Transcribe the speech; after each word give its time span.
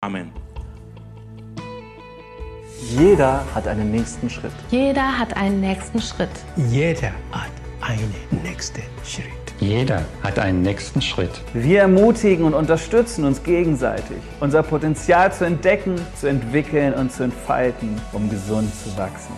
Amen. 0.00 0.30
Jeder 2.90 3.44
hat 3.52 3.66
einen 3.66 3.90
nächsten 3.90 4.30
Schritt. 4.30 4.52
Jeder 4.70 5.18
hat 5.18 5.36
einen 5.36 5.60
nächsten 5.60 6.00
Schritt. 6.00 6.30
Jeder 6.70 7.10
hat 7.32 7.50
einen 7.80 8.14
nächsten 8.44 8.80
Schritt. 9.04 9.24
Jeder 9.58 10.04
hat 10.22 10.38
einen 10.38 10.62
nächsten 10.62 11.02
Schritt. 11.02 11.40
Wir 11.52 11.80
ermutigen 11.80 12.44
und 12.44 12.54
unterstützen 12.54 13.24
uns 13.24 13.42
gegenseitig, 13.42 14.18
unser 14.38 14.62
Potenzial 14.62 15.32
zu 15.32 15.44
entdecken, 15.44 15.96
zu 16.14 16.28
entwickeln 16.28 16.94
und 16.94 17.10
zu 17.10 17.24
entfalten, 17.24 18.00
um 18.12 18.30
gesund 18.30 18.72
zu 18.72 18.96
wachsen. 18.96 19.34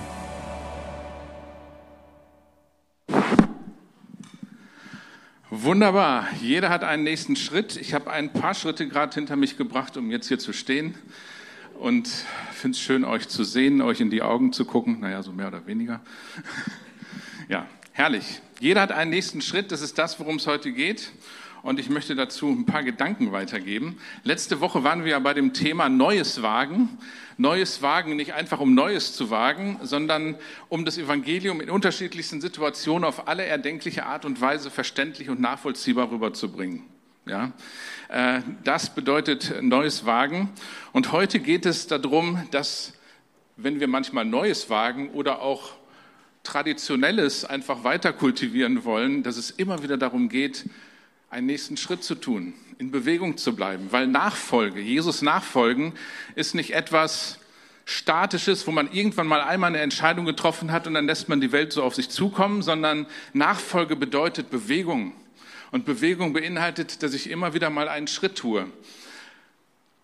Wunderbar. 5.62 6.26
Jeder 6.40 6.70
hat 6.70 6.84
einen 6.84 7.02
nächsten 7.02 7.36
Schritt. 7.36 7.76
Ich 7.76 7.92
habe 7.92 8.10
ein 8.10 8.32
paar 8.32 8.54
Schritte 8.54 8.88
gerade 8.88 9.12
hinter 9.12 9.36
mich 9.36 9.58
gebracht, 9.58 9.98
um 9.98 10.10
jetzt 10.10 10.28
hier 10.28 10.38
zu 10.38 10.54
stehen. 10.54 10.94
Und 11.78 12.08
finde 12.52 12.76
es 12.76 12.80
schön, 12.80 13.04
euch 13.04 13.28
zu 13.28 13.44
sehen, 13.44 13.82
euch 13.82 14.00
in 14.00 14.08
die 14.08 14.22
Augen 14.22 14.54
zu 14.54 14.64
gucken. 14.64 15.00
Naja, 15.00 15.22
so 15.22 15.32
mehr 15.32 15.48
oder 15.48 15.66
weniger. 15.66 16.00
Ja, 17.48 17.66
herrlich. 17.92 18.40
Jeder 18.60 18.80
hat 18.80 18.92
einen 18.92 19.10
nächsten 19.10 19.42
Schritt. 19.42 19.72
Das 19.72 19.82
ist 19.82 19.98
das, 19.98 20.20
worum 20.20 20.36
es 20.36 20.46
heute 20.46 20.70
geht. 20.70 21.10
Und 21.62 21.78
ich 21.78 21.90
möchte 21.90 22.14
dazu 22.14 22.48
ein 22.48 22.64
paar 22.66 22.82
Gedanken 22.82 23.32
weitergeben. 23.32 23.98
Letzte 24.22 24.60
Woche 24.60 24.82
waren 24.84 25.04
wir 25.04 25.12
ja 25.12 25.18
bei 25.18 25.34
dem 25.34 25.52
Thema 25.52 25.88
Neues 25.88 26.42
wagen. 26.42 26.88
Neues 27.36 27.82
wagen, 27.82 28.16
nicht 28.16 28.34
einfach 28.34 28.60
um 28.60 28.74
Neues 28.74 29.14
zu 29.14 29.30
wagen, 29.30 29.78
sondern 29.82 30.36
um 30.68 30.84
das 30.84 30.98
Evangelium 30.98 31.60
in 31.60 31.70
unterschiedlichsten 31.70 32.40
Situationen 32.40 33.04
auf 33.04 33.28
alle 33.28 33.44
erdenkliche 33.44 34.04
Art 34.06 34.24
und 34.24 34.40
Weise 34.40 34.70
verständlich 34.70 35.30
und 35.30 35.40
nachvollziehbar 35.40 36.10
rüberzubringen. 36.10 36.82
Ja, 37.26 37.52
äh, 38.08 38.40
das 38.64 38.94
bedeutet 38.94 39.62
Neues 39.62 40.04
wagen. 40.04 40.50
Und 40.92 41.12
heute 41.12 41.38
geht 41.38 41.66
es 41.66 41.86
darum, 41.86 42.42
dass 42.50 42.94
wenn 43.56 43.80
wir 43.80 43.88
manchmal 43.88 44.24
Neues 44.24 44.70
wagen 44.70 45.10
oder 45.10 45.42
auch 45.42 45.74
Traditionelles 46.42 47.44
einfach 47.44 47.84
weiter 47.84 48.14
kultivieren 48.14 48.84
wollen, 48.84 49.22
dass 49.22 49.36
es 49.36 49.50
immer 49.50 49.82
wieder 49.82 49.98
darum 49.98 50.30
geht, 50.30 50.64
einen 51.30 51.46
nächsten 51.46 51.76
Schritt 51.76 52.02
zu 52.02 52.16
tun, 52.16 52.54
in 52.78 52.90
Bewegung 52.90 53.36
zu 53.36 53.54
bleiben. 53.54 53.86
Weil 53.90 54.08
Nachfolge, 54.08 54.80
Jesus 54.80 55.22
nachfolgen, 55.22 55.92
ist 56.34 56.56
nicht 56.56 56.72
etwas 56.74 57.38
Statisches, 57.84 58.66
wo 58.66 58.72
man 58.72 58.92
irgendwann 58.92 59.28
mal 59.28 59.40
einmal 59.40 59.68
eine 59.68 59.80
Entscheidung 59.80 60.24
getroffen 60.24 60.72
hat 60.72 60.86
und 60.86 60.94
dann 60.94 61.06
lässt 61.06 61.28
man 61.28 61.40
die 61.40 61.52
Welt 61.52 61.72
so 61.72 61.82
auf 61.84 61.94
sich 61.94 62.08
zukommen, 62.08 62.62
sondern 62.62 63.06
Nachfolge 63.32 63.96
bedeutet 63.96 64.50
Bewegung. 64.50 65.12
Und 65.70 65.84
Bewegung 65.84 66.32
beinhaltet, 66.32 67.02
dass 67.04 67.14
ich 67.14 67.30
immer 67.30 67.54
wieder 67.54 67.70
mal 67.70 67.88
einen 67.88 68.08
Schritt 68.08 68.36
tue. 68.36 68.66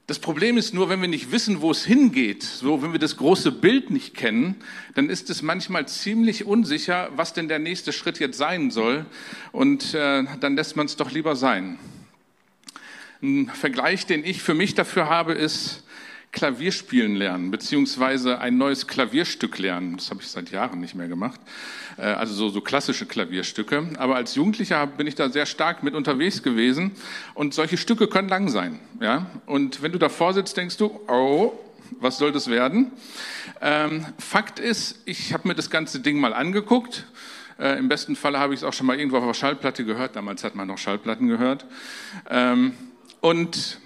Das 0.07 0.21
Problem 0.21 0.57
ist 0.57 0.73
nur, 0.73 0.89
wenn 0.89 1.01
wir 1.01 1.09
nicht 1.09 1.33
wissen, 1.33 1.62
wo 1.62 1.73
es 1.73 1.85
hingeht, 1.85 2.45
so 2.45 2.81
wenn 2.81 2.93
wir 2.93 3.01
das 3.01 3.17
große 3.17 3.51
Bild 3.51 3.91
nicht 3.91 4.15
kennen, 4.15 4.55
dann 4.95 5.11
ist 5.11 5.31
es 5.31 5.43
manchmal 5.43 5.89
ziemlich 5.89 6.45
unsicher, 6.47 7.11
was 7.17 7.33
denn 7.33 7.49
der 7.49 7.59
nächste 7.59 7.93
Schritt 7.93 8.21
jetzt 8.21 8.39
sein 8.39 8.71
soll. 8.71 9.05
Und 9.51 9.95
äh, 9.95 10.23
dann 10.39 10.55
lässt 10.55 10.77
man 10.77 10.87
es 10.87 10.95
doch 10.95 11.11
lieber 11.11 11.34
sein. 11.34 11.81
Ein 13.21 13.49
Vergleich, 13.49 14.07
den 14.07 14.25
ich 14.25 14.43
für 14.43 14.55
mich 14.55 14.75
dafür 14.75 15.09
habe, 15.09 15.33
ist 15.33 15.83
Klavierspielen 16.37 17.17
lernen, 17.17 17.51
beziehungsweise 17.51 18.39
ein 18.41 18.59
neues 18.59 18.87
Klavierstück 18.87 19.56
lernen. 19.56 19.97
Das 19.97 20.11
habe 20.11 20.20
ich 20.20 20.29
seit 20.29 20.51
Jahren 20.51 20.81
nicht 20.81 20.95
mehr 20.95 21.09
gemacht. 21.09 21.41
Äh, 21.97 22.03
also 22.03 22.34
so, 22.34 22.51
so 22.51 22.61
klassische 22.61 23.06
Klavierstücke. 23.06 23.89
Aber 23.97 24.17
als 24.17 24.34
Jugendlicher 24.34 24.87
bin 24.87 25.06
ich 25.06 25.15
da 25.15 25.31
sehr 25.31 25.47
stark 25.47 25.83
mit 25.83 25.95
unterwegs 25.95 26.43
gewesen. 26.43 26.91
Und 27.33 27.55
solche 27.55 27.78
Stücke 27.78 28.06
können 28.06 28.28
lang 28.28 28.51
sein. 28.51 28.78
Ja? 29.01 29.31
Und 29.47 29.81
wenn 29.81 29.93
du 29.93 29.98
davor 29.98 30.34
sitzt, 30.34 30.59
denkst 30.59 30.77
du, 30.77 31.01
oh, 31.09 31.59
was 32.01 32.19
soll 32.19 32.33
das 32.33 32.50
werden? 32.50 32.93
Ähm, 33.62 34.05
Fakt 34.19 34.59
ist, 34.59 35.00
ich 35.06 35.33
habe 35.33 35.48
mir 35.48 35.55
das 35.55 35.71
ganze 35.71 36.00
Ding 36.00 36.21
mal 36.21 36.34
angeguckt. 36.34 37.06
Äh, 37.59 37.78
Im 37.78 37.89
besten 37.89 38.15
Falle 38.15 38.39
habe 38.39 38.53
ich 38.53 38.61
es 38.61 38.65
auch 38.65 38.75
schon 38.75 38.87
mal 38.87 38.99
irgendwo 38.99 39.16
auf 39.16 39.25
der 39.25 39.32
Schallplatte 39.32 39.87
gehört. 39.87 40.16
Damals 40.16 40.44
hat 40.44 40.55
man 40.55 40.69
noch 40.69 40.77
Schallplatten 40.77 41.28
gehört. 41.28 41.65
Ähm, 42.28 42.75
und 43.22 43.78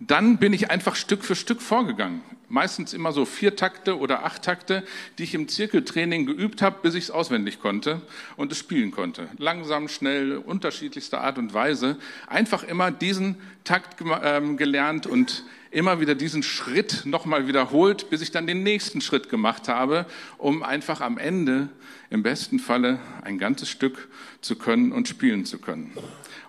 dann 0.00 0.38
bin 0.38 0.54
ich 0.54 0.70
einfach 0.70 0.96
Stück 0.96 1.24
für 1.24 1.36
Stück 1.36 1.60
vorgegangen. 1.60 2.22
Meistens 2.48 2.94
immer 2.94 3.12
so 3.12 3.26
vier 3.26 3.54
Takte 3.54 3.98
oder 3.98 4.24
acht 4.24 4.42
Takte, 4.42 4.82
die 5.18 5.22
ich 5.22 5.34
im 5.34 5.46
Zirkeltraining 5.46 6.26
geübt 6.26 6.62
habe, 6.62 6.78
bis 6.82 6.94
ich 6.94 7.04
es 7.04 7.10
auswendig 7.10 7.60
konnte 7.60 8.00
und 8.36 8.50
es 8.50 8.58
spielen 8.58 8.90
konnte. 8.90 9.28
Langsam, 9.38 9.88
schnell, 9.88 10.38
unterschiedlichster 10.38 11.20
Art 11.20 11.38
und 11.38 11.54
Weise. 11.54 11.96
Einfach 12.26 12.64
immer 12.64 12.90
diesen 12.90 13.36
Takt 13.62 14.02
ähm, 14.24 14.56
gelernt 14.56 15.06
und 15.06 15.44
immer 15.70 16.00
wieder 16.00 16.14
diesen 16.14 16.42
Schritt 16.42 17.02
nochmal 17.04 17.46
wiederholt, 17.46 18.10
bis 18.10 18.22
ich 18.22 18.32
dann 18.32 18.46
den 18.46 18.62
nächsten 18.62 19.00
Schritt 19.00 19.28
gemacht 19.28 19.68
habe, 19.68 20.06
um 20.38 20.62
einfach 20.62 21.02
am 21.02 21.18
Ende 21.18 21.68
im 22.08 22.22
besten 22.24 22.58
Falle 22.58 22.98
ein 23.22 23.38
ganzes 23.38 23.68
Stück 23.68 24.08
zu 24.40 24.56
können 24.56 24.92
und 24.92 25.06
spielen 25.06 25.44
zu 25.44 25.58
können. 25.58 25.92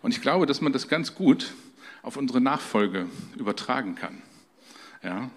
Und 0.01 0.11
ich 0.15 0.21
glaube, 0.21 0.47
dass 0.47 0.61
man 0.61 0.73
das 0.73 0.87
ganz 0.87 1.13
gut 1.13 1.53
auf 2.03 2.17
unsere 2.17 2.41
Nachfolge 2.41 3.07
übertragen 3.37 3.95
kann. 3.95 4.21
Ja? 5.03 5.29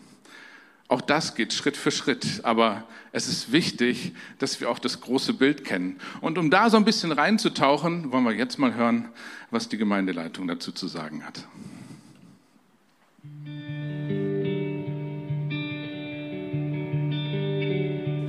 Auch 0.88 1.00
das 1.00 1.34
geht 1.34 1.52
Schritt 1.52 1.76
für 1.76 1.90
Schritt, 1.90 2.40
aber 2.42 2.84
es 3.12 3.26
ist 3.26 3.52
wichtig, 3.52 4.12
dass 4.38 4.60
wir 4.60 4.70
auch 4.70 4.78
das 4.78 5.00
große 5.00 5.34
Bild 5.34 5.64
kennen. 5.64 5.98
Und 6.20 6.36
um 6.36 6.50
da 6.50 6.68
so 6.68 6.76
ein 6.76 6.84
bisschen 6.84 7.10
reinzutauchen, 7.10 8.12
wollen 8.12 8.24
wir 8.24 8.32
jetzt 8.32 8.58
mal 8.58 8.74
hören, 8.74 9.08
was 9.50 9.68
die 9.68 9.78
Gemeindeleitung 9.78 10.46
dazu 10.46 10.72
zu 10.72 10.86
sagen 10.86 11.24
hat. 11.24 11.46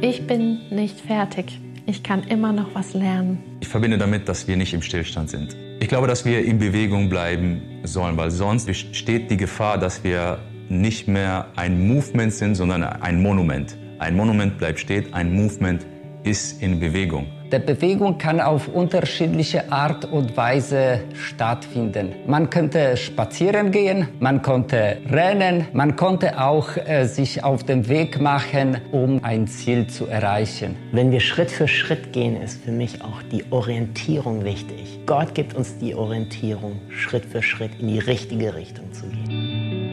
Ich 0.01 0.27
bin 0.27 0.69
nicht 0.69 0.99
fertig. 0.99 1.59
Ich 1.87 2.03
kann 2.03 2.23
immer 2.23 2.53
noch 2.53 2.73
was 2.73 2.93
lernen. 2.93 3.43
Ich 3.59 3.67
verbinde 3.67 3.97
damit, 3.97 4.29
dass 4.29 4.47
wir 4.47 4.55
nicht 4.55 4.73
im 4.73 4.81
Stillstand 4.81 5.29
sind. 5.29 5.55
Ich 5.79 5.87
glaube, 5.87 6.07
dass 6.07 6.25
wir 6.25 6.43
in 6.45 6.57
Bewegung 6.57 7.09
bleiben 7.09 7.74
sollen, 7.87 8.17
weil 8.17 8.31
sonst 8.31 8.65
besteht 8.65 9.29
die 9.31 9.37
Gefahr, 9.37 9.77
dass 9.77 10.03
wir 10.03 10.39
nicht 10.69 11.07
mehr 11.07 11.47
ein 11.55 11.87
Movement 11.87 12.33
sind, 12.33 12.55
sondern 12.55 12.83
ein 12.83 13.21
Monument. 13.21 13.77
Ein 13.99 14.15
Monument 14.15 14.57
bleibt 14.57 14.79
stehen, 14.79 15.13
ein 15.13 15.33
Movement 15.33 15.85
ist 16.23 16.61
in 16.61 16.79
Bewegung. 16.79 17.27
Die 17.51 17.59
Bewegung 17.59 18.17
kann 18.17 18.41
auf 18.41 18.67
unterschiedliche 18.67 19.71
Art 19.71 20.05
und 20.05 20.35
Weise 20.35 21.01
stattfinden. 21.13 22.15
Man 22.25 22.49
könnte 22.49 22.97
spazieren 22.97 23.69
gehen, 23.69 24.07
man 24.19 24.41
konnte 24.41 24.97
rennen, 25.11 25.67
man 25.71 25.95
konnte 25.95 26.41
auch 26.41 26.75
äh, 26.75 27.05
sich 27.05 27.43
auf 27.43 27.63
den 27.63 27.87
Weg 27.87 28.19
machen, 28.19 28.81
um 28.91 29.23
ein 29.23 29.45
Ziel 29.45 29.85
zu 29.85 30.07
erreichen. 30.07 30.75
Wenn 30.91 31.11
wir 31.11 31.19
Schritt 31.19 31.51
für 31.51 31.67
Schritt 31.67 32.13
gehen, 32.13 32.41
ist 32.41 32.63
für 32.63 32.71
mich 32.71 33.03
auch 33.03 33.21
die 33.31 33.45
Orientierung 33.51 34.43
wichtig. 34.43 35.01
Gott 35.05 35.35
gibt 35.35 35.53
uns 35.53 35.77
die 35.77 35.93
Orientierung, 35.93 36.79
Schritt 36.89 37.25
für 37.25 37.43
Schritt 37.43 37.79
in 37.79 37.89
die 37.89 37.99
richtige 37.99 38.55
Richtung 38.55 38.91
zu 38.91 39.05
gehen. 39.05 39.85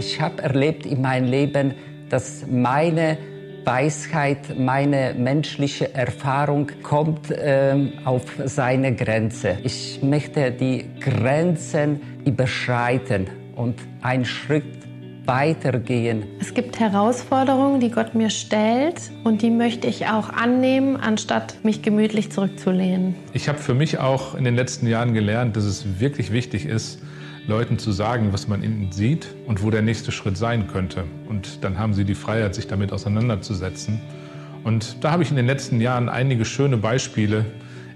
Ich 0.00 0.20
habe 0.20 0.42
erlebt 0.42 0.86
in 0.86 1.02
meinem 1.02 1.28
Leben, 1.28 1.74
dass 2.10 2.44
meine 2.46 3.16
Weisheit, 3.64 4.58
meine 4.58 5.14
menschliche 5.16 5.94
Erfahrung 5.94 6.70
kommt 6.82 7.32
ähm, 7.34 7.92
auf 8.04 8.22
seine 8.44 8.94
Grenze. 8.94 9.58
Ich 9.62 10.02
möchte 10.02 10.50
die 10.50 10.86
Grenzen 11.00 12.00
überschreiten 12.24 13.28
und 13.56 13.76
einen 14.02 14.24
Schritt 14.24 14.64
weitergehen. 15.26 16.24
Es 16.40 16.54
gibt 16.54 16.80
Herausforderungen, 16.80 17.78
die 17.80 17.90
Gott 17.90 18.14
mir 18.14 18.30
stellt 18.30 18.96
und 19.22 19.42
die 19.42 19.50
möchte 19.50 19.86
ich 19.86 20.06
auch 20.06 20.30
annehmen, 20.30 20.96
anstatt 20.96 21.56
mich 21.62 21.82
gemütlich 21.82 22.32
zurückzulehnen. 22.32 23.14
Ich 23.32 23.48
habe 23.48 23.58
für 23.58 23.74
mich 23.74 23.98
auch 23.98 24.34
in 24.34 24.44
den 24.44 24.56
letzten 24.56 24.86
Jahren 24.86 25.14
gelernt, 25.14 25.56
dass 25.56 25.64
es 25.64 26.00
wirklich 26.00 26.32
wichtig 26.32 26.66
ist, 26.66 27.00
Leuten 27.46 27.78
zu 27.78 27.92
sagen, 27.92 28.32
was 28.32 28.48
man 28.48 28.62
ihnen 28.62 28.92
sieht 28.92 29.28
und 29.46 29.62
wo 29.62 29.70
der 29.70 29.82
nächste 29.82 30.12
Schritt 30.12 30.36
sein 30.36 30.68
könnte. 30.68 31.04
Und 31.28 31.64
dann 31.64 31.78
haben 31.78 31.94
sie 31.94 32.04
die 32.04 32.14
Freiheit, 32.14 32.54
sich 32.54 32.66
damit 32.66 32.92
auseinanderzusetzen. 32.92 34.00
Und 34.64 35.02
da 35.02 35.12
habe 35.12 35.22
ich 35.22 35.30
in 35.30 35.36
den 35.36 35.46
letzten 35.46 35.80
Jahren 35.80 36.08
einige 36.08 36.44
schöne 36.44 36.76
Beispiele 36.76 37.46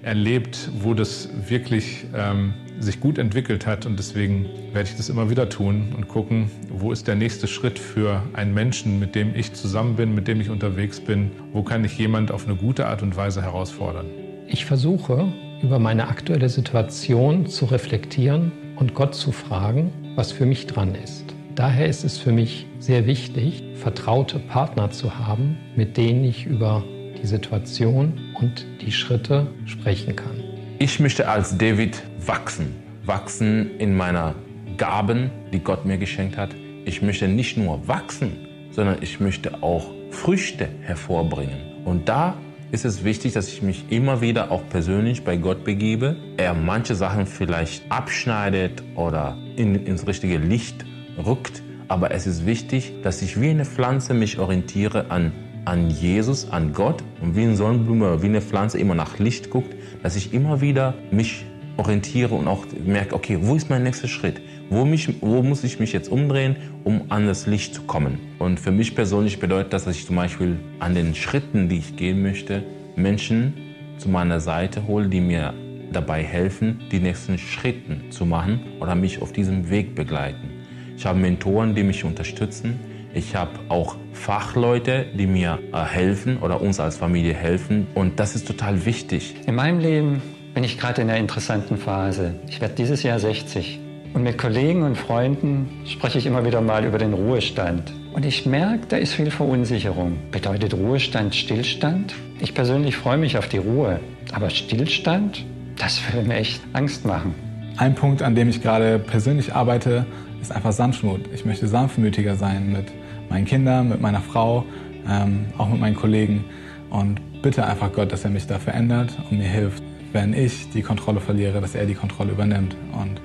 erlebt, 0.02 0.70
wo 0.80 0.94
das 0.94 1.28
wirklich 1.48 2.06
ähm, 2.14 2.54
sich 2.78 3.00
gut 3.00 3.18
entwickelt 3.18 3.66
hat. 3.66 3.86
Und 3.86 3.98
deswegen 3.98 4.46
werde 4.72 4.88
ich 4.88 4.96
das 4.96 5.08
immer 5.08 5.30
wieder 5.30 5.48
tun 5.48 5.92
und 5.96 6.08
gucken, 6.08 6.50
wo 6.68 6.92
ist 6.92 7.06
der 7.06 7.14
nächste 7.14 7.46
Schritt 7.46 7.78
für 7.78 8.22
einen 8.32 8.54
Menschen, 8.54 8.98
mit 8.98 9.14
dem 9.14 9.34
ich 9.34 9.52
zusammen 9.52 9.96
bin, 9.96 10.14
mit 10.14 10.26
dem 10.26 10.40
ich 10.40 10.50
unterwegs 10.50 11.00
bin. 11.00 11.30
Wo 11.52 11.62
kann 11.62 11.84
ich 11.84 11.96
jemand 11.98 12.30
auf 12.30 12.46
eine 12.46 12.56
gute 12.56 12.86
Art 12.86 13.02
und 13.02 13.16
Weise 13.16 13.42
herausfordern? 13.42 14.06
Ich 14.46 14.64
versuche, 14.64 15.32
über 15.62 15.78
meine 15.78 16.08
aktuelle 16.08 16.48
Situation 16.48 17.46
zu 17.46 17.64
reflektieren 17.66 18.52
und 18.76 18.94
Gott 18.94 19.14
zu 19.14 19.32
fragen, 19.32 19.92
was 20.16 20.32
für 20.32 20.46
mich 20.46 20.66
dran 20.66 20.94
ist. 20.94 21.24
Daher 21.54 21.86
ist 21.86 22.04
es 22.04 22.18
für 22.18 22.32
mich 22.32 22.66
sehr 22.80 23.06
wichtig, 23.06 23.62
vertraute 23.76 24.38
Partner 24.38 24.90
zu 24.90 25.18
haben, 25.18 25.56
mit 25.76 25.96
denen 25.96 26.24
ich 26.24 26.46
über 26.46 26.82
die 27.22 27.26
Situation 27.26 28.12
und 28.40 28.66
die 28.80 28.90
Schritte 28.90 29.46
sprechen 29.64 30.16
kann. 30.16 30.42
Ich 30.78 30.98
möchte 30.98 31.28
als 31.28 31.56
David 31.56 32.02
wachsen. 32.26 32.74
wachsen 33.06 33.78
in 33.78 33.96
meiner 33.96 34.34
Gaben, 34.76 35.30
die 35.52 35.60
Gott 35.60 35.84
mir 35.84 35.98
geschenkt 35.98 36.36
hat. 36.36 36.50
Ich 36.84 37.02
möchte 37.02 37.28
nicht 37.28 37.56
nur 37.56 37.86
wachsen, 37.86 38.32
sondern 38.70 38.96
ich 39.00 39.20
möchte 39.20 39.62
auch 39.62 39.90
Früchte 40.10 40.68
hervorbringen. 40.80 41.58
Und 41.84 42.08
da 42.08 42.36
ist 42.70 42.84
es 42.84 43.04
wichtig, 43.04 43.32
dass 43.32 43.48
ich 43.48 43.62
mich 43.62 43.84
immer 43.90 44.20
wieder 44.20 44.50
auch 44.50 44.68
persönlich 44.68 45.24
bei 45.24 45.36
Gott 45.36 45.64
begebe. 45.64 46.16
Er 46.36 46.54
manche 46.54 46.94
Sachen 46.94 47.26
vielleicht 47.26 47.90
abschneidet 47.90 48.82
oder 48.96 49.36
in, 49.56 49.74
ins 49.86 50.06
richtige 50.06 50.38
Licht 50.38 50.84
rückt. 51.24 51.62
Aber 51.88 52.10
es 52.10 52.26
ist 52.26 52.46
wichtig, 52.46 52.94
dass 53.02 53.22
ich 53.22 53.40
wie 53.40 53.50
eine 53.50 53.64
Pflanze 53.64 54.14
mich 54.14 54.38
orientiere 54.38 55.10
an, 55.10 55.32
an 55.64 55.90
Jesus, 55.90 56.50
an 56.50 56.72
Gott 56.72 57.02
und 57.20 57.36
wie 57.36 57.42
eine 57.42 57.56
Sonnenblume, 57.56 58.22
wie 58.22 58.26
eine 58.26 58.40
Pflanze 58.40 58.78
immer 58.78 58.94
nach 58.94 59.18
Licht 59.18 59.50
guckt, 59.50 59.74
dass 60.02 60.16
ich 60.16 60.32
immer 60.32 60.60
wieder 60.60 60.94
mich 61.10 61.44
orientiere 61.76 62.34
und 62.34 62.48
auch 62.48 62.64
merke, 62.84 63.14
okay, 63.14 63.38
wo 63.40 63.54
ist 63.54 63.70
mein 63.70 63.82
nächster 63.82 64.08
Schritt? 64.08 64.40
Wo, 64.70 64.84
mich, 64.84 65.20
wo 65.20 65.42
muss 65.42 65.62
ich 65.62 65.78
mich 65.78 65.92
jetzt 65.92 66.10
umdrehen, 66.10 66.56
um 66.84 67.02
an 67.10 67.26
das 67.26 67.46
Licht 67.46 67.74
zu 67.74 67.82
kommen? 67.82 68.18
Und 68.38 68.58
für 68.58 68.72
mich 68.72 68.94
persönlich 68.94 69.38
bedeutet 69.38 69.72
das, 69.72 69.84
dass 69.84 69.96
ich 69.96 70.06
zum 70.06 70.16
Beispiel 70.16 70.58
an 70.78 70.94
den 70.94 71.14
Schritten, 71.14 71.68
die 71.68 71.78
ich 71.78 71.96
gehen 71.96 72.22
möchte, 72.22 72.62
Menschen 72.96 73.54
zu 73.98 74.08
meiner 74.08 74.40
Seite 74.40 74.86
hole, 74.86 75.08
die 75.08 75.20
mir 75.20 75.54
dabei 75.92 76.22
helfen, 76.22 76.80
die 76.90 76.98
nächsten 76.98 77.38
Schritte 77.38 78.08
zu 78.10 78.26
machen 78.26 78.60
oder 78.80 78.94
mich 78.94 79.22
auf 79.22 79.32
diesem 79.32 79.70
Weg 79.70 79.94
begleiten. 79.94 80.50
Ich 80.96 81.06
habe 81.06 81.18
Mentoren, 81.18 81.74
die 81.74 81.82
mich 81.82 82.04
unterstützen. 82.04 82.80
Ich 83.12 83.36
habe 83.36 83.52
auch 83.68 83.96
Fachleute, 84.12 85.06
die 85.16 85.26
mir 85.26 85.60
äh, 85.72 85.84
helfen 85.84 86.38
oder 86.38 86.60
uns 86.60 86.80
als 86.80 86.96
Familie 86.96 87.34
helfen. 87.34 87.86
Und 87.94 88.18
das 88.18 88.34
ist 88.34 88.46
total 88.46 88.84
wichtig. 88.86 89.36
In 89.46 89.54
meinem 89.54 89.78
Leben 89.78 90.22
bin 90.52 90.64
ich 90.64 90.78
gerade 90.78 91.02
in 91.02 91.10
einer 91.10 91.18
interessanten 91.18 91.76
Phase. 91.76 92.34
Ich 92.48 92.60
werde 92.60 92.74
dieses 92.74 93.02
Jahr 93.02 93.20
60. 93.20 93.83
Und 94.14 94.22
mit 94.22 94.38
Kollegen 94.38 94.84
und 94.84 94.96
Freunden 94.96 95.68
spreche 95.86 96.18
ich 96.18 96.26
immer 96.26 96.44
wieder 96.44 96.60
mal 96.60 96.84
über 96.84 96.98
den 96.98 97.12
Ruhestand. 97.14 97.92
Und 98.12 98.24
ich 98.24 98.46
merke, 98.46 98.86
da 98.88 98.96
ist 98.96 99.14
viel 99.14 99.32
Verunsicherung. 99.32 100.16
Bedeutet 100.30 100.72
Ruhestand 100.72 101.34
Stillstand? 101.34 102.14
Ich 102.38 102.54
persönlich 102.54 102.96
freue 102.96 103.16
mich 103.18 103.36
auf 103.36 103.48
die 103.48 103.58
Ruhe. 103.58 103.98
Aber 104.32 104.50
Stillstand, 104.50 105.44
das 105.76 106.00
würde 106.12 106.28
mir 106.28 106.36
echt 106.36 106.62
Angst 106.74 107.04
machen. 107.04 107.34
Ein 107.76 107.96
Punkt, 107.96 108.22
an 108.22 108.36
dem 108.36 108.48
ich 108.48 108.62
gerade 108.62 109.00
persönlich 109.00 109.52
arbeite, 109.52 110.06
ist 110.40 110.52
einfach 110.52 110.70
Sanftmut. 110.70 111.22
Ich 111.34 111.44
möchte 111.44 111.66
sanftmütiger 111.66 112.36
sein 112.36 112.70
mit 112.70 112.92
meinen 113.28 113.46
Kindern, 113.46 113.88
mit 113.88 114.00
meiner 114.00 114.20
Frau, 114.20 114.64
ähm, 115.10 115.46
auch 115.58 115.68
mit 115.68 115.80
meinen 115.80 115.96
Kollegen. 115.96 116.44
Und 116.88 117.20
bitte 117.42 117.66
einfach 117.66 117.92
Gott, 117.92 118.12
dass 118.12 118.22
er 118.22 118.30
mich 118.30 118.46
da 118.46 118.60
verändert 118.60 119.18
und 119.28 119.38
mir 119.38 119.48
hilft, 119.48 119.82
wenn 120.12 120.34
ich 120.34 120.70
die 120.70 120.82
Kontrolle 120.82 121.18
verliere, 121.18 121.60
dass 121.60 121.74
er 121.74 121.84
die 121.84 121.94
Kontrolle 121.94 122.30
übernimmt 122.30 122.76
und 122.92 123.20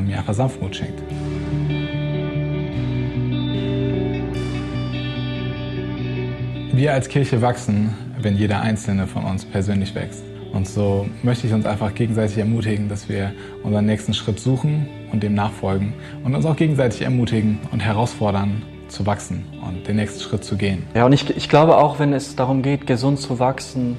mir 0.00 0.18
einfach 0.18 0.34
Sanftmut 0.34 0.76
schenkt. 0.76 1.02
Wir 6.72 6.92
als 6.92 7.08
Kirche 7.08 7.42
wachsen, 7.42 7.94
wenn 8.20 8.36
jeder 8.36 8.60
Einzelne 8.60 9.06
von 9.06 9.24
uns 9.24 9.44
persönlich 9.44 9.94
wächst. 9.94 10.22
Und 10.52 10.66
so 10.66 11.08
möchte 11.22 11.46
ich 11.46 11.52
uns 11.52 11.66
einfach 11.66 11.94
gegenseitig 11.94 12.38
ermutigen, 12.38 12.88
dass 12.88 13.08
wir 13.08 13.32
unseren 13.62 13.86
nächsten 13.86 14.14
Schritt 14.14 14.40
suchen 14.40 14.88
und 15.12 15.22
dem 15.22 15.34
nachfolgen 15.34 15.92
und 16.24 16.34
uns 16.34 16.46
auch 16.46 16.56
gegenseitig 16.56 17.02
ermutigen 17.02 17.58
und 17.72 17.80
herausfordern, 17.80 18.62
zu 18.88 19.04
wachsen 19.04 19.44
und 19.66 19.86
den 19.86 19.96
nächsten 19.96 20.20
Schritt 20.20 20.44
zu 20.44 20.56
gehen. 20.56 20.84
Ja, 20.94 21.04
und 21.04 21.12
ich, 21.12 21.36
ich 21.36 21.48
glaube 21.48 21.76
auch, 21.76 21.98
wenn 21.98 22.12
es 22.12 22.36
darum 22.36 22.62
geht, 22.62 22.86
gesund 22.86 23.18
zu 23.18 23.38
wachsen, 23.38 23.96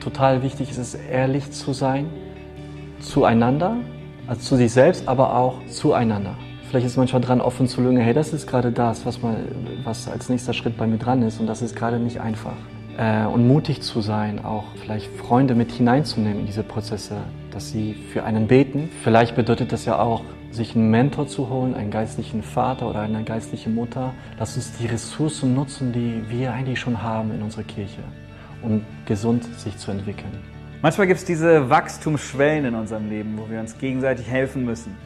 total 0.00 0.42
wichtig 0.42 0.70
ist 0.70 0.78
es, 0.78 0.94
ehrlich 0.94 1.50
zu 1.50 1.72
sein 1.72 2.06
zueinander, 3.00 3.76
also 4.30 4.42
zu 4.42 4.56
sich 4.56 4.72
selbst, 4.72 5.08
aber 5.08 5.34
auch 5.36 5.66
zueinander. 5.66 6.36
Vielleicht 6.68 6.86
ist 6.86 6.92
es 6.92 6.98
manchmal 6.98 7.20
dran, 7.20 7.40
offen 7.40 7.66
zu 7.66 7.80
lügen, 7.80 7.96
hey, 7.96 8.14
das 8.14 8.32
ist 8.32 8.46
gerade 8.46 8.70
das, 8.70 9.04
was, 9.04 9.20
mal, 9.22 9.36
was 9.82 10.06
als 10.06 10.28
nächster 10.28 10.52
Schritt 10.52 10.76
bei 10.78 10.86
mir 10.86 10.98
dran 10.98 11.22
ist 11.22 11.40
und 11.40 11.48
das 11.48 11.62
ist 11.62 11.74
gerade 11.74 11.98
nicht 11.98 12.20
einfach. 12.20 12.54
Äh, 12.96 13.26
und 13.26 13.48
mutig 13.48 13.82
zu 13.82 14.00
sein, 14.00 14.44
auch 14.44 14.66
vielleicht 14.80 15.08
Freunde 15.16 15.56
mit 15.56 15.72
hineinzunehmen 15.72 16.40
in 16.40 16.46
diese 16.46 16.62
Prozesse, 16.62 17.16
dass 17.50 17.72
sie 17.72 17.94
für 18.12 18.22
einen 18.22 18.46
beten. 18.46 18.88
Vielleicht 19.02 19.34
bedeutet 19.34 19.72
das 19.72 19.84
ja 19.84 19.98
auch, 19.98 20.22
sich 20.52 20.76
einen 20.76 20.90
Mentor 20.90 21.26
zu 21.26 21.48
holen, 21.48 21.74
einen 21.74 21.90
geistlichen 21.90 22.44
Vater 22.44 22.88
oder 22.88 23.00
eine 23.00 23.24
geistliche 23.24 23.68
Mutter. 23.68 24.14
Lass 24.38 24.54
uns 24.54 24.76
die 24.78 24.86
Ressourcen 24.86 25.56
nutzen, 25.56 25.92
die 25.92 26.22
wir 26.28 26.52
eigentlich 26.52 26.78
schon 26.78 27.02
haben 27.02 27.32
in 27.32 27.42
unserer 27.42 27.64
Kirche, 27.64 28.02
um 28.62 28.84
gesund 29.06 29.44
sich 29.58 29.76
zu 29.76 29.90
entwickeln. 29.90 30.49
Manchmal 30.82 31.08
gibt 31.08 31.20
es 31.20 31.26
diese 31.26 31.68
Wachstumsschwellen 31.68 32.64
in 32.64 32.74
unserem 32.74 33.10
Leben, 33.10 33.36
wo 33.36 33.50
wir 33.50 33.60
uns 33.60 33.76
gegenseitig 33.76 34.26
helfen 34.26 34.64
müssen 34.64 34.96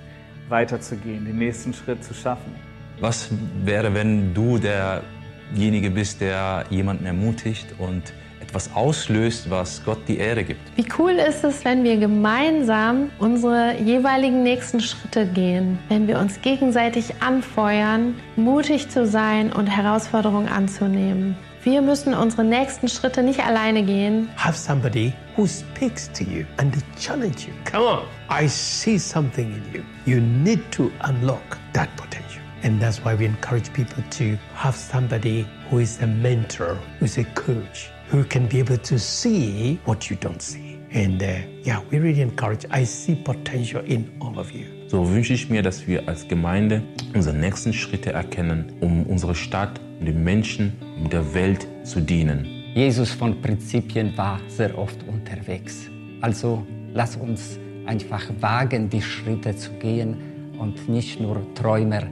weiterzugehen, 0.48 1.24
den 1.24 1.36
nächsten 1.36 1.74
Schritt 1.74 2.04
zu 2.04 2.14
schaffen. 2.14 2.54
Was 3.00 3.28
wäre, 3.64 3.92
wenn 3.92 4.32
du 4.32 4.58
derjenige 4.58 5.90
bist, 5.90 6.20
der 6.20 6.64
jemanden 6.70 7.06
ermutigt 7.06 7.74
und 7.78 8.12
etwas 8.40 8.72
auslöst, 8.72 9.50
was 9.50 9.84
Gott 9.84 9.98
die 10.06 10.18
Ehre 10.18 10.44
gibt? 10.44 10.60
Wie 10.76 10.86
cool 10.96 11.12
ist 11.12 11.42
es, 11.42 11.64
wenn 11.64 11.82
wir 11.82 11.96
gemeinsam 11.96 13.10
unsere 13.18 13.76
jeweiligen 13.80 14.44
nächsten 14.44 14.78
Schritte 14.78 15.26
gehen, 15.26 15.80
wenn 15.88 16.06
wir 16.06 16.20
uns 16.20 16.40
gegenseitig 16.40 17.14
anfeuern, 17.20 18.14
mutig 18.36 18.90
zu 18.90 19.06
sein 19.06 19.52
und 19.52 19.66
Herausforderungen 19.66 20.46
anzunehmen. 20.46 21.36
Wir 21.64 21.80
müssen 21.80 22.12
unsere 22.12 22.44
nächsten 22.44 22.88
Schritte 22.88 23.22
nicht 23.22 23.40
alleine 23.40 23.82
gehen. 23.82 24.28
Have 24.36 24.54
somebody 24.54 25.14
who 25.34 25.46
speaks 25.46 26.12
to 26.12 26.22
you 26.22 26.44
and 26.58 26.76
challenge 27.00 27.46
you. 27.46 27.54
Come 27.64 27.86
on, 27.86 28.02
I 28.28 28.46
see 28.46 28.98
something 28.98 29.50
in 29.50 29.62
you. 29.72 29.82
You 30.04 30.20
need 30.20 30.60
to 30.72 30.90
unlock 31.08 31.58
that 31.72 31.88
potential. 31.96 32.42
And 32.64 32.78
that's 32.82 33.02
why 33.02 33.18
we 33.18 33.24
encourage 33.24 33.72
people 33.72 34.04
to 34.10 34.36
have 34.54 34.76
somebody 34.76 35.46
who 35.70 35.78
is 35.78 36.02
a 36.02 36.06
mentor, 36.06 36.78
who's 37.00 37.16
a 37.16 37.24
coach, 37.34 37.90
who 38.10 38.24
can 38.24 38.46
be 38.46 38.58
able 38.58 38.76
to 38.76 38.98
see 38.98 39.80
what 39.86 40.10
you 40.10 40.16
don't 40.16 40.42
see. 40.42 40.78
And 40.92 41.22
uh, 41.22 41.38
yeah, 41.62 41.80
we 41.90 41.98
really 41.98 42.20
encourage. 42.20 42.66
I 42.70 42.84
see 42.84 43.14
potential 43.14 43.82
in 43.86 44.14
all 44.20 44.38
of 44.38 44.52
you. 44.52 44.66
So 44.88 45.02
wünsche 45.10 45.32
ich 45.32 45.48
mir, 45.48 45.62
dass 45.62 45.86
wir 45.86 46.06
als 46.06 46.28
Gemeinde 46.28 46.82
unsere 47.14 47.34
nächsten 47.34 47.72
Schritte 47.72 48.12
erkennen, 48.12 48.70
um 48.80 49.04
unsere 49.06 49.34
Stadt 49.34 49.80
und 49.98 50.06
den 50.06 50.22
Menschen 50.22 50.72
und 51.02 51.12
der 51.12 51.34
Welt 51.34 51.66
zu 51.84 52.00
dienen. 52.00 52.46
Jesus 52.74 53.10
von 53.10 53.40
Prinzipien 53.40 54.16
war 54.16 54.40
sehr 54.48 54.76
oft 54.76 55.02
unterwegs. 55.06 55.88
Also 56.20 56.66
lass 56.92 57.16
uns 57.16 57.58
einfach 57.86 58.28
wagen, 58.40 58.88
die 58.90 59.02
Schritte 59.02 59.54
zu 59.54 59.70
gehen 59.74 60.16
und 60.58 60.88
nicht 60.88 61.20
nur 61.20 61.42
Träumer 61.54 62.02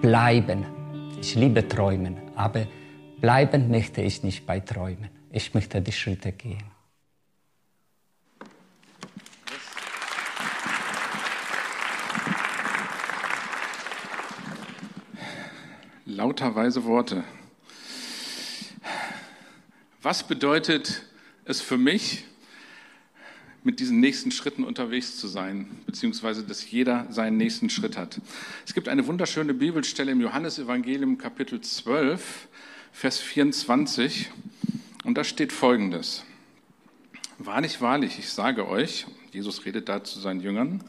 bleiben. 0.00 0.64
Ich 1.20 1.34
liebe 1.34 1.66
Träumen, 1.66 2.16
aber 2.34 2.66
bleiben 3.20 3.70
möchte 3.70 4.00
ich 4.02 4.22
nicht 4.22 4.46
bei 4.46 4.60
Träumen. 4.60 5.08
Ich 5.30 5.52
möchte 5.54 5.80
die 5.80 5.92
Schritte 5.92 6.32
gehen. 6.32 6.71
Lauter 16.14 16.54
weise 16.54 16.84
Worte. 16.84 17.24
Was 20.02 20.26
bedeutet 20.26 21.04
es 21.46 21.62
für 21.62 21.78
mich, 21.78 22.24
mit 23.64 23.80
diesen 23.80 23.98
nächsten 24.00 24.30
Schritten 24.30 24.64
unterwegs 24.64 25.16
zu 25.16 25.26
sein, 25.26 25.70
beziehungsweise 25.86 26.44
dass 26.44 26.70
jeder 26.70 27.06
seinen 27.10 27.38
nächsten 27.38 27.70
Schritt 27.70 27.96
hat. 27.96 28.20
Es 28.66 28.74
gibt 28.74 28.88
eine 28.88 29.06
wunderschöne 29.06 29.54
Bibelstelle 29.54 30.12
im 30.12 30.20
Johannesevangelium 30.20 31.16
Kapitel 31.16 31.60
12, 31.60 32.48
Vers 32.92 33.18
24, 33.18 34.30
und 35.04 35.16
da 35.16 35.24
steht 35.24 35.52
Folgendes. 35.52 36.24
Wahrlich, 37.38 37.80
wahrlich, 37.80 38.18
ich 38.18 38.28
sage 38.28 38.68
euch, 38.68 39.06
Jesus 39.32 39.64
redet 39.64 39.88
da 39.88 40.04
zu 40.04 40.20
seinen 40.20 40.40
Jüngern, 40.40 40.84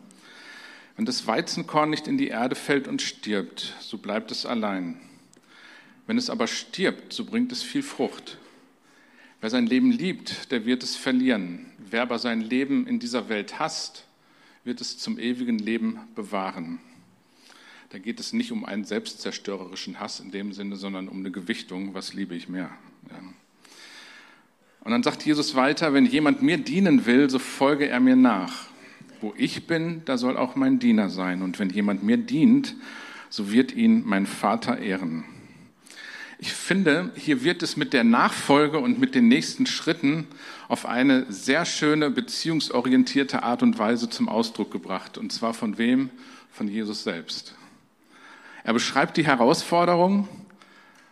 wenn 0.98 1.06
das 1.06 1.28
Weizenkorn 1.28 1.92
nicht 1.92 2.08
in 2.08 2.18
die 2.18 2.28
Erde 2.28 2.56
fällt 2.56 2.90
und 2.90 3.02
stirbt, 3.02 3.76
so 3.80 4.00
bleibt 4.00 4.32
es 4.32 4.46
allein. 4.46 5.00
Wenn 6.06 6.18
es 6.18 6.30
aber 6.30 6.48
stirbt, 6.48 7.14
so 7.14 7.26
bringt 7.26 7.52
es 7.52 7.64
viel 7.64 7.84
Frucht. 7.84 8.38
Wer 9.42 9.50
sein 9.50 9.68
Leben 9.68 9.92
liebt, 9.92 10.52
der 10.52 10.66
wird 10.66 10.84
es 10.84 10.96
verlieren. 10.96 11.66
Wer 11.78 12.04
aber 12.04 12.20
sein 12.20 12.42
Leben 12.42 12.88
in 12.88 13.00
dieser 13.00 13.30
Welt 13.30 13.60
hasst, 13.60 14.06
wird 14.64 14.82
es 14.82 14.98
zum 14.98 15.20
ewigen 15.20 15.60
Leben 15.60 16.00
bewahren. 16.16 16.80
Da 17.90 18.00
geht 18.00 18.20
es 18.20 18.34
nicht 18.34 18.52
um 18.52 18.66
einen 18.66 18.86
selbstzerstörerischen 18.86 20.00
Hass 20.00 20.20
in 20.20 20.32
dem 20.32 20.54
Sinne, 20.54 20.78
sondern 20.78 21.08
um 21.08 21.20
eine 21.20 21.32
Gewichtung, 21.32 21.94
was 21.94 22.14
liebe 22.14 22.36
ich 22.36 22.50
mehr. 22.50 22.72
Ja. 23.12 23.20
Und 24.84 24.92
dann 24.92 25.04
sagt 25.04 25.26
Jesus 25.26 25.56
weiter, 25.56 25.94
wenn 25.94 26.06
jemand 26.06 26.42
mir 26.42 26.58
dienen 26.58 27.06
will, 27.06 27.30
so 27.30 27.40
folge 27.40 27.88
er 27.88 28.00
mir 28.00 28.16
nach. 28.16 28.68
Wo 29.22 29.34
ich 29.38 29.68
bin, 29.68 30.02
da 30.06 30.18
soll 30.18 30.36
auch 30.36 30.56
mein 30.56 30.80
Diener 30.80 31.10
sein. 31.10 31.42
Und 31.42 31.60
wenn 31.60 31.70
jemand 31.70 32.04
mir 32.04 32.18
dient, 32.18 32.76
so 33.30 33.52
wird 33.52 33.74
ihn 33.74 34.04
mein 34.06 34.26
Vater 34.26 34.80
ehren. 34.80 35.24
Ich 36.46 36.52
finde, 36.52 37.10
hier 37.16 37.46
wird 37.46 37.64
es 37.64 37.78
mit 37.78 37.94
der 37.94 38.04
Nachfolge 38.04 38.78
und 38.80 39.00
mit 39.00 39.16
den 39.16 39.30
nächsten 39.30 39.66
Schritten 39.66 40.28
auf 40.68 40.86
eine 40.86 41.26
sehr 41.32 41.64
schöne 41.64 42.10
beziehungsorientierte 42.10 43.44
Art 43.44 43.64
und 43.64 43.80
Weise 43.80 44.10
zum 44.10 44.28
Ausdruck 44.28 44.70
gebracht. 44.70 45.18
Und 45.18 45.32
zwar 45.32 45.54
von 45.54 45.78
wem? 45.78 46.10
Von 46.52 46.68
Jesus 46.68 47.06
selbst. 47.06 47.56
Er 48.66 48.74
beschreibt 48.74 49.16
die 49.16 49.26
Herausforderung, 49.26 50.28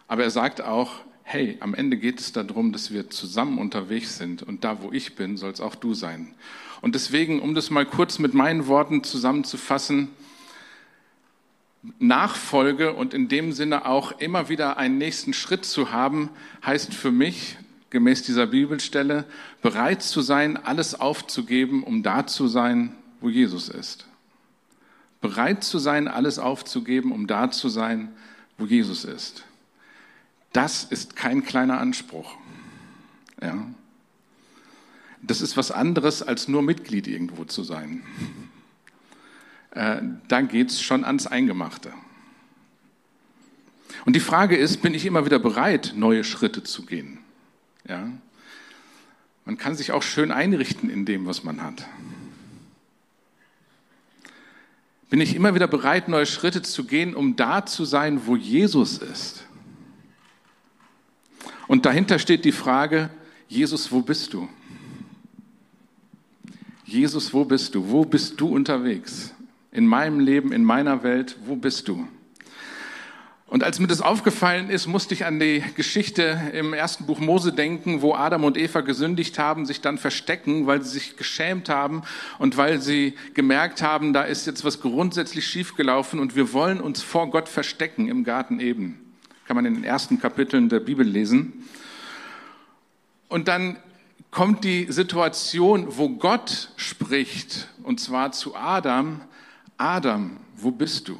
aber 0.09 0.23
er 0.23 0.31
sagt 0.31 0.59
auch, 0.59 0.95
hey, 1.23 1.55
am 1.61 1.75
Ende 1.75 1.95
geht 1.95 2.19
es 2.19 2.33
darum, 2.33 2.73
dass 2.73 2.91
wir 2.91 3.09
zusammen 3.09 3.57
unterwegs 3.57 4.17
sind 4.17 4.43
und 4.43 4.65
da, 4.65 4.81
wo 4.81 4.91
ich 4.91 5.15
bin, 5.15 5.37
soll 5.37 5.51
es 5.51 5.61
auch 5.61 5.75
du 5.75 5.93
sein. 5.93 6.33
Und 6.81 6.93
deswegen, 6.93 7.39
um 7.39 7.55
das 7.55 7.69
mal 7.69 7.85
kurz 7.85 8.19
mit 8.19 8.33
meinen 8.33 8.67
Worten 8.67 9.05
zusammenzufassen, 9.05 10.09
Nachfolge 11.99 12.93
und 12.93 13.13
in 13.13 13.27
dem 13.27 13.53
Sinne 13.53 13.85
auch 13.85 14.11
immer 14.19 14.49
wieder 14.49 14.77
einen 14.77 14.97
nächsten 14.97 15.33
Schritt 15.33 15.65
zu 15.65 15.91
haben, 15.91 16.29
heißt 16.63 16.93
für 16.93 17.11
mich, 17.11 17.57
gemäß 17.89 18.23
dieser 18.23 18.47
Bibelstelle, 18.47 19.25
bereit 19.61 20.01
zu 20.03 20.21
sein, 20.21 20.57
alles 20.57 20.99
aufzugeben, 20.99 21.83
um 21.83 22.03
da 22.03 22.27
zu 22.27 22.47
sein, 22.47 22.95
wo 23.19 23.29
Jesus 23.29 23.69
ist. 23.69 24.05
Bereit 25.21 25.63
zu 25.63 25.77
sein, 25.77 26.07
alles 26.07 26.39
aufzugeben, 26.39 27.11
um 27.11 27.27
da 27.27 27.51
zu 27.51 27.69
sein, 27.69 28.09
wo 28.57 28.65
Jesus 28.65 29.03
ist. 29.03 29.43
Das 30.53 30.83
ist 30.83 31.15
kein 31.15 31.43
kleiner 31.43 31.79
Anspruch. 31.79 32.35
Ja. 33.41 33.65
Das 35.21 35.41
ist 35.41 35.57
was 35.57 35.71
anderes, 35.71 36.23
als 36.23 36.47
nur 36.47 36.61
Mitglied 36.61 37.07
irgendwo 37.07 37.45
zu 37.45 37.63
sein. 37.63 38.03
Äh, 39.71 40.01
da 40.27 40.41
geht's 40.41 40.81
schon 40.81 41.03
ans 41.03 41.27
Eingemachte. 41.27 41.93
Und 44.05 44.15
die 44.15 44.19
Frage 44.19 44.57
ist, 44.57 44.81
bin 44.81 44.93
ich 44.93 45.05
immer 45.05 45.25
wieder 45.25 45.39
bereit, 45.39 45.93
neue 45.95 46.23
Schritte 46.23 46.63
zu 46.63 46.85
gehen? 46.85 47.19
Ja. 47.87 48.11
Man 49.45 49.57
kann 49.57 49.75
sich 49.75 49.91
auch 49.91 50.03
schön 50.03 50.31
einrichten 50.31 50.89
in 50.89 51.05
dem, 51.05 51.25
was 51.25 51.43
man 51.43 51.61
hat. 51.61 51.85
Bin 55.09 55.19
ich 55.19 55.35
immer 55.35 55.53
wieder 55.55 55.67
bereit, 55.67 56.07
neue 56.07 56.25
Schritte 56.25 56.61
zu 56.61 56.85
gehen, 56.85 57.15
um 57.15 57.35
da 57.35 57.65
zu 57.65 57.83
sein, 57.83 58.25
wo 58.27 58.35
Jesus 58.35 58.97
ist? 58.97 59.43
Und 61.67 61.85
dahinter 61.85 62.17
steht 62.17 62.45
die 62.45 62.51
Frage, 62.51 63.09
Jesus, 63.47 63.91
wo 63.91 64.01
bist 64.01 64.33
du? 64.33 64.47
Jesus, 66.85 67.33
wo 67.33 67.45
bist 67.45 67.75
du? 67.75 67.89
Wo 67.89 68.05
bist 68.05 68.39
du 68.39 68.47
unterwegs? 68.47 69.33
In 69.71 69.87
meinem 69.87 70.19
Leben, 70.19 70.51
in 70.51 70.63
meiner 70.63 71.03
Welt, 71.03 71.37
wo 71.45 71.55
bist 71.55 71.87
du? 71.87 72.07
Und 73.51 73.65
als 73.65 73.79
mir 73.79 73.87
das 73.87 74.01
aufgefallen 74.01 74.69
ist, 74.69 74.87
musste 74.87 75.13
ich 75.13 75.25
an 75.25 75.37
die 75.37 75.61
Geschichte 75.75 76.39
im 76.53 76.71
ersten 76.73 77.05
Buch 77.05 77.19
Mose 77.19 77.51
denken, 77.51 78.01
wo 78.01 78.13
Adam 78.13 78.45
und 78.45 78.57
Eva 78.57 78.79
gesündigt 78.79 79.37
haben, 79.39 79.65
sich 79.65 79.81
dann 79.81 79.97
verstecken, 79.97 80.67
weil 80.67 80.81
sie 80.81 80.99
sich 80.99 81.17
geschämt 81.17 81.67
haben 81.67 82.03
und 82.39 82.55
weil 82.55 82.79
sie 82.79 83.13
gemerkt 83.33 83.81
haben, 83.81 84.13
da 84.13 84.21
ist 84.21 84.47
jetzt 84.47 84.63
was 84.63 84.79
grundsätzlich 84.79 85.45
schiefgelaufen 85.45 86.21
und 86.21 86.37
wir 86.37 86.53
wollen 86.53 86.79
uns 86.79 87.01
vor 87.01 87.29
Gott 87.29 87.49
verstecken 87.49 88.07
im 88.07 88.23
Garten 88.23 88.61
Eden. 88.61 88.97
Kann 89.45 89.57
man 89.57 89.65
in 89.65 89.73
den 89.73 89.83
ersten 89.83 90.17
Kapiteln 90.17 90.69
der 90.69 90.79
Bibel 90.79 91.05
lesen. 91.05 91.65
Und 93.27 93.49
dann 93.49 93.75
kommt 94.31 94.63
die 94.63 94.89
Situation, 94.89 95.87
wo 95.89 96.07
Gott 96.07 96.69
spricht, 96.77 97.67
und 97.83 97.99
zwar 97.99 98.31
zu 98.31 98.55
Adam, 98.55 99.19
Adam, 99.81 100.37
wo 100.55 100.69
bist 100.69 101.07
du? 101.07 101.19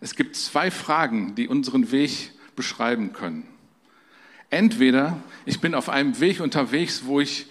Es 0.00 0.14
gibt 0.14 0.34
zwei 0.34 0.70
Fragen, 0.70 1.34
die 1.34 1.46
unseren 1.46 1.92
Weg 1.92 2.30
beschreiben 2.56 3.12
können. 3.12 3.46
Entweder 4.48 5.18
ich 5.44 5.60
bin 5.60 5.74
auf 5.74 5.90
einem 5.90 6.18
Weg 6.18 6.40
unterwegs, 6.40 7.04
wo 7.04 7.20
ich 7.20 7.48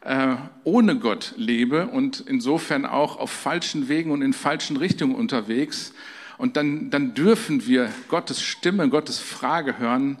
äh, 0.00 0.34
ohne 0.64 0.98
Gott 0.98 1.34
lebe 1.36 1.86
und 1.86 2.18
insofern 2.18 2.86
auch 2.86 3.18
auf 3.18 3.30
falschen 3.30 3.88
Wegen 3.88 4.10
und 4.10 4.22
in 4.22 4.32
falschen 4.32 4.76
Richtungen 4.76 5.14
unterwegs. 5.14 5.94
Und 6.38 6.56
dann, 6.56 6.90
dann 6.90 7.14
dürfen 7.14 7.68
wir 7.68 7.92
Gottes 8.08 8.42
Stimme, 8.42 8.88
Gottes 8.88 9.20
Frage 9.20 9.78
hören. 9.78 10.18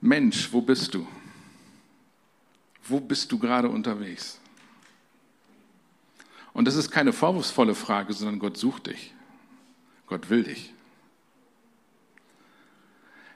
Mensch, 0.00 0.52
wo 0.52 0.60
bist 0.60 0.94
du? 0.94 1.04
Wo 2.84 3.00
bist 3.00 3.32
du 3.32 3.40
gerade 3.40 3.68
unterwegs? 3.68 4.38
Und 6.54 6.66
das 6.66 6.76
ist 6.76 6.90
keine 6.90 7.12
vorwurfsvolle 7.12 7.74
Frage, 7.74 8.12
sondern 8.12 8.38
Gott 8.38 8.56
sucht 8.56 8.86
dich. 8.88 9.14
Gott 10.06 10.28
will 10.30 10.44
dich. 10.44 10.72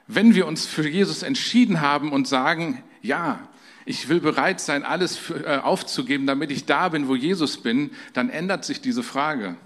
Wenn 0.05 0.35
wir 0.35 0.47
uns 0.47 0.65
für 0.65 0.87
Jesus 0.87 1.23
entschieden 1.23 1.81
haben 1.81 2.11
und 2.11 2.27
sagen, 2.27 2.83
ja, 3.01 3.47
ich 3.85 4.09
will 4.09 4.19
bereit 4.19 4.59
sein, 4.59 4.83
alles 4.83 5.29
äh, 5.29 5.59
aufzugeben, 5.63 6.27
damit 6.27 6.51
ich 6.51 6.65
da 6.65 6.89
bin, 6.89 7.07
wo 7.07 7.15
Jesus 7.15 7.57
bin, 7.57 7.91
dann 8.13 8.29
ändert 8.29 8.65
sich 8.65 8.81
diese 8.81 9.03
Frage. 9.03 9.57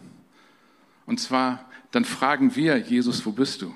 Und 1.05 1.19
zwar, 1.19 1.69
dann 1.91 2.05
fragen 2.05 2.55
wir, 2.55 2.77
Jesus, 2.77 3.25
wo 3.25 3.31
bist 3.31 3.61
du? 3.61 3.73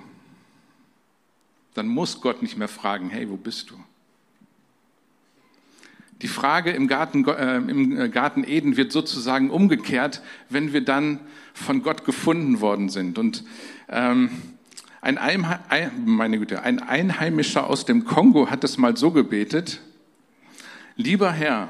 Dann 1.73 1.87
muss 1.87 2.21
Gott 2.21 2.41
nicht 2.41 2.57
mehr 2.57 2.67
fragen, 2.67 3.09
hey, 3.09 3.29
wo 3.29 3.37
bist 3.37 3.69
du? 3.71 3.75
Die 6.21 6.27
Frage 6.27 6.71
im 6.71 6.87
Garten, 6.87 7.27
äh, 7.27 7.57
im 7.57 8.11
Garten 8.11 8.43
Eden 8.43 8.77
wird 8.77 8.91
sozusagen 8.91 9.49
umgekehrt, 9.49 10.21
wenn 10.49 10.71
wir 10.71 10.81
dann 10.81 11.19
von 11.53 11.83
Gott 11.83 12.05
gefunden 12.05 12.61
worden 12.61 12.89
sind. 12.89 13.17
Und 13.17 13.43
ähm, 13.89 14.29
ein, 15.01 15.17
Einheim, 15.17 15.91
meine 16.05 16.39
Güte, 16.39 16.63
ein 16.63 16.79
Einheimischer 16.79 17.69
aus 17.69 17.85
dem 17.85 18.05
Kongo 18.05 18.49
hat 18.49 18.63
es 18.63 18.77
mal 18.77 18.95
so 18.97 19.11
gebetet, 19.11 19.81
lieber 20.95 21.31
Herr, 21.31 21.67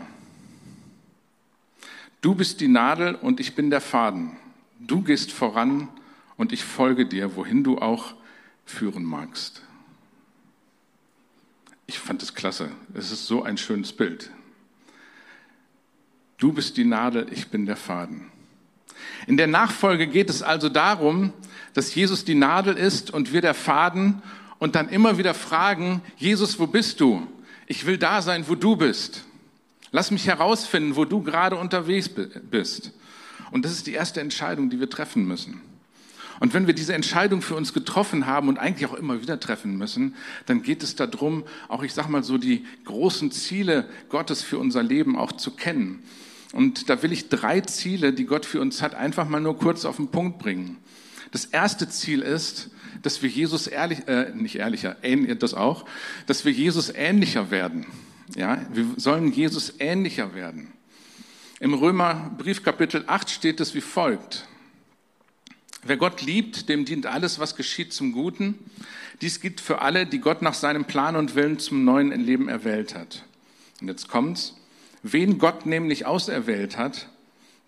du 2.21 2.35
bist 2.35 2.61
die 2.61 2.67
Nadel 2.67 3.15
und 3.15 3.39
ich 3.39 3.55
bin 3.55 3.69
der 3.69 3.81
Faden. 3.81 4.37
Du 4.79 5.01
gehst 5.01 5.31
voran 5.31 5.89
und 6.37 6.53
ich 6.53 6.63
folge 6.63 7.05
dir, 7.05 7.35
wohin 7.35 7.63
du 7.63 7.79
auch 7.79 8.13
führen 8.65 9.03
magst. 9.03 9.63
Ich 11.87 11.99
fand 11.99 12.23
es 12.23 12.33
klasse. 12.33 12.69
Es 12.93 13.11
ist 13.11 13.27
so 13.27 13.43
ein 13.43 13.57
schönes 13.57 13.93
Bild. 13.93 14.31
Du 16.37 16.51
bist 16.51 16.77
die 16.77 16.85
Nadel, 16.85 17.27
ich 17.31 17.47
bin 17.47 17.65
der 17.65 17.77
Faden. 17.77 18.31
In 19.27 19.37
der 19.37 19.47
Nachfolge 19.47 20.07
geht 20.07 20.29
es 20.29 20.41
also 20.41 20.69
darum, 20.69 21.33
dass 21.73 21.93
Jesus 21.95 22.25
die 22.25 22.35
Nadel 22.35 22.75
ist 22.75 23.11
und 23.11 23.33
wir 23.33 23.41
der 23.41 23.53
Faden 23.53 24.21
und 24.59 24.75
dann 24.75 24.89
immer 24.89 25.17
wieder 25.17 25.33
fragen, 25.33 26.01
Jesus, 26.17 26.59
wo 26.59 26.67
bist 26.67 26.99
du? 26.99 27.27
Ich 27.67 27.85
will 27.85 27.97
da 27.97 28.21
sein, 28.21 28.45
wo 28.47 28.55
du 28.55 28.75
bist. 28.75 29.23
Lass 29.91 30.11
mich 30.11 30.27
herausfinden, 30.27 30.95
wo 30.95 31.05
du 31.05 31.21
gerade 31.21 31.55
unterwegs 31.55 32.09
bist. 32.09 32.91
Und 33.51 33.63
das 33.63 33.71
ist 33.71 33.87
die 33.87 33.93
erste 33.93 34.21
Entscheidung, 34.21 34.69
die 34.69 34.79
wir 34.79 34.89
treffen 34.89 35.25
müssen. 35.25 35.61
Und 36.39 36.53
wenn 36.53 36.67
wir 36.67 36.73
diese 36.73 36.93
Entscheidung 36.93 37.41
für 37.41 37.55
uns 37.55 37.73
getroffen 37.73 38.25
haben 38.25 38.49
und 38.49 38.57
eigentlich 38.57 38.89
auch 38.89 38.93
immer 38.95 39.21
wieder 39.21 39.39
treffen 39.39 39.77
müssen, 39.77 40.15
dann 40.45 40.63
geht 40.63 40.83
es 40.83 40.95
darum, 40.95 41.43
auch 41.69 41.83
ich 41.83 41.93
sag 41.93 42.09
mal 42.09 42.23
so 42.23 42.37
die 42.37 42.65
großen 42.83 43.31
Ziele 43.31 43.87
Gottes 44.09 44.43
für 44.43 44.57
unser 44.57 44.83
Leben 44.83 45.15
auch 45.17 45.31
zu 45.31 45.51
kennen. 45.51 46.03
Und 46.53 46.89
da 46.89 47.01
will 47.03 47.11
ich 47.11 47.29
drei 47.29 47.61
Ziele, 47.61 48.13
die 48.13 48.25
Gott 48.25 48.45
für 48.45 48.61
uns 48.61 48.81
hat, 48.81 48.95
einfach 48.95 49.27
mal 49.27 49.41
nur 49.41 49.57
kurz 49.57 49.85
auf 49.85 49.97
den 49.97 50.09
Punkt 50.09 50.39
bringen. 50.39 50.77
Das 51.31 51.45
erste 51.45 51.89
Ziel 51.89 52.21
ist, 52.21 52.69
dass 53.01 53.21
wir 53.21 53.29
Jesus 53.29 53.67
ehrlich, 53.67 54.07
äh, 54.07 54.31
nicht 54.33 54.55
ehrlicher, 54.55 54.95
das 55.37 55.53
auch, 55.53 55.85
dass 56.27 56.45
wir 56.45 56.51
Jesus 56.51 56.89
ähnlicher 56.89 57.51
werden. 57.51 57.85
Ja, 58.35 58.65
wir 58.73 58.85
sollen 58.97 59.31
Jesus 59.31 59.73
ähnlicher 59.79 60.33
werden. 60.33 60.71
Im 61.59 61.73
Römerbrief 61.73 62.63
Kapitel 62.63 63.03
8 63.07 63.29
steht 63.29 63.59
es 63.59 63.75
wie 63.75 63.81
folgt. 63.81 64.47
Wer 65.87 65.97
Gott 65.97 66.23
liebt, 66.23 66.67
dem 66.67 66.83
dient 66.83 67.05
alles, 67.05 67.37
was 67.37 67.55
geschieht, 67.55 67.93
zum 67.93 68.11
Guten. 68.11 68.55
Dies 69.21 69.39
gilt 69.39 69.61
für 69.61 69.83
alle, 69.83 70.07
die 70.07 70.17
Gott 70.17 70.41
nach 70.41 70.55
seinem 70.55 70.85
Plan 70.85 71.15
und 71.15 71.35
Willen 71.35 71.59
zum 71.59 71.85
neuen 71.85 72.11
Leben 72.11 72.49
erwählt 72.49 72.95
hat. 72.95 73.23
Und 73.81 73.89
jetzt 73.89 74.07
kommt's. 74.07 74.55
Wen 75.03 75.37
Gott 75.37 75.67
nämlich 75.67 76.07
auserwählt 76.07 76.79
hat, 76.79 77.07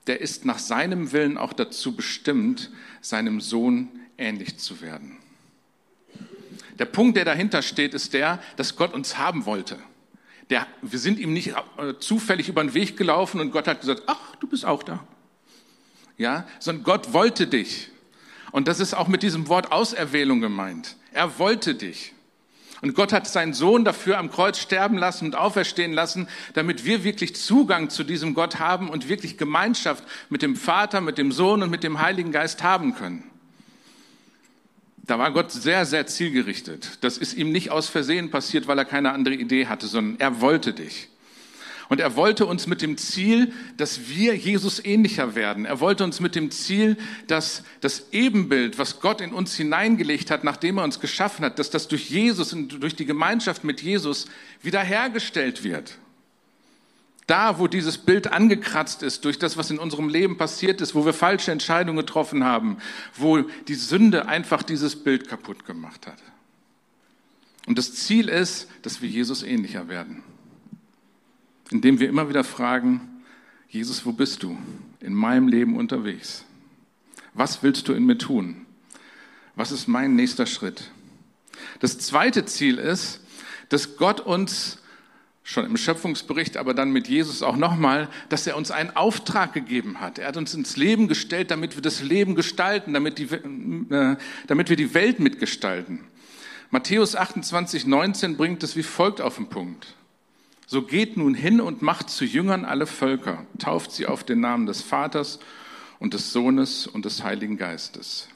der 0.08 0.20
ist 0.20 0.46
nach 0.46 0.58
seinem 0.58 1.12
Willen 1.12 1.38
auch 1.38 1.54
dazu 1.54 1.96
bestimmt, 1.96 2.72
seinem 3.02 3.40
Sohn 3.40 3.90
ähnlich 4.18 4.58
zu 4.58 4.82
werden. 4.82 5.18
Der 6.80 6.86
Punkt, 6.86 7.18
der 7.18 7.26
dahinter 7.26 7.62
steht, 7.62 7.94
ist 7.94 8.14
der, 8.14 8.42
dass 8.56 8.76
Gott 8.76 8.96
uns 8.96 9.20
haben 9.20 9.46
wollte. 9.46 9.78
Der, 10.50 10.66
wir 10.82 10.98
sind 10.98 11.20
ihm 11.20 11.34
nicht 11.34 11.54
äh, 11.78 11.94
zufällig 12.00 12.50
über 12.50 12.64
den 12.64 12.74
Weg 12.74 12.98
gelaufen 12.98 13.40
und 13.40 13.52
Gott 13.52 13.68
hat 13.68 13.82
gesagt, 13.82 14.04
ach, 14.08 14.36
du 14.38 14.48
bist 14.48 14.66
auch 14.66 14.82
da. 14.82 15.06
Ja, 16.18 16.48
sondern 16.60 16.84
Gott 16.84 17.14
wollte 17.14 17.46
dich. 17.46 17.92
Und 18.52 18.68
das 18.68 18.80
ist 18.80 18.94
auch 18.94 19.08
mit 19.08 19.24
diesem 19.24 19.48
Wort 19.48 19.72
Auserwählung 19.72 20.42
gemeint. 20.42 20.96
Er 21.14 21.40
wollte 21.40 21.76
dich. 21.76 22.14
Und 22.82 22.94
Gott 22.94 23.12
hat 23.12 23.28
seinen 23.28 23.54
Sohn 23.54 23.84
dafür 23.84 24.20
am 24.20 24.30
Kreuz 24.30 24.60
sterben 24.60 24.98
lassen 24.98 25.26
und 25.26 25.36
auferstehen 25.36 25.94
lassen, 25.94 26.28
damit 26.54 26.86
wir 26.86 27.04
wirklich 27.04 27.36
Zugang 27.36 27.90
zu 27.90 28.04
diesem 28.04 28.36
Gott 28.36 28.60
haben 28.60 28.90
und 28.90 29.10
wirklich 29.10 29.38
Gemeinschaft 29.38 30.04
mit 30.30 30.44
dem 30.44 30.56
Vater, 30.56 31.02
mit 31.02 31.18
dem 31.18 31.32
Sohn 31.32 31.64
und 31.64 31.72
mit 31.72 31.84
dem 31.84 32.00
Heiligen 32.00 32.32
Geist 32.32 32.62
haben 32.62 32.94
können. 32.94 33.24
Da 35.08 35.18
war 35.18 35.32
Gott 35.32 35.52
sehr, 35.52 35.86
sehr 35.86 36.06
zielgerichtet. 36.06 37.00
Das 37.02 37.18
ist 37.18 37.34
ihm 37.34 37.52
nicht 37.52 37.72
aus 37.72 37.88
Versehen 37.88 38.30
passiert, 38.30 38.68
weil 38.68 38.78
er 38.78 38.86
keine 38.86 39.14
andere 39.14 39.36
Idee 39.36 39.68
hatte, 39.68 39.88
sondern 39.88 40.20
er 40.20 40.42
wollte 40.42 40.74
dich. 40.74 41.07
Und 41.90 42.02
er 42.02 42.16
wollte 42.16 42.46
uns 42.46 42.68
mit 42.68 42.82
dem 42.82 42.98
Ziel, 42.98 43.54
dass 43.78 44.10
wir 44.10 44.36
Jesus 44.36 44.84
ähnlicher 44.84 45.36
werden. 45.36 45.66
Er 45.66 45.80
wollte 45.80 46.04
uns 46.04 46.20
mit 46.20 46.36
dem 46.36 46.52
Ziel, 46.52 46.98
dass 47.28 47.64
das 47.80 48.08
Ebenbild, 48.12 48.78
was 48.78 49.00
Gott 49.00 49.22
in 49.22 49.34
uns 49.34 49.56
hineingelegt 49.56 50.30
hat, 50.30 50.44
nachdem 50.44 50.80
er 50.80 50.84
uns 50.84 51.00
geschaffen 51.00 51.46
hat, 51.46 51.60
dass 51.60 51.70
das 51.70 51.88
durch 51.88 52.10
Jesus 52.10 52.52
und 52.52 52.82
durch 52.84 52.96
die 52.96 53.06
Gemeinschaft 53.06 53.64
mit 53.64 53.82
Jesus 53.82 54.26
wiederhergestellt 54.62 55.64
wird. 55.64 55.98
Da, 57.26 57.60
wo 57.60 57.68
dieses 57.68 57.98
Bild 57.98 58.32
angekratzt 58.32 59.04
ist 59.04 59.26
durch 59.26 59.38
das, 59.38 59.58
was 59.58 59.70
in 59.70 59.80
unserem 59.80 60.08
Leben 60.08 60.38
passiert 60.38 60.80
ist, 60.80 60.96
wo 60.96 61.06
wir 61.06 61.14
falsche 61.14 61.52
Entscheidungen 61.52 61.98
getroffen 61.98 62.44
haben, 62.46 62.78
wo 63.16 63.42
die 63.68 63.76
Sünde 63.76 64.28
einfach 64.28 64.64
dieses 64.64 65.04
Bild 65.04 65.28
kaputt 65.28 65.66
gemacht 65.66 66.08
hat. 66.08 66.22
Und 67.66 67.78
das 67.78 67.94
Ziel 67.94 68.30
ist, 68.30 68.70
dass 68.82 69.02
wir 69.02 69.10
Jesus 69.10 69.44
ähnlicher 69.44 69.90
werden. 69.90 70.24
Indem 71.72 72.00
wir 72.00 72.08
immer 72.08 72.30
wieder 72.30 72.44
fragen, 72.44 73.24
Jesus, 73.70 74.06
wo 74.06 74.12
bist 74.12 74.44
du 74.44 74.58
in 75.02 75.14
meinem 75.14 75.48
Leben 75.48 75.76
unterwegs? 75.76 76.46
Was 77.34 77.62
willst 77.64 77.88
du 77.88 77.94
in 77.94 78.06
mir 78.06 78.18
tun? 78.18 78.66
Was 79.56 79.72
ist 79.72 79.88
mein 79.88 80.16
nächster 80.16 80.46
Schritt? 80.46 80.92
Das 81.80 82.00
zweite 82.00 82.46
Ziel 82.46 82.78
ist, 82.78 83.22
dass 83.70 83.98
Gott 83.98 84.20
uns 84.20 84.80
schon 85.44 85.66
im 85.66 85.78
Schöpfungsbericht, 85.78 86.58
aber 86.58 86.74
dann 86.74 86.92
mit 86.92 87.08
Jesus 87.08 87.42
auch 87.42 87.56
nochmal, 87.56 88.10
dass 88.28 88.48
er 88.48 88.58
uns 88.58 88.70
einen 88.70 88.96
Auftrag 88.96 89.54
gegeben 89.54 90.02
hat. 90.02 90.20
Er 90.20 90.28
hat 90.28 90.38
uns 90.38 90.54
ins 90.54 90.76
Leben 90.76 91.08
gestellt, 91.08 91.52
damit 91.52 91.76
wir 91.76 91.82
das 91.82 92.02
Leben 92.02 92.36
gestalten, 92.36 92.94
damit, 92.94 93.18
die, 93.18 93.24
äh, 93.24 94.18
damit 94.48 94.70
wir 94.70 94.76
die 94.76 94.94
Welt 94.94 95.20
mitgestalten. 95.20 96.02
Matthäus 96.70 97.16
28, 97.16 97.86
19 97.86 98.36
bringt 98.36 98.62
es 98.62 98.76
wie 98.76 98.84
folgt 98.84 99.22
auf 99.22 99.38
den 99.38 99.48
Punkt. 99.48 99.96
So 100.70 100.82
geht 100.82 101.16
nun 101.16 101.34
hin 101.34 101.62
und 101.62 101.82
macht 101.82 102.10
zu 102.10 102.26
Jüngern 102.26 102.66
alle 102.66 102.88
Völker, 102.88 103.48
tauft 103.58 103.94
sie 103.94 104.06
auf 104.06 104.26
den 104.26 104.42
Namen 104.42 104.66
des 104.66 104.82
Vaters 104.82 105.40
und 105.98 106.14
des 106.14 106.34
Sohnes 106.34 106.88
und 106.88 107.06
des 107.06 107.24
Heiligen 107.24 107.56
Geistes. 107.56 108.28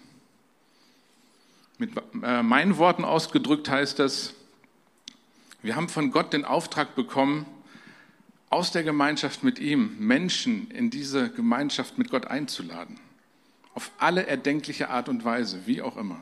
Mit 1.78 1.92
äh, 2.24 2.42
meinen 2.42 2.78
Worten 2.78 3.04
ausgedrückt 3.04 3.70
heißt 3.70 4.00
das, 4.00 4.34
wir 5.62 5.76
haben 5.76 5.90
von 5.90 6.12
Gott 6.12 6.32
den 6.32 6.46
Auftrag 6.46 6.96
bekommen, 6.96 7.46
aus 8.50 8.72
der 8.72 8.84
Gemeinschaft 8.84 9.44
mit 9.44 9.60
ihm 9.60 9.98
Menschen 10.00 10.72
in 10.72 10.90
diese 10.90 11.30
Gemeinschaft 11.32 11.98
mit 11.98 12.10
Gott 12.10 12.28
einzuladen. 12.28 12.98
Auf 13.74 13.92
alle 13.98 14.26
erdenkliche 14.26 14.90
Art 14.90 15.10
und 15.10 15.26
Weise, 15.26 15.62
wie 15.66 15.82
auch 15.82 15.98
immer. 15.98 16.22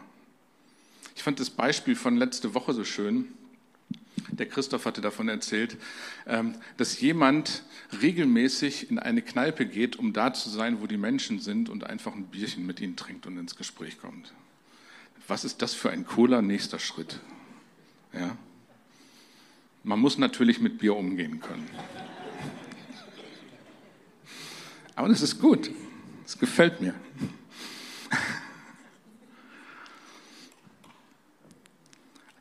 Ich 1.15 1.21
fand 1.21 1.39
das 1.39 1.51
Beispiel 1.51 1.95
von 1.95 2.17
letzte 2.17 2.55
Woche 2.55 2.73
so 2.73 2.83
schön. 2.83 3.27
Der 4.31 4.47
Christoph 4.47 4.85
hatte 4.85 5.01
davon 5.01 5.29
erzählt, 5.29 5.77
ähm, 6.27 6.55
dass 6.77 6.99
jemand 6.99 7.63
regelmäßig 8.01 8.89
in 8.89 8.99
eine 8.99 9.21
Kneipe 9.21 9.65
geht, 9.65 9.97
um 9.97 10.13
da 10.13 10.33
zu 10.33 10.49
sein, 10.49 10.81
wo 10.81 10.87
die 10.87 10.97
Menschen 10.97 11.39
sind 11.39 11.69
und 11.69 11.83
einfach 11.83 12.13
ein 12.13 12.25
Bierchen 12.25 12.65
mit 12.65 12.79
ihnen 12.79 12.95
trinkt 12.95 13.25
und 13.27 13.37
ins 13.37 13.55
Gespräch 13.55 13.99
kommt. 13.99 14.33
Was 15.27 15.45
ist 15.45 15.61
das 15.61 15.73
für 15.73 15.89
ein 15.91 16.05
cooler 16.05 16.41
nächster 16.41 16.79
Schritt? 16.79 17.19
Ja? 18.13 18.35
Man 19.83 19.99
muss 19.99 20.17
natürlich 20.17 20.59
mit 20.59 20.79
Bier 20.79 20.95
umgehen 20.95 21.39
können. 21.39 21.69
Aber 24.95 25.07
das 25.07 25.21
ist 25.21 25.39
gut. 25.39 25.71
Das 26.23 26.37
gefällt 26.37 26.81
mir. 26.81 26.93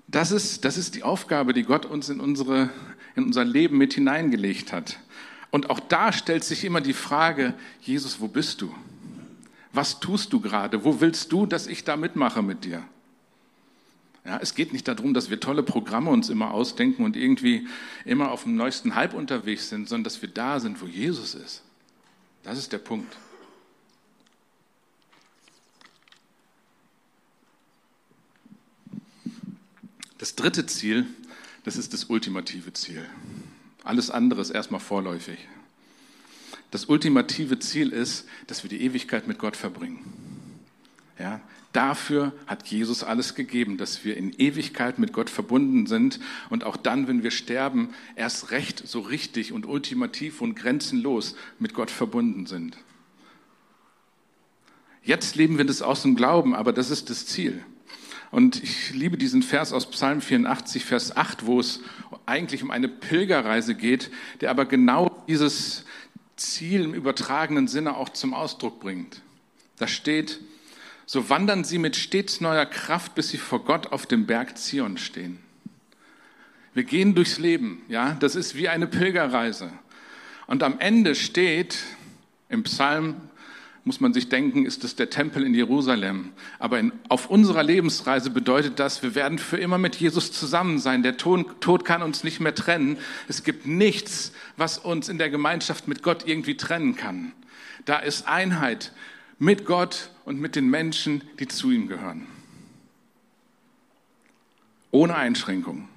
Das 0.08 0.32
ist, 0.32 0.64
das 0.64 0.78
ist 0.78 0.94
die 0.94 1.02
Aufgabe, 1.02 1.52
die 1.52 1.64
Gott 1.64 1.84
uns 1.84 2.08
in, 2.08 2.18
unsere, 2.20 2.70
in 3.14 3.24
unser 3.24 3.44
Leben 3.44 3.76
mit 3.76 3.92
hineingelegt 3.92 4.72
hat. 4.72 4.98
Und 5.50 5.70
auch 5.70 5.80
da 5.80 6.12
stellt 6.12 6.44
sich 6.44 6.64
immer 6.64 6.80
die 6.80 6.94
Frage, 6.94 7.54
Jesus, 7.82 8.20
wo 8.20 8.26
bist 8.26 8.62
du? 8.62 8.74
Was 9.72 10.00
tust 10.00 10.32
du 10.32 10.40
gerade? 10.40 10.82
Wo 10.84 11.00
willst 11.00 11.30
du, 11.30 11.44
dass 11.44 11.66
ich 11.66 11.84
da 11.84 11.96
mitmache 11.96 12.42
mit 12.42 12.64
dir? 12.64 12.82
Ja, 14.24 14.38
es 14.42 14.54
geht 14.54 14.72
nicht 14.72 14.88
darum, 14.88 15.14
dass 15.14 15.30
wir 15.30 15.40
tolle 15.40 15.62
Programme 15.62 16.10
uns 16.10 16.28
immer 16.30 16.52
ausdenken 16.52 17.04
und 17.04 17.16
irgendwie 17.16 17.66
immer 18.04 18.30
auf 18.30 18.42
dem 18.42 18.56
neuesten 18.56 18.94
Hype 18.94 19.14
unterwegs 19.14 19.68
sind, 19.68 19.88
sondern 19.88 20.04
dass 20.04 20.20
wir 20.20 20.28
da 20.28 20.58
sind, 20.58 20.80
wo 20.82 20.86
Jesus 20.86 21.34
ist. 21.34 21.62
Das 22.42 22.58
ist 22.58 22.72
der 22.72 22.78
Punkt. 22.78 23.16
Das 30.18 30.34
dritte 30.34 30.66
Ziel, 30.66 31.06
das 31.64 31.76
ist 31.76 31.92
das 31.92 32.04
ultimative 32.04 32.72
Ziel. 32.72 33.06
Alles 33.84 34.10
andere 34.10 34.40
ist 34.40 34.50
erstmal 34.50 34.80
vorläufig. 34.80 35.38
Das 36.70 36.86
ultimative 36.86 37.58
Ziel 37.58 37.90
ist, 37.90 38.26
dass 38.46 38.62
wir 38.62 38.68
die 38.68 38.82
Ewigkeit 38.82 39.26
mit 39.26 39.38
Gott 39.38 39.56
verbringen. 39.56 40.04
Ja, 41.18 41.40
Dafür 41.72 42.32
hat 42.46 42.66
Jesus 42.68 43.04
alles 43.04 43.34
gegeben, 43.34 43.76
dass 43.76 44.04
wir 44.04 44.16
in 44.16 44.32
Ewigkeit 44.32 44.98
mit 44.98 45.12
Gott 45.12 45.28
verbunden 45.28 45.86
sind 45.86 46.18
und 46.48 46.64
auch 46.64 46.78
dann, 46.78 47.08
wenn 47.08 47.22
wir 47.22 47.30
sterben, 47.30 47.90
erst 48.16 48.50
recht 48.50 48.88
so 48.88 49.00
richtig 49.00 49.52
und 49.52 49.66
ultimativ 49.66 50.40
und 50.40 50.54
grenzenlos 50.54 51.36
mit 51.58 51.74
Gott 51.74 51.90
verbunden 51.90 52.46
sind. 52.46 52.78
Jetzt 55.04 55.36
leben 55.36 55.58
wir 55.58 55.66
das 55.66 55.82
aus 55.82 56.02
dem 56.02 56.16
Glauben, 56.16 56.54
aber 56.54 56.72
das 56.72 56.90
ist 56.90 57.10
das 57.10 57.26
Ziel. 57.26 57.62
Und 58.30 58.62
ich 58.62 58.90
liebe 58.90 59.16
diesen 59.16 59.42
Vers 59.42 59.72
aus 59.72 59.90
Psalm 59.90 60.20
84, 60.20 60.84
Vers 60.84 61.16
8, 61.16 61.46
wo 61.46 61.60
es 61.60 61.80
eigentlich 62.26 62.62
um 62.62 62.70
eine 62.70 62.88
Pilgerreise 62.88 63.74
geht, 63.74 64.10
der 64.40 64.50
aber 64.50 64.66
genau 64.66 65.24
dieses 65.28 65.84
Ziel 66.36 66.82
im 66.82 66.94
übertragenen 66.94 67.68
Sinne 67.68 67.96
auch 67.96 68.10
zum 68.10 68.34
Ausdruck 68.34 68.80
bringt. 68.80 69.22
Da 69.78 69.88
steht, 69.88 70.40
so 71.06 71.30
wandern 71.30 71.64
sie 71.64 71.78
mit 71.78 71.96
stets 71.96 72.40
neuer 72.40 72.66
Kraft, 72.66 73.14
bis 73.14 73.30
sie 73.30 73.38
vor 73.38 73.64
Gott 73.64 73.88
auf 73.92 74.06
dem 74.06 74.26
Berg 74.26 74.58
Zion 74.58 74.98
stehen. 74.98 75.38
Wir 76.74 76.84
gehen 76.84 77.14
durchs 77.14 77.38
Leben, 77.38 77.82
ja, 77.88 78.12
das 78.20 78.36
ist 78.36 78.54
wie 78.54 78.68
eine 78.68 78.86
Pilgerreise. 78.86 79.72
Und 80.46 80.62
am 80.62 80.78
Ende 80.78 81.14
steht 81.14 81.78
im 82.48 82.62
Psalm, 82.62 83.16
muss 83.88 84.00
man 84.00 84.12
sich 84.12 84.28
denken, 84.28 84.66
ist 84.66 84.84
es 84.84 84.96
der 84.96 85.08
Tempel 85.08 85.42
in 85.42 85.54
Jerusalem. 85.54 86.32
Aber 86.58 86.78
in, 86.78 86.92
auf 87.08 87.30
unserer 87.30 87.62
Lebensreise 87.62 88.28
bedeutet 88.28 88.78
das, 88.78 89.02
wir 89.02 89.14
werden 89.14 89.38
für 89.38 89.56
immer 89.56 89.78
mit 89.78 89.96
Jesus 89.96 90.30
zusammen 90.30 90.78
sein. 90.78 91.02
Der 91.02 91.16
Tod, 91.16 91.62
Tod 91.62 91.86
kann 91.86 92.02
uns 92.02 92.22
nicht 92.22 92.38
mehr 92.38 92.54
trennen. 92.54 92.98
Es 93.28 93.44
gibt 93.44 93.66
nichts, 93.66 94.32
was 94.58 94.76
uns 94.76 95.08
in 95.08 95.16
der 95.16 95.30
Gemeinschaft 95.30 95.88
mit 95.88 96.02
Gott 96.02 96.28
irgendwie 96.28 96.54
trennen 96.54 96.96
kann. 96.96 97.32
Da 97.86 97.96
ist 97.96 98.28
Einheit 98.28 98.92
mit 99.38 99.64
Gott 99.64 100.10
und 100.26 100.38
mit 100.38 100.54
den 100.54 100.68
Menschen, 100.68 101.22
die 101.40 101.48
zu 101.48 101.70
ihm 101.70 101.88
gehören. 101.88 102.26
Ohne 104.90 105.14
Einschränkung. 105.14 105.88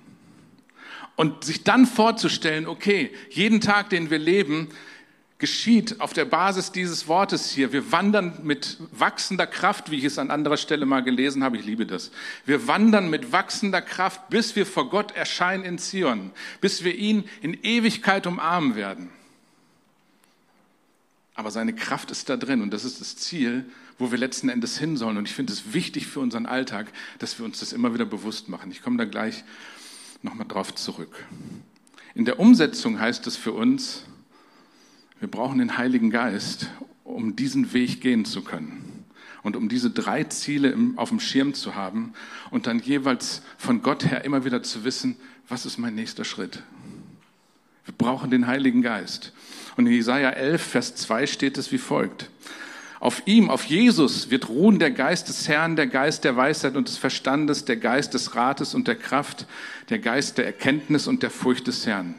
Und 1.17 1.43
sich 1.43 1.65
dann 1.65 1.86
vorzustellen, 1.86 2.67
okay, 2.67 3.12
jeden 3.32 3.60
Tag, 3.60 3.89
den 3.89 4.10
wir 4.10 4.17
leben, 4.17 4.69
geschieht 5.41 5.99
auf 5.99 6.13
der 6.13 6.25
Basis 6.25 6.71
dieses 6.71 7.08
Wortes 7.08 7.49
hier. 7.49 7.73
Wir 7.73 7.91
wandern 7.91 8.39
mit 8.43 8.77
wachsender 8.91 9.47
Kraft, 9.47 9.89
wie 9.89 9.97
ich 9.97 10.04
es 10.04 10.19
an 10.19 10.30
anderer 10.30 10.56
Stelle 10.56 10.86
mal 10.86 11.01
gelesen 11.01 11.43
habe, 11.43 11.58
ich 11.58 11.65
liebe 11.65 11.88
das. 11.88 12.12
Wir 12.45 12.67
wandern 12.67 13.10
mit 13.10 13.32
wachsender 13.32 13.82
Kraft, 13.82 14.30
bis 14.30 14.56
wir 14.56 14.67
vor 14.67 14.89
Gott 14.89 15.12
erscheinen 15.12 15.65
in 15.65 15.80
Zion, 15.80 16.30
bis 16.62 16.84
wir 16.84 16.95
ihn 16.95 17.25
in 17.41 17.56
Ewigkeit 17.63 18.27
umarmen 18.27 18.75
werden. 18.75 19.10
Aber 21.34 21.49
seine 21.49 21.73
Kraft 21.73 22.12
ist 22.12 22.30
da 22.30 22.38
drin 22.38 22.62
und 22.62 22.71
das 22.71 22.86
ist 22.86 23.01
das 23.01 23.17
Ziel, 23.17 23.65
wo 23.97 24.12
wir 24.12 24.19
letzten 24.19 24.47
Endes 24.47 24.77
hin 24.77 24.95
sollen. 24.95 25.17
Und 25.17 25.27
ich 25.27 25.34
finde 25.34 25.54
es 25.54 25.73
wichtig 25.73 26.06
für 26.06 26.19
unseren 26.19 26.45
Alltag, 26.45 26.93
dass 27.17 27.39
wir 27.39 27.45
uns 27.45 27.60
das 27.60 27.73
immer 27.73 27.95
wieder 27.95 28.06
bewusst 28.06 28.47
machen. 28.47 28.69
Ich 28.69 28.84
komme 28.84 28.97
da 28.97 29.06
gleich 29.06 29.43
nochmal 30.21 30.47
drauf 30.47 30.75
zurück. 30.75 31.25
In 32.13 32.25
der 32.25 32.39
Umsetzung 32.39 32.99
heißt 32.99 33.25
es 33.25 33.38
für 33.38 33.54
uns, 33.54 34.04
wir 35.21 35.29
brauchen 35.29 35.60
den 35.60 35.77
Heiligen 35.77 36.10
Geist, 36.10 36.71
um 37.03 37.36
diesen 37.36 37.73
Weg 37.73 38.01
gehen 38.01 38.25
zu 38.25 38.41
können. 38.41 39.05
Und 39.43 39.55
um 39.55 39.69
diese 39.69 39.91
drei 39.91 40.23
Ziele 40.23 40.75
auf 40.95 41.10
dem 41.10 41.19
Schirm 41.19 41.53
zu 41.53 41.75
haben 41.75 42.13
und 42.49 42.65
dann 42.65 42.79
jeweils 42.79 43.43
von 43.57 43.84
Gott 43.84 44.03
her 44.03 44.25
immer 44.25 44.45
wieder 44.45 44.63
zu 44.63 44.84
wissen, 44.84 45.15
was 45.47 45.67
ist 45.67 45.77
mein 45.77 45.93
nächster 45.93 46.25
Schritt? 46.25 46.63
Wir 47.86 47.93
brauchen 47.95 48.31
den 48.31 48.47
Heiligen 48.47 48.81
Geist. 48.81 49.31
Und 49.77 49.86
in 49.86 49.93
Jesaja 49.93 50.31
11, 50.31 50.62
Vers 50.62 50.95
2 50.95 51.27
steht 51.27 51.57
es 51.60 51.71
wie 51.71 51.77
folgt. 51.77 52.31
Auf 53.02 53.24
ihm, 53.26 53.50
auf 53.50 53.66
Jesus 53.66 54.30
wird 54.30 54.48
ruhen 54.48 54.78
der 54.78 54.92
Geist 54.92 55.28
des 55.28 55.48
Herrn, 55.48 55.76
der 55.76 55.88
Geist 55.88 56.24
der 56.24 56.38
Weisheit 56.38 56.76
und 56.76 56.88
des 56.88 57.00
Verstandes, 57.00 57.66
der 57.66 57.78
Geist 57.78 58.14
des 58.14 58.36
Rates 58.36 58.76
und 58.76 58.88
der 58.88 58.96
Kraft, 58.96 59.48
der 59.90 59.98
Geist 59.98 60.38
der 60.38 60.46
Erkenntnis 60.46 61.08
und 61.08 61.24
der 61.24 61.32
Furcht 61.32 61.66
des 61.66 61.88
Herrn. 61.88 62.14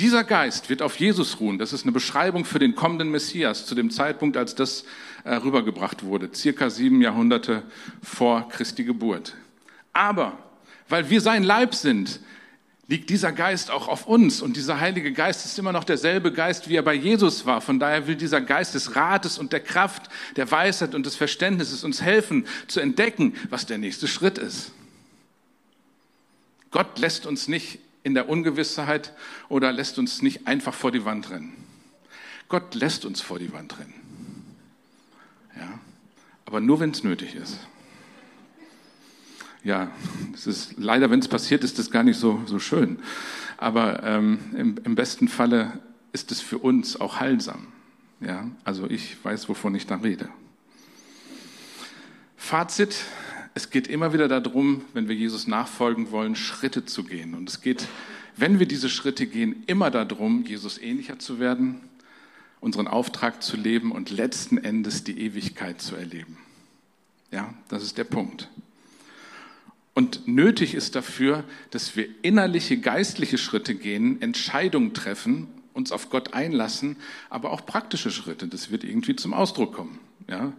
Dieser 0.00 0.24
Geist 0.24 0.70
wird 0.70 0.82
auf 0.82 0.98
Jesus 0.98 1.38
ruhen. 1.38 1.58
Das 1.58 1.72
ist 1.72 1.84
eine 1.84 1.92
Beschreibung 1.92 2.44
für 2.44 2.58
den 2.58 2.74
kommenden 2.74 3.12
Messias 3.12 3.64
zu 3.64 3.76
dem 3.76 3.92
Zeitpunkt, 3.92 4.36
als 4.36 4.56
das 4.56 4.84
äh, 5.22 5.36
rübergebracht 5.36 6.02
wurde, 6.02 6.28
circa 6.34 6.68
sieben 6.68 7.00
Jahrhunderte 7.00 7.62
vor 8.02 8.48
Christi 8.48 8.82
Geburt. 8.82 9.36
Aber 9.92 10.36
weil 10.88 11.10
wir 11.10 11.20
sein 11.20 11.44
Leib 11.44 11.76
sind, 11.76 12.18
liegt 12.86 13.10
dieser 13.10 13.32
Geist 13.32 13.70
auch 13.70 13.88
auf 13.88 14.06
uns. 14.06 14.42
Und 14.42 14.56
dieser 14.56 14.80
Heilige 14.80 15.12
Geist 15.12 15.44
ist 15.44 15.58
immer 15.58 15.72
noch 15.72 15.84
derselbe 15.84 16.32
Geist, 16.32 16.68
wie 16.68 16.76
er 16.76 16.82
bei 16.82 16.94
Jesus 16.94 17.46
war. 17.46 17.60
Von 17.60 17.78
daher 17.78 18.06
will 18.06 18.16
dieser 18.16 18.40
Geist 18.40 18.74
des 18.74 18.94
Rates 18.94 19.38
und 19.38 19.52
der 19.52 19.60
Kraft, 19.60 20.10
der 20.36 20.50
Weisheit 20.50 20.94
und 20.94 21.06
des 21.06 21.16
Verständnisses 21.16 21.84
uns 21.84 22.02
helfen 22.02 22.46
zu 22.66 22.80
entdecken, 22.80 23.34
was 23.48 23.66
der 23.66 23.78
nächste 23.78 24.08
Schritt 24.08 24.38
ist. 24.38 24.72
Gott 26.70 26.98
lässt 26.98 27.24
uns 27.26 27.48
nicht 27.48 27.78
in 28.02 28.14
der 28.14 28.28
Ungewissheit 28.28 29.12
oder 29.48 29.72
lässt 29.72 29.98
uns 29.98 30.20
nicht 30.20 30.46
einfach 30.46 30.74
vor 30.74 30.92
die 30.92 31.04
Wand 31.04 31.30
rennen. 31.30 31.54
Gott 32.48 32.74
lässt 32.74 33.04
uns 33.04 33.22
vor 33.22 33.38
die 33.38 33.52
Wand 33.52 33.78
rennen. 33.78 33.94
Ja, 35.56 35.78
aber 36.44 36.60
nur 36.60 36.80
wenn 36.80 36.90
es 36.90 37.02
nötig 37.02 37.34
ist 37.34 37.58
ja, 39.64 39.90
es 40.34 40.46
ist 40.46 40.74
leider, 40.76 41.10
wenn 41.10 41.20
es 41.20 41.28
passiert, 41.28 41.64
ist 41.64 41.78
das 41.78 41.90
gar 41.90 42.02
nicht 42.02 42.18
so, 42.18 42.42
so 42.46 42.58
schön. 42.58 42.98
Aber 43.56 44.02
ähm, 44.02 44.38
im, 44.56 44.76
im 44.84 44.94
besten 44.94 45.26
Falle 45.26 45.80
ist 46.12 46.30
es 46.30 46.40
für 46.40 46.58
uns 46.58 47.00
auch 47.00 47.18
heilsam. 47.18 47.68
Ja, 48.20 48.48
also 48.62 48.88
ich 48.88 49.22
weiß, 49.24 49.48
wovon 49.48 49.74
ich 49.74 49.86
da 49.86 49.96
rede. 49.96 50.28
Fazit, 52.36 52.94
es 53.54 53.70
geht 53.70 53.86
immer 53.86 54.12
wieder 54.12 54.28
darum, 54.28 54.82
wenn 54.92 55.08
wir 55.08 55.14
Jesus 55.14 55.46
nachfolgen 55.46 56.10
wollen, 56.10 56.36
Schritte 56.36 56.84
zu 56.84 57.04
gehen. 57.04 57.34
Und 57.34 57.48
es 57.48 57.60
geht, 57.60 57.86
wenn 58.36 58.58
wir 58.58 58.66
diese 58.66 58.88
Schritte 58.88 59.26
gehen, 59.26 59.62
immer 59.66 59.90
darum, 59.90 60.44
Jesus 60.44 60.78
ähnlicher 60.78 61.18
zu 61.18 61.38
werden, 61.38 61.80
unseren 62.60 62.86
Auftrag 62.86 63.42
zu 63.42 63.56
leben 63.56 63.92
und 63.92 64.10
letzten 64.10 64.58
Endes 64.58 65.04
die 65.04 65.18
Ewigkeit 65.20 65.80
zu 65.80 65.96
erleben. 65.96 66.36
Ja, 67.30 67.54
das 67.68 67.82
ist 67.82 67.98
der 67.98 68.04
Punkt. 68.04 68.48
Und 69.94 70.26
nötig 70.26 70.74
ist 70.74 70.96
dafür, 70.96 71.44
dass 71.70 71.96
wir 71.96 72.08
innerliche, 72.22 72.78
geistliche 72.78 73.38
Schritte 73.38 73.76
gehen, 73.76 74.20
Entscheidungen 74.20 74.92
treffen, 74.92 75.46
uns 75.72 75.92
auf 75.92 76.10
Gott 76.10 76.34
einlassen, 76.34 76.96
aber 77.30 77.52
auch 77.52 77.64
praktische 77.64 78.10
Schritte. 78.10 78.48
Das 78.48 78.70
wird 78.70 78.82
irgendwie 78.84 79.14
zum 79.14 79.32
Ausdruck 79.32 79.74
kommen. 79.74 80.00
Ja? 80.28 80.52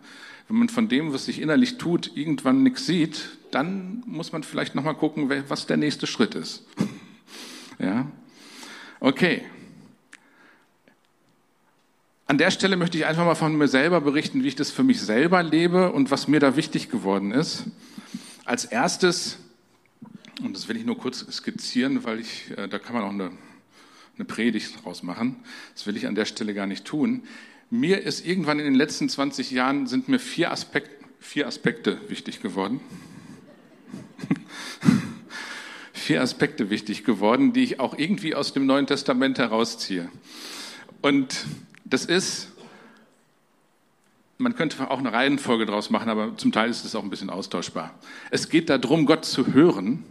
Wenn 0.48 0.58
man 0.58 0.69
von 0.69 0.88
dem, 0.88 1.12
was 1.12 1.26
sich 1.26 1.41
innerlich 1.41 1.78
tut, 1.78 2.15
irgendwann 2.15 2.63
nichts 2.63 2.86
sieht, 2.86 3.38
dann 3.52 4.04
muss 4.06 4.32
man 4.32 4.43
vielleicht 4.43 4.76
nochmal 4.76 4.95
gucken, 4.95 5.30
was 5.50 5.65
der 5.65 5.78
nächste 5.78 6.08
Schritt 6.08 6.36
ist. 6.36 6.63
ja? 7.80 8.10
Okay. 9.02 9.43
An 12.28 12.38
der 12.38 12.52
Stelle 12.52 12.78
möchte 12.78 12.98
ich 12.98 13.06
einfach 13.06 13.26
mal 13.26 13.36
von 13.36 13.58
mir 13.58 13.67
selber 13.67 14.02
berichten, 14.02 14.43
wie 14.43 14.48
ich 14.48 14.56
das 14.56 14.71
für 14.71 14.84
mich 14.84 15.02
selber 15.02 15.43
lebe 15.43 15.91
und 15.91 16.10
was 16.10 16.28
mir 16.28 16.39
da 16.39 16.56
wichtig 16.56 16.89
geworden 16.89 17.32
ist. 17.32 17.65
Als 18.45 18.65
erstes, 18.65 19.39
und 20.43 20.55
das 20.55 20.67
will 20.67 20.77
ich 20.77 20.86
nur 20.86 20.99
kurz 20.99 21.25
skizzieren, 21.31 22.03
weil 22.03 22.19
ich, 22.19 22.51
äh, 22.55 22.67
da 22.67 22.77
kann 22.77 22.93
man 22.93 23.03
auch 23.03 23.10
eine, 23.10 23.31
eine 24.17 24.25
Predigt 24.25 24.86
draus 24.86 25.01
machen. 25.01 25.38
Das 25.73 25.88
will 25.88 25.97
ich 25.97 26.05
an 26.05 26.13
der 26.13 26.25
Stelle 26.25 26.53
gar 26.53 26.67
nicht 26.67 26.86
tun. 26.86 27.23
Mir 27.71 28.03
ist 28.03 28.23
irgendwann 28.23 28.60
in 28.60 28.65
den 28.65 28.75
letzten 28.75 29.10
20 29.10 29.49
Jahren 29.49 29.88
sind 29.88 30.10
mir 30.10 30.19
vier, 30.19 30.51
Aspekt, 30.51 30.91
vier 31.19 31.47
Aspekte 31.47 31.99
wichtig 32.08 32.39
geworden. 32.39 32.81
vier 35.93 36.21
Aspekte 36.21 36.69
wichtig 36.69 37.03
geworden, 37.03 37.51
die 37.51 37.63
ich 37.63 37.79
auch 37.79 37.97
irgendwie 37.97 38.36
aus 38.36 38.53
dem 38.53 38.67
Neuen 38.67 38.86
Testament 38.86 39.39
herausziehe. 39.39 40.12
Und 41.01 41.45
das 41.84 42.05
ist 42.05 42.49
man 44.38 44.56
könnte 44.56 44.89
auch 44.89 45.00
eine 45.00 45.13
Reihenfolge 45.13 45.65
draus 45.65 45.89
machen, 45.89 46.10
aber 46.10 46.36
zum 46.38 46.52
Teil 46.52 46.69
ist 46.69 46.86
es 46.86 46.95
auch 46.95 47.04
ein 47.04 47.10
bisschen 47.10 47.30
austauschbar. 47.30 47.93
Es 48.32 48.50
geht 48.50 48.69
darum, 48.69 49.06
Gott 49.06 49.26
zu 49.26 49.54
hören, 49.54 50.04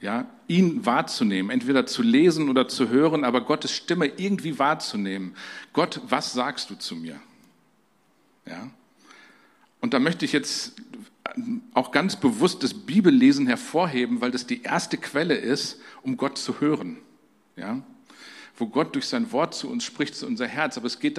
ja, 0.00 0.26
ihn 0.48 0.84
wahrzunehmen, 0.84 1.50
entweder 1.50 1.86
zu 1.86 2.02
lesen 2.02 2.48
oder 2.48 2.68
zu 2.68 2.88
hören, 2.88 3.24
aber 3.24 3.40
Gottes 3.42 3.72
Stimme 3.72 4.06
irgendwie 4.06 4.58
wahrzunehmen. 4.58 5.36
Gott, 5.72 6.00
was 6.08 6.32
sagst 6.32 6.70
du 6.70 6.74
zu 6.76 6.96
mir? 6.96 7.20
Ja. 8.46 8.70
Und 9.80 9.94
da 9.94 9.98
möchte 9.98 10.24
ich 10.24 10.32
jetzt 10.32 10.74
auch 11.72 11.92
ganz 11.92 12.16
bewusst 12.16 12.62
das 12.62 12.74
Bibellesen 12.74 13.46
hervorheben, 13.46 14.20
weil 14.20 14.32
das 14.32 14.46
die 14.46 14.62
erste 14.62 14.96
Quelle 14.96 15.34
ist, 15.34 15.80
um 16.02 16.16
Gott 16.16 16.36
zu 16.38 16.60
hören. 16.60 16.98
Ja 17.56 17.82
wo 18.62 18.68
Gott 18.68 18.94
durch 18.94 19.06
sein 19.06 19.32
Wort 19.32 19.56
zu 19.56 19.68
uns 19.68 19.82
spricht, 19.82 20.14
zu 20.14 20.24
unser 20.24 20.46
Herz. 20.46 20.76
Aber 20.76 20.86
es 20.86 21.00
geht 21.00 21.18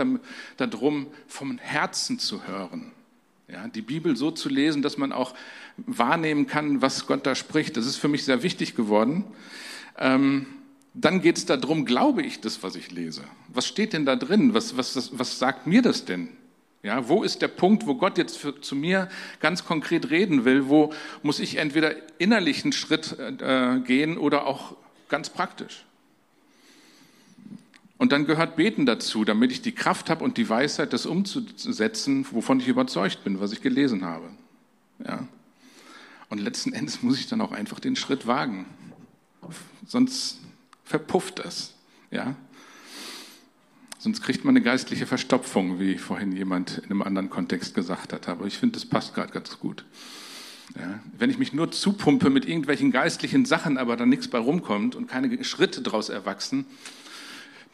darum, 0.56 1.08
vom 1.27 1.58
Herzen 1.58 2.17
zu 2.17 2.47
hören. 2.47 2.93
Ja, 3.49 3.67
die 3.67 3.82
Bibel 3.82 4.15
so 4.15 4.32
zu 4.32 4.47
lesen, 4.47 4.82
dass 4.82 4.97
man 4.97 5.12
auch 5.12 5.34
wahrnehmen 5.75 6.47
kann, 6.47 6.82
was 6.82 7.06
Gott 7.06 7.25
da 7.25 7.36
spricht. 7.36 7.75
Das 7.75 7.86
ist 7.86 7.97
für 7.97 8.08
mich 8.08 8.23
sehr 8.23 8.43
wichtig 8.43 8.75
geworden. 8.77 9.25
Ähm, 9.97 10.45
dann 10.93 11.21
geht 11.21 11.38
es 11.38 11.45
darum, 11.45 11.84
glaube 11.84 12.21
ich 12.21 12.39
das, 12.39 12.63
was 12.63 12.77
ich 12.77 12.91
lese? 12.91 13.25
Was 13.49 13.67
steht 13.67 13.91
denn 13.91 14.06
da 14.06 14.15
drin? 14.15 14.53
Was, 14.53 14.77
was, 14.77 15.12
was 15.19 15.38
sagt 15.38 15.67
mir 15.67 15.82
das 15.82 16.06
denn? 16.06 16.29
Ja, 16.82 17.10
wo 17.10 17.23
ist 17.23 17.41
der 17.41 17.49
Punkt, 17.49 17.86
wo 17.86 17.95
Gott 17.95 18.17
jetzt 18.17 18.38
für, 18.38 18.62
zu 18.62 18.73
mir 18.73 19.10
ganz 19.41 19.65
konkret 19.65 20.12
reden 20.12 20.45
will? 20.45 20.69
Wo 20.69 20.93
muss 21.23 21.41
ich 21.41 21.58
entweder 21.58 21.93
innerlich 22.19 22.63
einen 22.63 22.71
Schritt 22.71 23.17
äh, 23.19 23.82
gehen 23.82 24.17
oder 24.17 24.47
auch 24.47 24.77
ganz 25.10 25.29
praktisch? 25.29 25.84
Und 28.04 28.12
dann 28.12 28.26
gehört 28.26 28.58
Beten 28.58 28.86
dazu, 28.86 29.24
damit 29.24 29.54
ich 29.54 29.62
die 29.62 29.72
Kraft 29.72 30.10
habe 30.10 30.26
und 30.26 30.36
die 30.36 30.50
Weisheit, 30.50 30.92
das 30.92 31.06
umzusetzen, 31.06 32.28
wovon 32.32 32.60
ich 32.60 32.68
überzeugt 32.68 33.24
bin, 33.24 33.39
was 33.39 33.54
ich 33.54 33.62
gelesen 33.62 34.04
habe. 34.04 34.30
Ja. 35.08 35.26
Und 36.28 36.39
letzten 36.39 36.74
Endes 36.74 37.02
muss 37.02 37.18
ich 37.18 37.28
dann 37.28 37.39
auch 37.39 37.54
einfach 37.54 37.80
den 37.80 37.96
Schritt 37.96 38.28
wagen. 38.28 38.66
Sonst 39.88 40.42
verpufft 40.84 41.39
es. 41.39 41.76
Ja. 42.12 42.36
Sonst 44.00 44.22
kriegt 44.22 44.44
man 44.44 44.58
eine 44.58 44.66
geistliche 44.66 45.06
Verstopfung, 45.06 45.80
wie 45.80 45.98
vorhin 45.98 46.34
jemand 46.34 46.80
in 46.80 46.92
einem 46.92 47.04
anderen 47.04 47.30
Kontext 47.30 47.74
gesagt 47.74 48.12
hat. 48.12 48.28
Aber 48.28 48.46
ich 48.48 48.58
finde, 48.58 48.74
das 48.74 48.86
passt 48.86 49.16
gerade 49.16 49.32
ganz 49.32 49.60
gut. 49.60 49.86
Ja, 50.78 51.00
wenn 51.18 51.30
ich 51.30 51.38
mich 51.38 51.54
nur 51.54 51.72
zupumpe 51.72 52.30
mit 52.30 52.46
irgendwelchen 52.46 52.92
geistlichen 52.92 53.46
Sachen, 53.46 53.78
aber 53.78 53.96
dann 53.96 54.10
nichts 54.10 54.28
bei 54.28 54.39
rumkommt 54.39 54.94
und 54.94 55.08
keine 55.08 55.42
Schritte 55.46 55.82
daraus 55.82 56.10
erwachsen, 56.10 56.66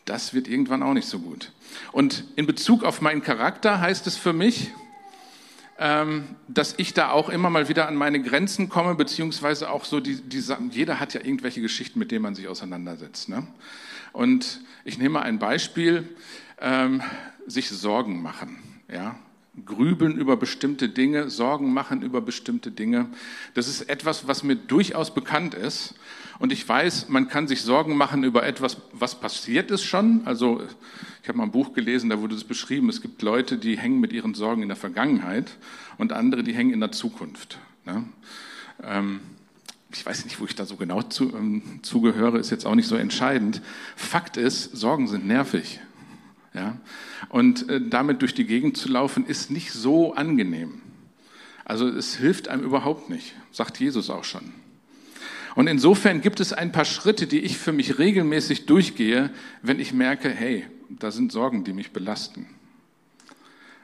das 0.05 0.33
wird 0.33 0.47
irgendwann 0.47 0.83
auch 0.83 0.93
nicht 0.93 1.07
so 1.07 1.19
gut. 1.19 1.51
Und 1.91 2.23
in 2.35 2.45
Bezug 2.45 2.83
auf 2.83 3.01
meinen 3.01 3.21
Charakter 3.21 3.79
heißt 3.79 4.07
es 4.07 4.17
für 4.17 4.33
mich, 4.33 4.71
ähm, 5.77 6.35
dass 6.47 6.75
ich 6.77 6.93
da 6.93 7.11
auch 7.11 7.29
immer 7.29 7.49
mal 7.49 7.69
wieder 7.69 7.87
an 7.87 7.95
meine 7.95 8.21
Grenzen 8.21 8.67
komme, 8.67 8.95
beziehungsweise 8.95 9.69
auch 9.69 9.85
so 9.85 9.99
die, 9.99 10.21
die 10.21 10.43
jeder 10.71 10.99
hat 10.99 11.13
ja 11.13 11.21
irgendwelche 11.21 11.61
Geschichten, 11.61 11.99
mit 11.99 12.11
denen 12.11 12.23
man 12.23 12.35
sich 12.35 12.47
auseinandersetzt. 12.49 13.29
Ne? 13.29 13.47
Und 14.11 14.59
ich 14.83 14.97
nehme 14.97 15.21
ein 15.21 15.39
Beispiel, 15.39 16.09
ähm, 16.59 17.01
sich 17.47 17.69
Sorgen 17.69 18.21
machen. 18.21 18.61
Ja? 18.91 19.15
Grübeln 19.65 20.17
über 20.17 20.37
bestimmte 20.37 20.89
Dinge, 20.89 21.29
Sorgen 21.29 21.73
machen 21.73 22.01
über 22.01 22.21
bestimmte 22.21 22.71
Dinge. 22.71 23.07
Das 23.53 23.67
ist 23.67 23.89
etwas, 23.89 24.27
was 24.27 24.43
mir 24.43 24.55
durchaus 24.55 25.13
bekannt 25.13 25.53
ist. 25.53 25.95
Und 26.39 26.53
ich 26.53 26.67
weiß, 26.67 27.09
man 27.09 27.27
kann 27.27 27.47
sich 27.47 27.61
Sorgen 27.61 27.97
machen 27.97 28.23
über 28.23 28.45
etwas, 28.45 28.77
was 28.93 29.19
passiert 29.19 29.71
ist 29.71 29.83
schon. 29.83 30.21
Also 30.25 30.61
ich 31.21 31.27
habe 31.27 31.37
mal 31.37 31.45
ein 31.45 31.51
Buch 31.51 31.73
gelesen, 31.73 32.09
da 32.09 32.21
wurde 32.21 32.35
es 32.35 32.45
beschrieben, 32.45 32.89
es 32.89 33.01
gibt 33.01 33.21
Leute, 33.21 33.57
die 33.57 33.77
hängen 33.77 33.99
mit 33.99 34.13
ihren 34.13 34.33
Sorgen 34.33 34.61
in 34.61 34.69
der 34.69 34.77
Vergangenheit 34.77 35.57
und 35.97 36.13
andere, 36.13 36.43
die 36.43 36.53
hängen 36.53 36.73
in 36.73 36.79
der 36.79 36.91
Zukunft. 36.91 37.59
Ne? 37.85 38.05
Ähm, 38.83 39.19
ich 39.91 40.05
weiß 40.05 40.23
nicht, 40.25 40.39
wo 40.39 40.45
ich 40.45 40.55
da 40.55 40.65
so 40.65 40.75
genau 40.75 41.01
zu, 41.01 41.35
ähm, 41.35 41.79
zugehöre, 41.81 42.37
ist 42.37 42.51
jetzt 42.51 42.65
auch 42.65 42.75
nicht 42.75 42.87
so 42.87 42.95
entscheidend. 42.95 43.61
Fakt 43.95 44.37
ist, 44.37 44.75
Sorgen 44.77 45.07
sind 45.07 45.25
nervig. 45.25 45.79
Ja? 46.53 46.77
Und 47.29 47.69
äh, 47.69 47.81
damit 47.81 48.21
durch 48.21 48.33
die 48.33 48.45
Gegend 48.45 48.77
zu 48.77 48.89
laufen, 48.89 49.25
ist 49.25 49.51
nicht 49.51 49.71
so 49.71 50.13
angenehm. 50.13 50.81
Also 51.65 51.87
es 51.87 52.15
hilft 52.15 52.47
einem 52.47 52.63
überhaupt 52.63 53.09
nicht, 53.09 53.35
sagt 53.51 53.79
Jesus 53.79 54.09
auch 54.09 54.23
schon. 54.23 54.51
Und 55.55 55.67
insofern 55.67 56.21
gibt 56.21 56.39
es 56.39 56.53
ein 56.53 56.71
paar 56.71 56.85
Schritte, 56.85 57.27
die 57.27 57.39
ich 57.39 57.57
für 57.57 57.71
mich 57.71 57.99
regelmäßig 57.99 58.65
durchgehe, 58.65 59.29
wenn 59.61 59.79
ich 59.79 59.93
merke, 59.93 60.29
hey, 60.29 60.65
da 60.89 61.11
sind 61.11 61.31
Sorgen, 61.31 61.63
die 61.63 61.73
mich 61.73 61.91
belasten. 61.91 62.47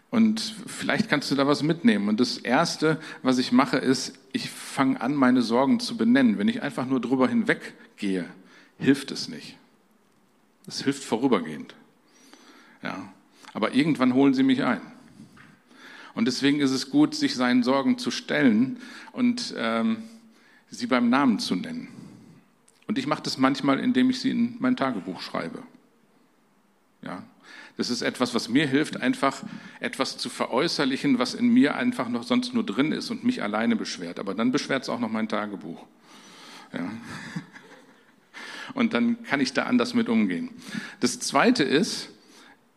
Und 0.09 0.55
vielleicht 0.65 1.09
kannst 1.09 1.29
du 1.29 1.35
da 1.35 1.45
was 1.45 1.61
mitnehmen. 1.61 2.07
Und 2.07 2.19
das 2.19 2.37
Erste, 2.37 2.99
was 3.21 3.37
ich 3.37 3.51
mache, 3.51 3.77
ist, 3.77 4.17
ich 4.31 4.49
fange 4.49 5.01
an, 5.01 5.13
meine 5.13 5.41
Sorgen 5.41 5.79
zu 5.79 5.97
benennen. 5.97 6.37
Wenn 6.37 6.47
ich 6.47 6.61
einfach 6.61 6.85
nur 6.85 7.01
drüber 7.01 7.27
hinweggehe, 7.27 8.25
hilft 8.79 9.11
es 9.11 9.27
nicht. 9.27 9.57
Es 10.67 10.83
hilft 10.83 11.03
vorübergehend. 11.03 11.75
Ja. 12.85 13.09
Aber 13.53 13.73
irgendwann 13.73 14.13
holen 14.13 14.33
sie 14.33 14.43
mich 14.43 14.63
ein. 14.63 14.81
Und 16.13 16.25
deswegen 16.25 16.59
ist 16.59 16.71
es 16.71 16.91
gut, 16.91 17.15
sich 17.15 17.35
seinen 17.35 17.63
Sorgen 17.63 17.97
zu 17.97 18.11
stellen 18.11 18.77
und 19.11 19.53
ähm, 19.57 20.03
sie 20.69 20.87
beim 20.87 21.09
Namen 21.09 21.39
zu 21.39 21.55
nennen. 21.55 21.87
Und 22.87 22.97
ich 22.97 23.07
mache 23.07 23.23
das 23.23 23.37
manchmal, 23.37 23.79
indem 23.79 24.09
ich 24.09 24.19
sie 24.19 24.29
in 24.29 24.55
mein 24.59 24.77
Tagebuch 24.77 25.19
schreibe. 25.19 25.63
Ja, 27.01 27.23
das 27.75 27.89
ist 27.89 28.01
etwas, 28.03 28.33
was 28.35 28.47
mir 28.47 28.67
hilft, 28.67 29.01
einfach 29.01 29.41
etwas 29.79 30.17
zu 30.17 30.29
veräußerlichen, 30.29 31.19
was 31.19 31.33
in 31.33 31.49
mir 31.49 31.75
einfach 31.75 32.07
noch 32.07 32.23
sonst 32.23 32.53
nur 32.53 32.65
drin 32.65 32.91
ist 32.91 33.09
und 33.09 33.23
mich 33.23 33.41
alleine 33.41 33.75
beschwert. 33.75 34.19
Aber 34.19 34.33
dann 34.35 34.51
beschwert 34.51 34.83
es 34.83 34.89
auch 34.89 34.99
noch 34.99 35.09
mein 35.09 35.27
Tagebuch. 35.27 35.85
Ja. 36.71 36.89
Und 38.73 38.93
dann 38.93 39.21
kann 39.23 39.39
ich 39.39 39.53
da 39.53 39.63
anders 39.63 39.93
mit 39.93 40.09
umgehen. 40.09 40.49
Das 40.99 41.19
Zweite 41.19 41.63
ist, 41.63 42.09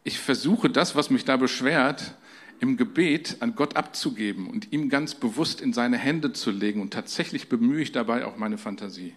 ich 0.09 0.19
versuche 0.19 0.71
das, 0.71 0.97
was 0.97 1.11
mich 1.11 1.27
da 1.27 1.37
beschwert, 1.37 2.15
im 2.61 2.79
Gebet 2.79 3.37
an 3.41 3.55
Gott 3.55 3.77
abzugeben 3.77 4.49
und 4.49 4.73
ihm 4.73 4.89
ganz 4.89 5.15
bewusst 5.15 5.61
in 5.61 5.75
seine 5.75 5.99
Hände 5.99 6.33
zu 6.33 6.51
legen. 6.51 6.81
Und 6.81 6.95
tatsächlich 6.95 7.51
bemühe 7.51 7.83
ich 7.83 7.93
dabei 7.93 8.25
auch 8.25 8.39
meine 8.39 8.57
Fantasie. 8.57 9.13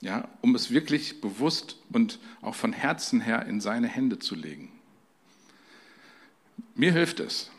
Ja, 0.00 0.28
um 0.42 0.54
es 0.54 0.70
wirklich 0.70 1.20
bewusst 1.20 1.76
und 1.92 2.20
auch 2.40 2.54
von 2.54 2.72
Herzen 2.72 3.20
her 3.20 3.46
in 3.46 3.60
seine 3.60 3.88
Hände 3.88 4.20
zu 4.20 4.36
legen. 4.36 4.70
Mir 6.76 6.92
hilft 6.92 7.18
es. 7.18 7.50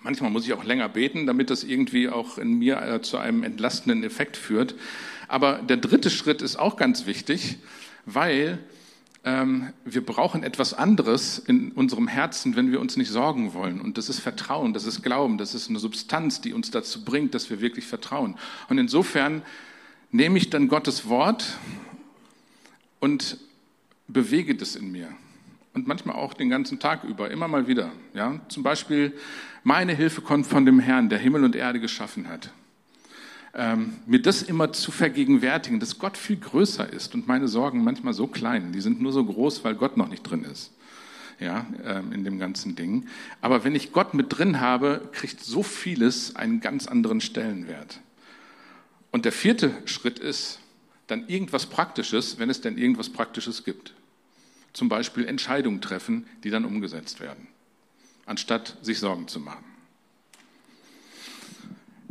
Manchmal 0.00 0.30
muss 0.30 0.46
ich 0.46 0.52
auch 0.52 0.64
länger 0.64 0.88
beten, 0.88 1.28
damit 1.28 1.48
das 1.50 1.62
irgendwie 1.62 2.08
auch 2.08 2.38
in 2.38 2.58
mir 2.58 2.82
äh, 2.82 3.02
zu 3.02 3.18
einem 3.18 3.44
entlastenden 3.44 4.02
Effekt 4.02 4.36
führt. 4.36 4.74
Aber 5.28 5.62
der 5.62 5.76
dritte 5.76 6.10
Schritt 6.10 6.42
ist 6.42 6.56
auch 6.56 6.76
ganz 6.76 7.06
wichtig, 7.06 7.58
weil 8.04 8.58
ähm, 9.24 9.72
wir 9.84 10.04
brauchen 10.04 10.42
etwas 10.42 10.74
anderes 10.74 11.38
in 11.38 11.72
unserem 11.72 12.08
Herzen, 12.08 12.56
wenn 12.56 12.72
wir 12.72 12.80
uns 12.80 12.96
nicht 12.96 13.10
sorgen 13.10 13.54
wollen. 13.54 13.80
Und 13.80 13.96
das 13.96 14.08
ist 14.08 14.18
Vertrauen, 14.18 14.72
das 14.72 14.84
ist 14.84 15.02
Glauben, 15.02 15.38
das 15.38 15.54
ist 15.54 15.68
eine 15.68 15.78
Substanz, 15.78 16.40
die 16.40 16.52
uns 16.52 16.70
dazu 16.70 17.04
bringt, 17.04 17.34
dass 17.34 17.48
wir 17.48 17.60
wirklich 17.60 17.86
vertrauen. 17.86 18.36
Und 18.68 18.78
insofern 18.78 19.42
nehme 20.10 20.38
ich 20.38 20.50
dann 20.50 20.68
Gottes 20.68 21.08
Wort 21.08 21.56
und 22.98 23.38
bewege 24.08 24.54
das 24.56 24.74
in 24.74 24.90
mir. 24.90 25.08
Und 25.72 25.86
manchmal 25.86 26.16
auch 26.16 26.34
den 26.34 26.50
ganzen 26.50 26.80
Tag 26.80 27.04
über, 27.04 27.30
immer 27.30 27.48
mal 27.48 27.66
wieder. 27.66 27.92
Ja? 28.14 28.40
Zum 28.48 28.62
Beispiel, 28.62 29.12
meine 29.62 29.94
Hilfe 29.94 30.20
kommt 30.20 30.46
von 30.46 30.66
dem 30.66 30.80
Herrn, 30.80 31.08
der 31.08 31.18
Himmel 31.18 31.44
und 31.44 31.56
Erde 31.56 31.80
geschaffen 31.80 32.28
hat 32.28 32.52
ähm, 33.54 33.94
mir 34.06 34.22
das 34.22 34.42
immer 34.42 34.72
zu 34.72 34.90
vergegenwärtigen, 34.92 35.78
dass 35.78 35.98
Gott 35.98 36.16
viel 36.16 36.36
größer 36.36 36.90
ist 36.90 37.14
und 37.14 37.28
meine 37.28 37.48
Sorgen 37.48 37.84
manchmal 37.84 38.14
so 38.14 38.26
klein. 38.26 38.72
Die 38.72 38.80
sind 38.80 39.00
nur 39.00 39.12
so 39.12 39.24
groß, 39.24 39.64
weil 39.64 39.74
Gott 39.74 39.96
noch 39.96 40.08
nicht 40.08 40.22
drin 40.22 40.44
ist. 40.44 40.72
Ja, 41.38 41.66
ähm, 41.84 42.12
in 42.12 42.24
dem 42.24 42.38
ganzen 42.38 42.76
Ding. 42.76 43.08
Aber 43.40 43.64
wenn 43.64 43.74
ich 43.74 43.92
Gott 43.92 44.14
mit 44.14 44.26
drin 44.28 44.60
habe, 44.60 45.08
kriegt 45.12 45.40
so 45.40 45.62
vieles 45.62 46.36
einen 46.36 46.60
ganz 46.60 46.86
anderen 46.86 47.20
Stellenwert. 47.20 48.00
Und 49.10 49.24
der 49.24 49.32
vierte 49.32 49.72
Schritt 49.84 50.18
ist 50.18 50.60
dann 51.08 51.28
irgendwas 51.28 51.66
Praktisches, 51.66 52.38
wenn 52.38 52.48
es 52.48 52.60
denn 52.60 52.78
irgendwas 52.78 53.10
Praktisches 53.10 53.64
gibt. 53.64 53.92
Zum 54.72 54.88
Beispiel 54.88 55.26
Entscheidungen 55.26 55.80
treffen, 55.80 56.26
die 56.44 56.50
dann 56.50 56.64
umgesetzt 56.64 57.20
werden, 57.20 57.48
anstatt 58.24 58.78
sich 58.80 59.00
Sorgen 59.00 59.28
zu 59.28 59.40
machen. 59.40 59.64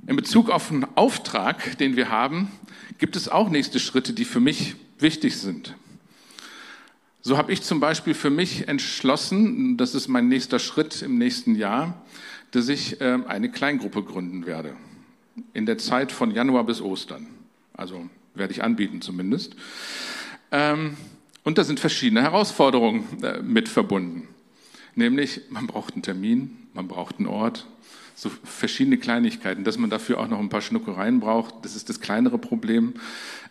In 0.08 0.16
Bezug 0.16 0.50
auf 0.50 0.72
einen 0.72 0.86
Auftrag, 0.96 1.78
den 1.78 1.96
wir 1.96 2.10
haben, 2.10 2.52
gibt 2.98 3.16
es 3.16 3.30
auch 3.30 3.50
nächste 3.50 3.80
Schritte, 3.80 4.14
die 4.14 4.26
für 4.26 4.40
mich 4.40 4.76
wichtig 5.00 5.38
sind. 5.38 5.76
So 7.22 7.38
habe 7.38 7.52
ich 7.54 7.62
zum 7.62 7.80
Beispiel 7.80 8.16
für 8.16 8.32
mich 8.32 8.68
entschlossen, 8.68 9.78
das 9.78 9.94
ist 9.94 10.08
mein 10.08 10.28
nächster 10.28 10.58
Schritt 10.58 11.04
im 11.04 11.20
nächsten 11.20 11.56
Jahr, 11.56 12.04
dass 12.50 12.68
ich 12.68 12.98
ähm, 13.00 13.26
eine 13.28 13.52
Kleingruppe 13.52 14.02
gründen 14.04 14.48
werde. 14.48 14.76
In 15.54 15.68
der 15.68 15.78
Zeit 15.78 16.12
von 16.12 16.32
Januar 16.32 16.66
bis 16.66 16.82
Ostern. 16.82 17.28
Also 17.74 18.10
werde 18.34 18.54
ich 18.54 18.64
anbieten 18.64 19.02
zumindest. 19.02 19.56
Ähm, 20.52 20.98
und 21.44 21.58
da 21.58 21.64
sind 21.64 21.80
verschiedene 21.80 22.24
Herausforderungen 22.24 23.06
äh, 23.24 23.42
mit 23.42 23.70
verbunden. 23.70 24.28
Nämlich, 24.96 25.42
man 25.50 25.68
braucht 25.68 25.94
einen 25.94 26.04
Termin, 26.04 26.58
man 26.74 26.88
braucht 26.88 27.18
einen 27.18 27.28
Ort, 27.28 27.68
so 28.16 28.30
verschiedene 28.44 28.98
Kleinigkeiten. 28.98 29.64
Dass 29.64 29.78
man 29.78 29.90
dafür 29.90 30.20
auch 30.20 30.28
noch 30.28 30.40
ein 30.40 30.50
paar 30.50 30.62
Schnuckereien 30.62 31.20
braucht, 31.20 31.56
das 31.64 31.76
ist 31.76 31.90
das 31.90 32.00
kleinere 32.00 32.38
Problem. 32.38 32.94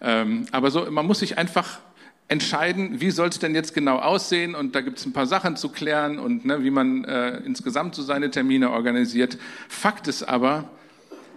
Ähm, 0.01 0.47
aber 0.53 0.71
so, 0.71 0.91
man 0.91 1.07
muss 1.07 1.21
sich 1.21 1.39
einfach 1.39 1.81
entscheiden, 2.29 3.01
wie 3.01 3.11
soll 3.11 3.29
es 3.29 3.41
denn 3.41 3.57
jetzt 3.57 3.75
genau 3.75 3.99
aussehen 3.99 4.55
und 4.55 4.77
da 4.77 4.83
gibt 4.83 4.99
es 4.99 5.07
ein 5.07 5.13
paar 5.13 5.27
Sachen 5.27 5.57
zu 5.57 5.69
klären 5.69 6.21
und 6.21 6.45
ne, 6.45 6.63
wie 6.63 6.71
man 6.71 7.05
äh, 7.05 7.39
insgesamt 7.39 7.97
so 7.97 8.03
seine 8.03 8.31
Termine 8.31 8.71
organisiert. 8.71 9.37
Fakt 9.69 10.07
ist 10.07 10.23
aber, 10.23 10.71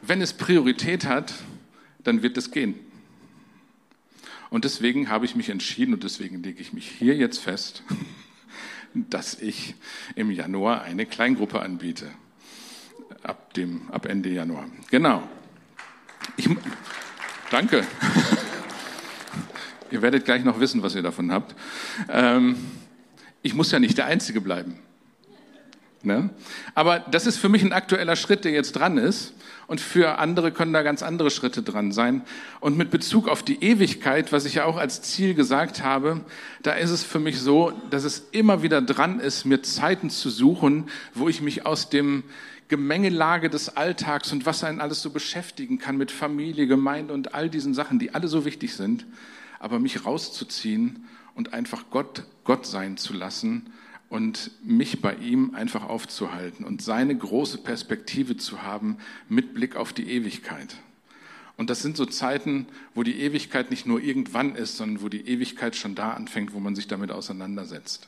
wenn 0.03 0.21
es 0.21 0.33
Priorität 0.33 1.05
hat, 1.05 1.33
dann 2.03 2.21
wird 2.21 2.37
es 2.37 2.51
gehen. 2.51 2.75
Und 4.51 4.65
deswegen 4.65 5.09
habe 5.09 5.25
ich 5.25 5.35
mich 5.35 5.49
entschieden 5.49 5.95
und 5.95 6.03
deswegen 6.03 6.43
lege 6.43 6.61
ich 6.61 6.73
mich 6.73 6.87
hier 6.87 7.15
jetzt 7.15 7.39
fest, 7.39 7.81
dass 8.93 9.35
ich 9.35 9.75
im 10.15 10.31
Januar 10.31 10.83
eine 10.83 11.05
Kleingruppe 11.05 11.61
anbiete 11.61 12.11
ab, 13.23 13.53
dem, 13.53 13.89
ab 13.91 14.05
Ende 14.05 14.29
Januar. 14.29 14.65
Genau. 14.91 15.23
Ich, 16.37 16.49
danke. 17.49 17.85
ihr 19.91 20.01
werdet 20.01 20.25
gleich 20.25 20.43
noch 20.43 20.59
wissen, 20.59 20.83
was 20.83 20.95
ihr 20.95 21.01
davon 21.01 21.31
habt. 21.31 21.55
Ähm, 22.09 22.57
ich 23.41 23.53
muss 23.53 23.71
ja 23.71 23.79
nicht 23.79 23.97
der 23.97 24.05
Einzige 24.05 24.41
bleiben. 24.41 24.79
Ne? 26.01 26.29
Aber 26.75 26.99
das 26.99 27.25
ist 27.27 27.37
für 27.37 27.49
mich 27.49 27.63
ein 27.63 27.73
aktueller 27.73 28.15
Schritt, 28.15 28.45
der 28.45 28.51
jetzt 28.51 28.73
dran 28.73 28.97
ist. 28.97 29.33
Und 29.67 29.81
für 29.81 30.19
andere 30.19 30.51
können 30.51 30.73
da 30.73 30.83
ganz 30.83 31.03
andere 31.03 31.31
Schritte 31.31 31.63
dran 31.63 31.91
sein. 31.91 32.23
Und 32.59 32.77
mit 32.77 32.91
Bezug 32.91 33.27
auf 33.27 33.43
die 33.43 33.63
Ewigkeit, 33.63 34.31
was 34.31 34.45
ich 34.45 34.55
ja 34.55 34.65
auch 34.65 34.77
als 34.77 35.01
Ziel 35.01 35.33
gesagt 35.33 35.83
habe, 35.83 36.21
da 36.61 36.73
ist 36.73 36.89
es 36.89 37.03
für 37.03 37.19
mich 37.19 37.39
so, 37.39 37.71
dass 37.89 38.03
es 38.03 38.27
immer 38.31 38.61
wieder 38.61 38.81
dran 38.81 39.19
ist, 39.19 39.45
mir 39.45 39.61
Zeiten 39.61 40.09
zu 40.09 40.29
suchen, 40.29 40.89
wo 41.13 41.29
ich 41.29 41.41
mich 41.41 41.65
aus 41.65 41.89
dem 41.89 42.23
Gemengelage 42.67 43.49
des 43.49 43.75
Alltags 43.77 44.31
und 44.31 44.45
was 44.45 44.63
einen 44.63 44.81
alles 44.81 45.01
so 45.01 45.11
beschäftigen 45.11 45.79
kann 45.79 45.97
mit 45.97 46.11
Familie, 46.11 46.67
Gemeinde 46.67 47.13
und 47.13 47.33
all 47.33 47.49
diesen 47.49 47.73
Sachen, 47.73 47.99
die 47.99 48.13
alle 48.13 48.27
so 48.27 48.45
wichtig 48.45 48.75
sind, 48.75 49.05
aber 49.59 49.79
mich 49.79 50.05
rauszuziehen 50.05 51.05
und 51.35 51.53
einfach 51.53 51.85
Gott 51.89 52.23
Gott 52.43 52.65
sein 52.65 52.97
zu 52.97 53.13
lassen 53.13 53.71
und 54.13 54.51
mich 54.63 55.01
bei 55.01 55.15
ihm 55.15 55.55
einfach 55.55 55.89
aufzuhalten 55.89 56.65
und 56.65 56.83
seine 56.83 57.17
große 57.17 57.57
Perspektive 57.57 58.37
zu 58.37 58.61
haben 58.61 58.97
mit 59.27 59.55
Blick 59.55 59.75
auf 59.75 59.91
die 59.91 60.07
Ewigkeit. 60.07 60.75
Und 61.57 61.71
das 61.71 61.81
sind 61.81 61.97
so 61.97 62.05
Zeiten, 62.05 62.67
wo 62.93 63.01
die 63.01 63.21
Ewigkeit 63.21 63.71
nicht 63.71 63.87
nur 63.87 63.99
irgendwann 63.99 64.53
ist, 64.53 64.77
sondern 64.77 65.01
wo 65.01 65.09
die 65.09 65.27
Ewigkeit 65.27 65.75
schon 65.75 65.95
da 65.95 66.11
anfängt, 66.11 66.53
wo 66.53 66.59
man 66.59 66.75
sich 66.75 66.87
damit 66.87 67.11
auseinandersetzt 67.11 68.07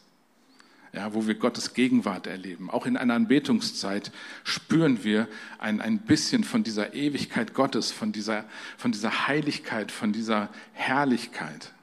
ja, 0.94 1.14
wo 1.14 1.28
wir 1.28 1.36
Gottes 1.36 1.74
Gegenwart 1.74 2.26
erleben. 2.26 2.70
Auch 2.70 2.86
in 2.86 2.96
einer 2.96 3.16
Anbetungszeit 3.16 4.14
spüren 4.46 5.04
wir 5.04 5.28
ein, 5.60 5.82
ein 5.82 6.00
bisschen 6.00 6.46
von 6.46 6.64
dieser 6.64 6.94
Ewigkeit 6.94 7.54
Gottes, 7.54 7.92
von 7.92 8.14
dieser, 8.14 8.46
von 8.78 8.94
dieser 8.94 9.28
Heiligkeit, 9.28 9.92
von 9.92 10.14
dieser 10.14 10.48
Herrlichkeit. 10.72 11.74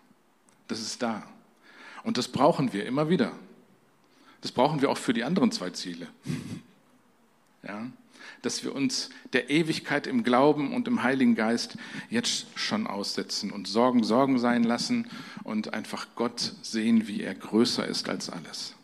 Das 0.66 0.80
ist 0.80 1.02
da. 1.02 1.24
Und 2.04 2.16
das 2.16 2.28
brauchen 2.28 2.72
wir 2.72 2.86
immer 2.86 3.10
wieder. 3.10 3.32
Das 4.42 4.52
brauchen 4.52 4.82
wir 4.82 4.90
auch 4.90 4.98
für 4.98 5.14
die 5.14 5.24
anderen 5.24 5.50
zwei 5.50 5.70
Ziele. 5.70 6.06
Ja, 7.62 7.86
dass 8.42 8.64
wir 8.64 8.74
uns 8.74 9.10
der 9.32 9.50
Ewigkeit 9.50 10.08
im 10.08 10.24
Glauben 10.24 10.74
und 10.74 10.88
im 10.88 11.04
Heiligen 11.04 11.36
Geist 11.36 11.76
jetzt 12.10 12.46
schon 12.56 12.86
aussetzen 12.88 13.52
und 13.52 13.68
Sorgen 13.68 14.02
Sorgen 14.02 14.38
sein 14.38 14.64
lassen 14.64 15.08
und 15.44 15.72
einfach 15.72 16.08
Gott 16.16 16.54
sehen, 16.62 17.06
wie 17.06 17.22
er 17.22 17.34
größer 17.34 17.86
ist 17.86 18.08
als 18.08 18.28
alles. 18.28 18.74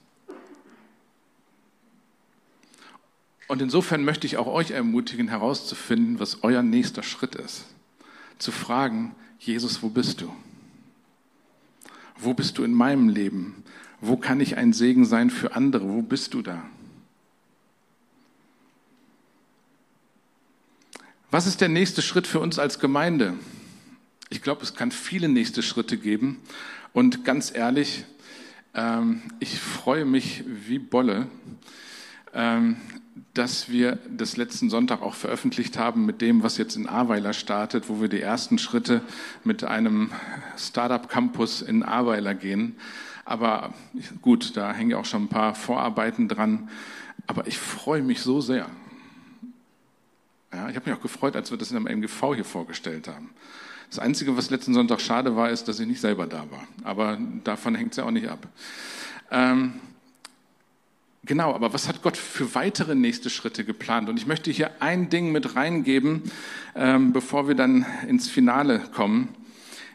Und 3.48 3.62
insofern 3.62 4.04
möchte 4.04 4.26
ich 4.26 4.36
auch 4.36 4.46
euch 4.46 4.70
ermutigen, 4.70 5.28
herauszufinden, 5.28 6.20
was 6.20 6.44
euer 6.44 6.62
nächster 6.62 7.02
Schritt 7.02 7.34
ist. 7.34 7.64
Zu 8.38 8.52
fragen, 8.52 9.14
Jesus, 9.40 9.82
wo 9.82 9.88
bist 9.88 10.20
du? 10.20 10.32
Wo 12.16 12.34
bist 12.34 12.58
du 12.58 12.64
in 12.64 12.74
meinem 12.74 13.08
Leben? 13.08 13.64
Wo 14.00 14.16
kann 14.16 14.40
ich 14.40 14.56
ein 14.56 14.72
Segen 14.72 15.04
sein 15.04 15.30
für 15.30 15.56
andere? 15.56 15.88
Wo 15.88 16.02
bist 16.02 16.34
du 16.34 16.42
da? 16.42 16.62
Was 21.30 21.46
ist 21.46 21.60
der 21.60 21.68
nächste 21.68 22.00
Schritt 22.00 22.26
für 22.26 22.40
uns 22.40 22.58
als 22.58 22.78
Gemeinde? 22.78 23.34
Ich 24.30 24.40
glaube, 24.40 24.62
es 24.62 24.74
kann 24.74 24.92
viele 24.92 25.28
nächste 25.28 25.62
Schritte 25.62 25.98
geben. 25.98 26.40
Und 26.92 27.24
ganz 27.24 27.54
ehrlich, 27.54 28.04
ähm, 28.74 29.22
ich 29.40 29.58
freue 29.58 30.04
mich 30.04 30.44
wie 30.46 30.78
Bolle, 30.78 31.26
ähm, 32.32 32.76
dass 33.34 33.68
wir 33.68 33.98
das 34.08 34.36
letzten 34.36 34.70
Sonntag 34.70 35.02
auch 35.02 35.14
veröffentlicht 35.14 35.78
haben 35.78 36.06
mit 36.06 36.20
dem, 36.20 36.42
was 36.42 36.56
jetzt 36.56 36.76
in 36.76 36.88
Ahrweiler 36.88 37.32
startet, 37.32 37.88
wo 37.88 38.00
wir 38.00 38.08
die 38.08 38.20
ersten 38.20 38.58
Schritte 38.58 39.02
mit 39.44 39.64
einem 39.64 40.10
Startup-Campus 40.56 41.62
in 41.62 41.82
Ahrweiler 41.82 42.34
gehen. 42.34 42.76
Aber 43.28 43.74
gut, 44.22 44.56
da 44.56 44.72
hängen 44.72 44.94
auch 44.94 45.04
schon 45.04 45.24
ein 45.24 45.28
paar 45.28 45.54
Vorarbeiten 45.54 46.28
dran. 46.28 46.70
Aber 47.26 47.46
ich 47.46 47.58
freue 47.58 48.02
mich 48.02 48.22
so 48.22 48.40
sehr. 48.40 48.70
Ja, 50.50 50.70
ich 50.70 50.76
habe 50.76 50.88
mich 50.88 50.98
auch 50.98 51.02
gefreut, 51.02 51.36
als 51.36 51.50
wir 51.50 51.58
das 51.58 51.70
in 51.70 51.76
einem 51.76 51.88
MGV 51.88 52.36
hier 52.36 52.46
vorgestellt 52.46 53.06
haben. 53.06 53.28
Das 53.90 53.98
Einzige, 53.98 54.34
was 54.38 54.48
letzten 54.48 54.72
Sonntag 54.72 55.02
schade 55.02 55.36
war, 55.36 55.50
ist, 55.50 55.68
dass 55.68 55.78
ich 55.78 55.86
nicht 55.86 56.00
selber 56.00 56.26
da 56.26 56.50
war. 56.50 56.66
Aber 56.84 57.18
davon 57.44 57.74
hängt 57.74 57.90
es 57.90 57.98
ja 57.98 58.04
auch 58.04 58.10
nicht 58.10 58.28
ab. 58.28 58.48
Ähm, 59.30 59.74
genau, 61.22 61.54
aber 61.54 61.74
was 61.74 61.86
hat 61.86 62.00
Gott 62.00 62.16
für 62.16 62.54
weitere 62.54 62.94
nächste 62.94 63.28
Schritte 63.28 63.62
geplant? 63.62 64.08
Und 64.08 64.16
ich 64.16 64.26
möchte 64.26 64.50
hier 64.50 64.80
ein 64.80 65.10
Ding 65.10 65.32
mit 65.32 65.54
reingeben, 65.54 66.22
ähm, 66.74 67.12
bevor 67.12 67.46
wir 67.46 67.54
dann 67.54 67.84
ins 68.06 68.30
Finale 68.30 68.80
kommen. 68.94 69.34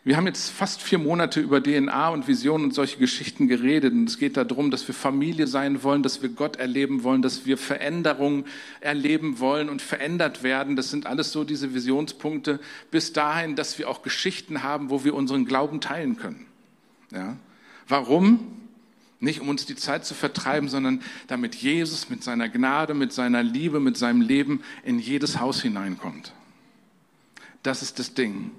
Wir 0.06 0.18
haben 0.18 0.28
jetzt 0.28 0.50
fast 0.50 0.82
vier 0.82 0.98
Monate 0.98 1.40
über 1.40 1.64
DNA 1.64 2.10
und 2.10 2.28
Vision 2.28 2.66
und 2.66 2.74
solche 2.74 2.98
Geschichten 2.98 3.48
geredet. 3.48 3.94
Und 3.94 4.10
es 4.10 4.18
geht 4.18 4.36
darum, 4.36 4.70
dass 4.70 4.86
wir 4.86 4.94
Familie 4.94 5.48
sein 5.48 5.82
wollen, 5.82 6.04
dass 6.04 6.22
wir 6.22 6.28
Gott 6.28 6.58
erleben 6.58 7.04
wollen, 7.04 7.22
dass 7.22 7.46
wir 7.46 7.58
Veränderung 7.58 8.44
erleben 8.82 9.40
wollen 9.40 9.70
und 9.70 9.82
verändert 9.82 10.44
werden. 10.44 10.76
Das 10.76 10.90
sind 10.90 11.06
alles 11.06 11.32
so 11.32 11.46
diese 11.46 11.74
Visionspunkte 11.74 12.60
bis 12.92 13.14
dahin, 13.14 13.56
dass 13.56 13.80
wir 13.80 13.90
auch 13.90 14.02
Geschichten 14.02 14.62
haben, 14.62 14.90
wo 14.90 15.06
wir 15.06 15.16
unseren 15.16 15.46
Glauben 15.46 15.80
teilen 15.80 16.18
können. 16.18 16.48
Ja? 17.12 17.38
Warum? 17.88 18.60
Nicht 19.22 19.40
um 19.40 19.48
uns 19.48 19.66
die 19.66 19.78
Zeit 19.78 20.04
zu 20.04 20.16
vertreiben, 20.16 20.68
sondern 20.68 21.02
damit 21.28 21.56
Jesus 21.56 22.10
mit 22.10 22.26
seiner 22.26 22.50
Gnade, 22.50 22.94
mit 22.94 23.14
seiner 23.14 23.42
Liebe, 23.42 23.80
mit 23.80 23.96
seinem 23.96 24.20
Leben 24.20 24.64
in 24.84 25.00
jedes 25.00 25.40
Haus 25.40 25.62
hineinkommt. 25.62 26.34
Das 27.62 27.82
ist 27.82 28.00
das 28.00 28.14
Ding. 28.16 28.52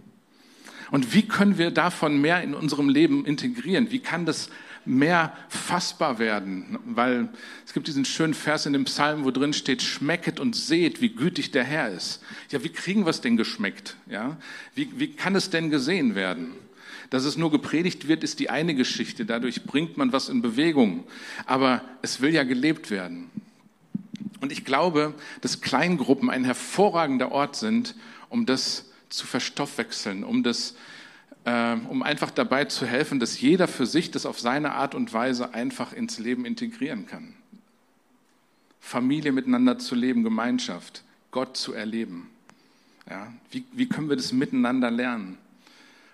Und 0.94 1.12
wie 1.12 1.22
können 1.22 1.58
wir 1.58 1.72
davon 1.72 2.20
mehr 2.20 2.40
in 2.44 2.54
unserem 2.54 2.88
Leben 2.88 3.26
integrieren? 3.26 3.90
Wie 3.90 3.98
kann 3.98 4.26
das 4.26 4.48
mehr 4.84 5.36
fassbar 5.48 6.20
werden? 6.20 6.78
Weil 6.84 7.30
es 7.66 7.72
gibt 7.72 7.88
diesen 7.88 8.04
schönen 8.04 8.32
Vers 8.32 8.64
in 8.64 8.74
dem 8.74 8.84
Psalm, 8.84 9.24
wo 9.24 9.32
drin 9.32 9.54
steht, 9.54 9.82
schmecket 9.82 10.38
und 10.38 10.54
seht, 10.54 11.00
wie 11.00 11.08
gütig 11.08 11.50
der 11.50 11.64
Herr 11.64 11.90
ist. 11.90 12.22
Ja, 12.50 12.62
wie 12.62 12.68
kriegen 12.68 13.04
wir 13.06 13.10
es 13.10 13.20
denn 13.20 13.36
geschmeckt? 13.36 13.96
Ja? 14.08 14.36
Wie, 14.76 14.88
wie 14.94 15.08
kann 15.08 15.34
es 15.34 15.50
denn 15.50 15.68
gesehen 15.68 16.14
werden? 16.14 16.52
Dass 17.10 17.24
es 17.24 17.36
nur 17.36 17.50
gepredigt 17.50 18.06
wird, 18.06 18.22
ist 18.22 18.38
die 18.38 18.50
eine 18.50 18.76
Geschichte. 18.76 19.26
Dadurch 19.26 19.64
bringt 19.64 19.96
man 19.96 20.12
was 20.12 20.28
in 20.28 20.42
Bewegung. 20.42 21.02
Aber 21.44 21.82
es 22.02 22.20
will 22.20 22.32
ja 22.32 22.44
gelebt 22.44 22.92
werden. 22.92 23.32
Und 24.40 24.52
ich 24.52 24.64
glaube, 24.64 25.14
dass 25.40 25.60
Kleingruppen 25.60 26.30
ein 26.30 26.44
hervorragender 26.44 27.32
Ort 27.32 27.56
sind, 27.56 27.96
um 28.28 28.46
das 28.46 28.92
zu 29.08 29.26
verstoffwechseln, 29.26 30.24
um 30.24 30.42
das, 30.42 30.74
äh, 31.44 31.74
um 31.74 32.02
einfach 32.02 32.30
dabei 32.30 32.64
zu 32.64 32.86
helfen, 32.86 33.20
dass 33.20 33.40
jeder 33.40 33.68
für 33.68 33.86
sich 33.86 34.10
das 34.10 34.26
auf 34.26 34.40
seine 34.40 34.72
Art 34.72 34.94
und 34.94 35.12
Weise 35.12 35.54
einfach 35.54 35.92
ins 35.92 36.18
Leben 36.18 36.44
integrieren 36.44 37.06
kann. 37.06 37.34
Familie 38.80 39.32
miteinander 39.32 39.78
zu 39.78 39.94
leben, 39.94 40.22
Gemeinschaft, 40.24 41.04
Gott 41.30 41.56
zu 41.56 41.72
erleben. 41.72 42.28
Ja, 43.08 43.32
wie, 43.50 43.64
wie 43.72 43.88
können 43.88 44.08
wir 44.08 44.16
das 44.16 44.32
miteinander 44.32 44.90
lernen? 44.90 45.38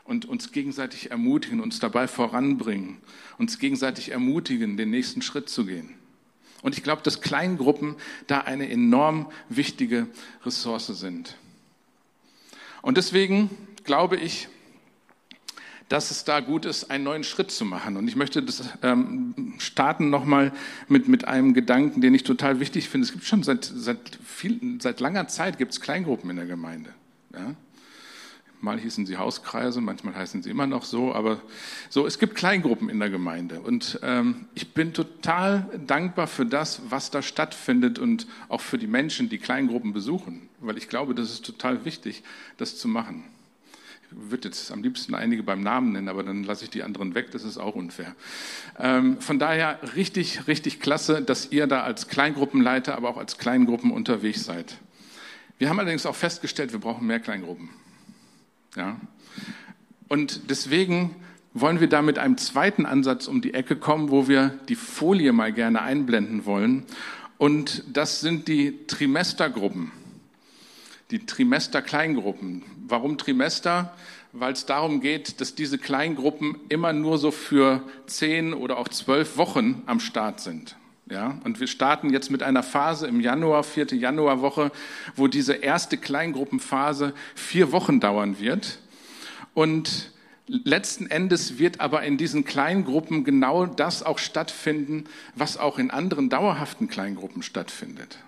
Und 0.04 0.24
uns 0.24 0.50
gegenseitig 0.50 1.10
ermutigen, 1.10 1.60
uns 1.60 1.78
dabei 1.78 2.08
voranbringen, 2.08 2.98
uns 3.38 3.58
gegenseitig 3.58 4.10
ermutigen, 4.10 4.76
den 4.76 4.90
nächsten 4.90 5.22
Schritt 5.22 5.48
zu 5.48 5.66
gehen. 5.66 5.94
Und 6.62 6.76
ich 6.76 6.82
glaube, 6.82 7.02
dass 7.02 7.20
Kleingruppen 7.20 7.96
da 8.26 8.40
eine 8.40 8.68
enorm 8.70 9.30
wichtige 9.48 10.06
Ressource 10.44 10.88
sind. 10.88 11.36
Und 12.82 12.96
deswegen 12.96 13.50
glaube 13.84 14.16
ich, 14.16 14.48
dass 15.90 16.12
es 16.12 16.24
da 16.24 16.38
gut 16.38 16.66
ist, 16.66 16.90
einen 16.90 17.02
neuen 17.02 17.24
Schritt 17.24 17.50
zu 17.50 17.64
machen. 17.64 17.96
Und 17.96 18.06
ich 18.06 18.14
möchte 18.14 18.42
das 18.42 18.62
ähm, 18.82 19.54
starten 19.58 20.08
nochmal 20.08 20.52
mit, 20.86 21.08
mit 21.08 21.26
einem 21.26 21.52
Gedanken, 21.52 22.00
den 22.00 22.14
ich 22.14 22.22
total 22.22 22.60
wichtig 22.60 22.88
finde. 22.88 23.06
Es 23.06 23.12
gibt 23.12 23.24
schon 23.24 23.42
seit, 23.42 23.64
seit, 23.64 23.98
viel, 24.24 24.78
seit 24.80 25.00
langer 25.00 25.26
Zeit 25.26 25.58
gibt 25.58 25.72
es 25.72 25.80
Kleingruppen 25.80 26.30
in 26.30 26.36
der 26.36 26.46
Gemeinde. 26.46 26.90
Ja? 27.34 27.54
Mal 28.62 28.78
hießen 28.78 29.06
sie 29.06 29.16
Hauskreise, 29.16 29.80
manchmal 29.80 30.14
heißen 30.14 30.42
sie 30.42 30.50
immer 30.50 30.66
noch 30.66 30.84
so, 30.84 31.14
aber 31.14 31.40
so, 31.88 32.06
es 32.06 32.18
gibt 32.18 32.34
Kleingruppen 32.34 32.90
in 32.90 33.00
der 33.00 33.08
Gemeinde. 33.08 33.60
Und 33.60 33.98
ähm, 34.02 34.46
ich 34.54 34.74
bin 34.74 34.92
total 34.92 35.66
dankbar 35.86 36.26
für 36.26 36.44
das, 36.44 36.82
was 36.90 37.10
da 37.10 37.22
stattfindet 37.22 37.98
und 37.98 38.26
auch 38.50 38.60
für 38.60 38.76
die 38.76 38.86
Menschen, 38.86 39.30
die 39.30 39.38
Kleingruppen 39.38 39.94
besuchen, 39.94 40.50
weil 40.58 40.76
ich 40.76 40.88
glaube, 40.88 41.14
das 41.14 41.30
ist 41.30 41.46
total 41.46 41.86
wichtig, 41.86 42.22
das 42.58 42.76
zu 42.76 42.86
machen. 42.86 43.24
Ich 44.10 44.30
würde 44.30 44.48
jetzt 44.48 44.70
am 44.70 44.82
liebsten 44.82 45.14
einige 45.14 45.42
beim 45.42 45.62
Namen 45.62 45.92
nennen, 45.92 46.08
aber 46.08 46.22
dann 46.22 46.44
lasse 46.44 46.64
ich 46.64 46.70
die 46.70 46.82
anderen 46.82 47.14
weg, 47.14 47.30
das 47.30 47.44
ist 47.44 47.56
auch 47.56 47.76
unfair. 47.76 48.14
Ähm, 48.78 49.20
von 49.22 49.38
daher 49.38 49.78
richtig, 49.96 50.48
richtig 50.48 50.80
klasse, 50.80 51.22
dass 51.22 51.50
ihr 51.50 51.66
da 51.66 51.82
als 51.82 52.08
Kleingruppenleiter, 52.08 52.94
aber 52.94 53.08
auch 53.08 53.16
als 53.16 53.38
Kleingruppen 53.38 53.90
unterwegs 53.90 54.44
seid. 54.44 54.76
Wir 55.56 55.70
haben 55.70 55.78
allerdings 55.78 56.04
auch 56.04 56.16
festgestellt, 56.16 56.72
wir 56.72 56.80
brauchen 56.80 57.06
mehr 57.06 57.20
Kleingruppen. 57.20 57.70
Ja? 58.76 59.00
Und 60.08 60.50
deswegen 60.50 61.16
wollen 61.52 61.80
wir 61.80 61.88
da 61.88 62.02
mit 62.02 62.18
einem 62.18 62.36
zweiten 62.36 62.86
Ansatz 62.86 63.26
um 63.26 63.40
die 63.40 63.54
Ecke 63.54 63.76
kommen, 63.76 64.10
wo 64.10 64.28
wir 64.28 64.58
die 64.68 64.76
Folie 64.76 65.32
mal 65.32 65.52
gerne 65.52 65.82
einblenden 65.82 66.44
wollen. 66.46 66.84
Und 67.38 67.84
das 67.92 68.20
sind 68.20 68.48
die 68.48 68.86
Trimestergruppen, 68.86 69.90
die 71.10 71.26
Trimester-Kleingruppen. 71.26 72.62
Warum 72.86 73.18
Trimester? 73.18 73.96
Weil 74.32 74.52
es 74.52 74.66
darum 74.66 75.00
geht, 75.00 75.40
dass 75.40 75.54
diese 75.54 75.78
Kleingruppen 75.78 76.56
immer 76.68 76.92
nur 76.92 77.18
so 77.18 77.30
für 77.30 77.82
zehn 78.06 78.52
oder 78.54 78.78
auch 78.78 78.88
zwölf 78.88 79.36
Wochen 79.36 79.82
am 79.86 79.98
Start 79.98 80.40
sind. 80.40 80.76
Ja, 81.10 81.40
und 81.42 81.58
wir 81.58 81.66
starten 81.66 82.10
jetzt 82.10 82.30
mit 82.30 82.44
einer 82.44 82.62
Phase 82.62 83.08
im 83.08 83.20
Januar, 83.20 83.64
vierte 83.64 83.96
Januarwoche, 83.96 84.70
wo 85.16 85.26
diese 85.26 85.54
erste 85.54 85.96
Kleingruppenphase 85.96 87.14
vier 87.34 87.72
Wochen 87.72 87.98
dauern 87.98 88.38
wird. 88.38 88.78
Und 89.52 90.12
letzten 90.46 91.08
Endes 91.08 91.58
wird 91.58 91.80
aber 91.80 92.04
in 92.04 92.16
diesen 92.16 92.44
Kleingruppen 92.44 93.24
genau 93.24 93.66
das 93.66 94.04
auch 94.04 94.20
stattfinden, 94.20 95.04
was 95.34 95.56
auch 95.56 95.80
in 95.80 95.90
anderen 95.90 96.28
dauerhaften 96.28 96.86
Kleingruppen 96.86 97.42
stattfindet. 97.42 98.18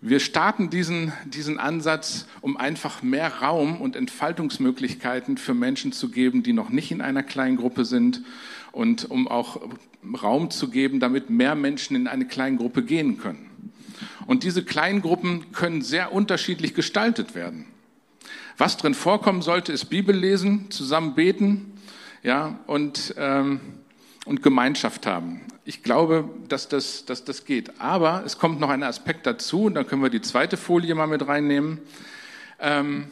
Wir 0.00 0.20
starten 0.20 0.70
diesen, 0.70 1.12
diesen 1.26 1.58
Ansatz, 1.58 2.26
um 2.40 2.56
einfach 2.56 3.02
mehr 3.02 3.40
Raum 3.42 3.82
und 3.82 3.96
Entfaltungsmöglichkeiten 3.96 5.36
für 5.36 5.54
Menschen 5.54 5.92
zu 5.92 6.10
geben, 6.10 6.42
die 6.42 6.54
noch 6.54 6.70
nicht 6.70 6.90
in 6.90 7.02
einer 7.02 7.22
Kleingruppe 7.22 7.84
sind 7.84 8.22
und 8.74 9.10
um 9.10 9.28
auch 9.28 9.60
Raum 10.22 10.50
zu 10.50 10.68
geben, 10.68 11.00
damit 11.00 11.30
mehr 11.30 11.54
Menschen 11.54 11.96
in 11.96 12.06
eine 12.06 12.26
Kleingruppe 12.26 12.82
gehen 12.82 13.18
können. 13.18 13.50
Und 14.26 14.42
diese 14.42 14.64
Kleingruppen 14.64 15.52
können 15.52 15.82
sehr 15.82 16.12
unterschiedlich 16.12 16.74
gestaltet 16.74 17.34
werden. 17.34 17.66
Was 18.56 18.76
drin 18.76 18.94
vorkommen 18.94 19.42
sollte, 19.42 19.72
ist 19.72 19.86
Bibel 19.86 20.14
lesen, 20.14 20.70
zusammen 20.70 21.14
beten, 21.14 21.72
ja, 22.22 22.58
und, 22.66 23.14
ähm, 23.18 23.60
und 24.24 24.42
Gemeinschaft 24.42 25.06
haben. 25.06 25.40
Ich 25.64 25.82
glaube, 25.82 26.28
dass 26.48 26.68
das, 26.68 27.04
dass 27.04 27.24
das 27.24 27.44
geht. 27.44 27.80
Aber 27.80 28.22
es 28.24 28.38
kommt 28.38 28.60
noch 28.60 28.70
ein 28.70 28.82
Aspekt 28.82 29.26
dazu, 29.26 29.64
und 29.64 29.74
da 29.74 29.84
können 29.84 30.02
wir 30.02 30.10
die 30.10 30.20
zweite 30.20 30.56
Folie 30.56 30.94
mal 30.94 31.06
mit 31.06 31.26
reinnehmen. 31.26 31.78
Ähm, 32.60 33.06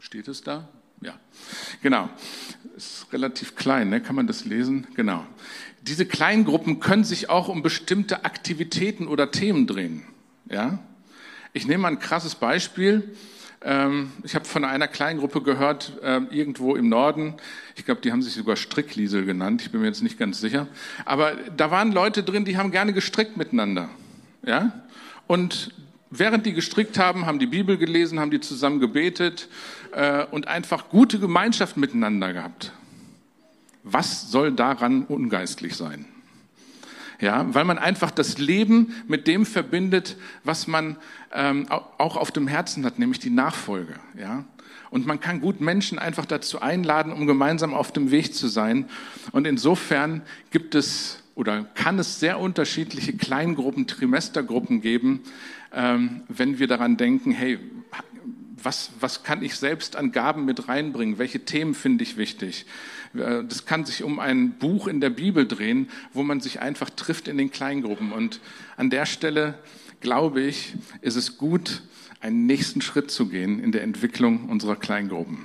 steht 0.00 0.28
es 0.28 0.42
da? 0.42 0.68
Ja, 1.04 1.12
genau. 1.82 2.08
Ist 2.76 3.06
relativ 3.12 3.56
klein, 3.56 3.90
ne? 3.90 4.00
kann 4.00 4.16
man 4.16 4.26
das 4.26 4.46
lesen? 4.46 4.86
Genau. 4.96 5.24
Diese 5.82 6.06
Kleingruppen 6.06 6.80
können 6.80 7.04
sich 7.04 7.28
auch 7.28 7.48
um 7.48 7.62
bestimmte 7.62 8.24
Aktivitäten 8.24 9.06
oder 9.06 9.30
Themen 9.30 9.66
drehen. 9.66 10.02
Ja? 10.50 10.78
Ich 11.52 11.66
nehme 11.66 11.82
mal 11.82 11.88
ein 11.88 11.98
krasses 11.98 12.34
Beispiel. 12.34 13.14
Ähm, 13.60 14.12
ich 14.22 14.34
habe 14.34 14.46
von 14.46 14.64
einer 14.64 14.88
Kleingruppe 14.88 15.42
gehört, 15.42 15.92
ähm, 16.02 16.28
irgendwo 16.30 16.74
im 16.74 16.88
Norden. 16.88 17.34
Ich 17.76 17.84
glaube, 17.84 18.00
die 18.00 18.10
haben 18.10 18.22
sich 18.22 18.32
sogar 18.32 18.56
Strickliesel 18.56 19.26
genannt. 19.26 19.60
Ich 19.60 19.70
bin 19.70 19.82
mir 19.82 19.86
jetzt 19.86 20.02
nicht 20.02 20.18
ganz 20.18 20.40
sicher. 20.40 20.68
Aber 21.04 21.34
da 21.54 21.70
waren 21.70 21.92
Leute 21.92 22.22
drin, 22.22 22.46
die 22.46 22.56
haben 22.56 22.70
gerne 22.70 22.94
gestrickt 22.94 23.36
miteinander. 23.36 23.90
Ja? 24.44 24.72
Und 25.26 25.74
während 26.18 26.46
die 26.46 26.52
gestrickt 26.52 26.98
haben, 26.98 27.26
haben 27.26 27.38
die 27.38 27.46
Bibel 27.46 27.76
gelesen, 27.76 28.20
haben 28.20 28.30
die 28.30 28.40
zusammen 28.40 28.80
gebetet 28.80 29.48
äh, 29.92 30.24
und 30.24 30.48
einfach 30.48 30.88
gute 30.88 31.18
Gemeinschaft 31.18 31.76
miteinander 31.76 32.32
gehabt. 32.32 32.72
Was 33.82 34.30
soll 34.30 34.52
daran 34.52 35.04
ungeistlich 35.04 35.76
sein? 35.76 36.06
Ja, 37.20 37.46
weil 37.54 37.64
man 37.64 37.78
einfach 37.78 38.10
das 38.10 38.38
Leben 38.38 38.94
mit 39.06 39.26
dem 39.26 39.46
verbindet, 39.46 40.16
was 40.42 40.66
man 40.66 40.96
ähm, 41.32 41.66
auch 41.70 42.16
auf 42.16 42.32
dem 42.32 42.48
Herzen 42.48 42.84
hat, 42.84 42.98
nämlich 42.98 43.20
die 43.20 43.30
Nachfolge. 43.30 43.94
Ja, 44.18 44.44
und 44.90 45.06
man 45.06 45.20
kann 45.20 45.40
gut 45.40 45.60
Menschen 45.60 45.98
einfach 45.98 46.24
dazu 46.24 46.60
einladen, 46.60 47.12
um 47.12 47.26
gemeinsam 47.26 47.74
auf 47.74 47.92
dem 47.92 48.10
Weg 48.10 48.34
zu 48.34 48.48
sein. 48.48 48.88
Und 49.32 49.46
insofern 49.46 50.22
gibt 50.50 50.74
es 50.74 51.18
oder 51.34 51.64
kann 51.74 51.98
es 51.98 52.20
sehr 52.20 52.38
unterschiedliche 52.38 53.12
Kleingruppen, 53.12 53.86
Trimestergruppen 53.86 54.80
geben, 54.80 55.20
wenn 55.74 56.58
wir 56.58 56.66
daran 56.66 56.96
denken, 56.96 57.32
hey, 57.32 57.58
Was, 58.62 58.92
was 58.98 59.24
kann 59.24 59.42
ich 59.42 59.56
selbst 59.56 59.94
an 59.94 60.10
Gaben 60.10 60.46
mit 60.46 60.68
reinbringen? 60.68 61.18
Welche 61.18 61.44
Themen 61.44 61.74
finde 61.74 62.02
ich 62.02 62.16
wichtig? 62.16 62.64
Äh, 63.12 63.44
das 63.44 63.66
kann 63.66 63.84
sich 63.84 64.02
um 64.02 64.18
ein 64.18 64.52
Buch 64.58 64.88
in 64.88 65.02
der 65.02 65.10
Bibel 65.10 65.46
drehen, 65.46 65.90
wo 66.14 66.22
man 66.22 66.40
sich 66.40 66.60
einfach 66.60 66.88
trifft 66.88 67.28
in 67.28 67.36
den 67.36 67.50
Kleingruppen. 67.50 68.10
Und 68.10 68.40
an 68.78 68.88
der 68.88 69.04
Stelle, 69.04 69.58
glaube 70.00 70.40
ich, 70.40 70.76
ist 71.02 71.16
es 71.16 71.36
gut, 71.36 71.82
einen 72.20 72.46
nächsten 72.46 72.80
Schritt 72.80 73.10
zu 73.10 73.28
gehen 73.28 73.60
in 73.62 73.70
der 73.70 73.82
Entwicklung 73.82 74.48
unserer 74.48 74.76
Kleingruppen, 74.76 75.44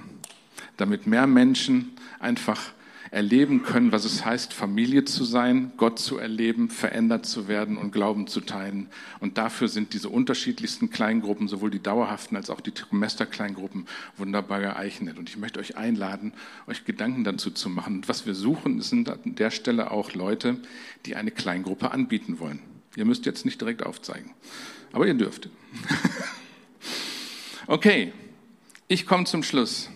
damit 0.77 1.05
mehr 1.05 1.27
Menschen 1.27 1.91
einfach 2.21 2.71
erleben 3.11 3.63
können, 3.63 3.91
was 3.91 4.05
es 4.05 4.23
heißt, 4.23 4.53
Familie 4.53 5.03
zu 5.05 5.23
sein, 5.23 5.71
Gott 5.77 5.99
zu 5.99 6.17
erleben, 6.17 6.69
verändert 6.69 7.25
zu 7.25 7.47
werden 7.47 7.77
und 7.77 7.91
Glauben 7.91 8.27
zu 8.27 8.41
teilen. 8.41 8.87
Und 9.19 9.37
dafür 9.37 9.67
sind 9.67 9.93
diese 9.93 10.09
unterschiedlichsten 10.09 10.89
Kleingruppen, 10.89 11.47
sowohl 11.47 11.71
die 11.71 11.81
dauerhaften 11.81 12.37
als 12.37 12.49
auch 12.49 12.61
die 12.61 12.71
Trimester-Kleingruppen, 12.71 13.87
wunderbar 14.17 14.59
geeignet. 14.59 15.17
Und 15.17 15.29
ich 15.29 15.37
möchte 15.37 15.59
euch 15.59 15.75
einladen, 15.75 16.33
euch 16.67 16.85
Gedanken 16.85 17.23
dazu 17.23 17.51
zu 17.51 17.69
machen. 17.69 17.97
Und 17.97 18.09
was 18.09 18.25
wir 18.25 18.35
suchen, 18.35 18.81
sind 18.81 19.09
an 19.09 19.19
der 19.23 19.49
Stelle 19.49 19.91
auch 19.91 20.13
Leute, 20.13 20.57
die 21.05 21.15
eine 21.15 21.31
Kleingruppe 21.31 21.91
anbieten 21.91 22.39
wollen. 22.39 22.59
Ihr 22.95 23.05
müsst 23.05 23.25
jetzt 23.25 23.45
nicht 23.45 23.59
direkt 23.59 23.83
aufzeigen, 23.83 24.31
aber 24.91 25.07
ihr 25.07 25.13
dürft. 25.13 25.49
okay, 27.67 28.13
ich 28.87 29.05
komme 29.05 29.25
zum 29.25 29.43
Schluss. 29.43 29.89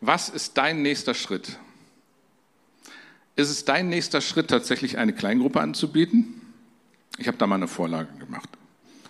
Was 0.00 0.28
ist 0.28 0.56
dein 0.56 0.82
nächster 0.82 1.14
Schritt? 1.14 1.58
Ist 3.34 3.48
es 3.48 3.64
dein 3.64 3.88
nächster 3.88 4.20
Schritt, 4.20 4.48
tatsächlich 4.48 4.98
eine 4.98 5.12
Kleingruppe 5.12 5.60
anzubieten? 5.60 6.40
Ich 7.18 7.28
habe 7.28 7.38
da 7.38 7.46
mal 7.46 7.56
eine 7.56 7.68
Vorlage 7.68 8.12
gemacht. 8.18 8.48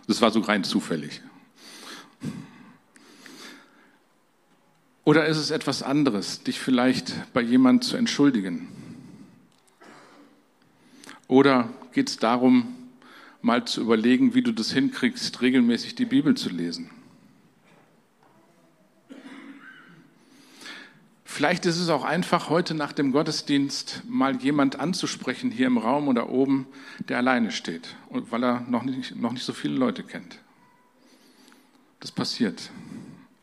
Das 0.07 0.21
war 0.21 0.31
so 0.31 0.41
rein 0.41 0.65
zufällig. 0.65 1.21
Oder 5.05 5.27
ist 5.27 5.39
es 5.39 5.51
etwas 5.51 5.83
anderes, 5.83 6.45
dich 6.45 6.61
vielleicht 6.61 7.33
bei 7.33 7.41
jemand 7.41 7.83
zu 7.83 7.97
entschuldigen? 7.97 8.69
Oder 11.27 11.69
geht 11.93 12.09
es 12.09 12.19
darum, 12.19 12.77
mal 13.41 13.65
zu 13.65 13.81
überlegen, 13.81 14.35
wie 14.35 14.43
du 14.43 14.53
das 14.53 14.73
hinkriegst, 14.73 15.41
regelmäßig 15.41 15.97
die 15.97 16.05
Bibel 16.05 16.37
zu 16.37 16.51
lesen? 16.51 16.91
Vielleicht 21.35 21.65
ist 21.65 21.79
es 21.79 21.89
auch 21.89 22.05
einfach, 22.05 22.51
heute 22.51 22.75
nach 22.75 22.93
dem 22.93 23.11
Gottesdienst 23.11 24.03
mal 24.07 24.37
jemand 24.43 24.79
anzusprechen 24.79 25.51
hier 25.51 25.67
im 25.67 25.79
Raum 25.79 26.09
oder 26.09 26.29
oben, 26.29 26.67
der 27.09 27.17
alleine 27.17 27.53
steht, 27.53 27.97
weil 28.11 28.45
er 28.45 28.61
noch 28.69 28.83
nicht, 28.83 29.17
noch 29.17 29.33
nicht 29.33 29.43
so 29.43 29.55
viele 29.55 29.75
Leute 29.75 30.03
kennt. 30.03 30.41
Das 32.01 32.13
passiert 32.13 32.71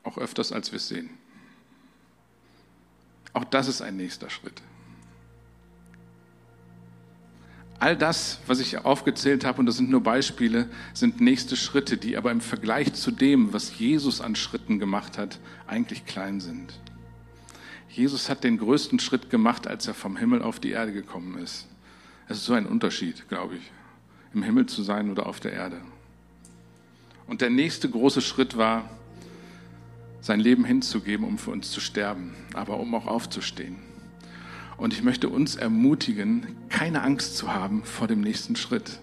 auch 0.04 0.20
öfters, 0.20 0.52
als 0.52 0.72
wir 0.72 0.78
es 0.78 0.88
sehen. 0.88 1.10
Auch 3.34 3.44
das 3.44 3.68
ist 3.68 3.82
ein 3.82 3.98
nächster 3.98 4.30
Schritt. 4.30 4.62
All 7.80 7.98
das, 7.98 8.38
was 8.46 8.60
ich 8.60 8.78
aufgezählt 8.78 9.44
habe, 9.44 9.62
und 9.62 9.66
das 9.66 9.78
sind 9.78 9.90
nur 9.90 10.04
Beispiele, 10.04 10.70
sind 10.94 11.22
nächste 11.22 11.58
Schritte, 11.58 11.98
die 11.98 12.18
aber 12.18 12.30
im 12.30 12.42
Vergleich 12.42 12.94
zu 12.94 13.10
dem, 13.10 13.52
was 13.52 13.80
Jesus 13.80 14.22
an 14.22 14.36
Schritten 14.36 14.78
gemacht 14.78 15.18
hat, 15.18 15.40
eigentlich 15.66 16.06
klein 16.06 16.40
sind. 16.40 16.80
Jesus 17.90 18.30
hat 18.30 18.44
den 18.44 18.58
größten 18.58 19.00
Schritt 19.00 19.30
gemacht, 19.30 19.68
als 19.68 19.88
er 19.88 19.94
vom 19.94 20.16
Himmel 20.16 20.42
auf 20.42 20.60
die 20.60 20.72
Erde 20.72 20.94
gekommen 20.94 21.38
ist. 21.40 21.68
Es 22.28 22.38
ist 22.38 22.46
so 22.46 22.54
ein 22.54 22.68
Unterschied, 22.68 23.28
glaube 23.28 23.56
ich, 23.56 23.72
im 24.34 24.44
Himmel 24.44 24.68
zu 24.68 24.84
sein 24.84 25.10
oder 25.10 25.26
auf 25.26 25.40
der 25.40 25.54
Erde. 25.54 25.82
Und 27.26 27.42
der 27.42 27.50
nächste 27.50 27.90
große 27.90 28.22
Schritt 28.22 28.58
war, 28.58 28.90
sein 30.22 30.40
Leben 30.40 30.66
hinzugeben, 30.66 31.26
um 31.26 31.38
für 31.38 31.52
uns 31.52 31.72
zu 31.72 31.80
sterben, 31.80 32.36
aber 32.54 32.80
um 32.80 32.94
auch 32.94 33.08
aufzustehen. 33.08 33.78
Und 34.78 34.94
ich 34.94 35.04
möchte 35.04 35.30
uns 35.30 35.56
ermutigen, 35.56 36.56
keine 36.70 37.02
Angst 37.02 37.38
zu 37.38 37.54
haben 37.54 37.84
vor 37.84 38.08
dem 38.08 38.22
nächsten 38.22 38.56
Schritt, 38.56 39.00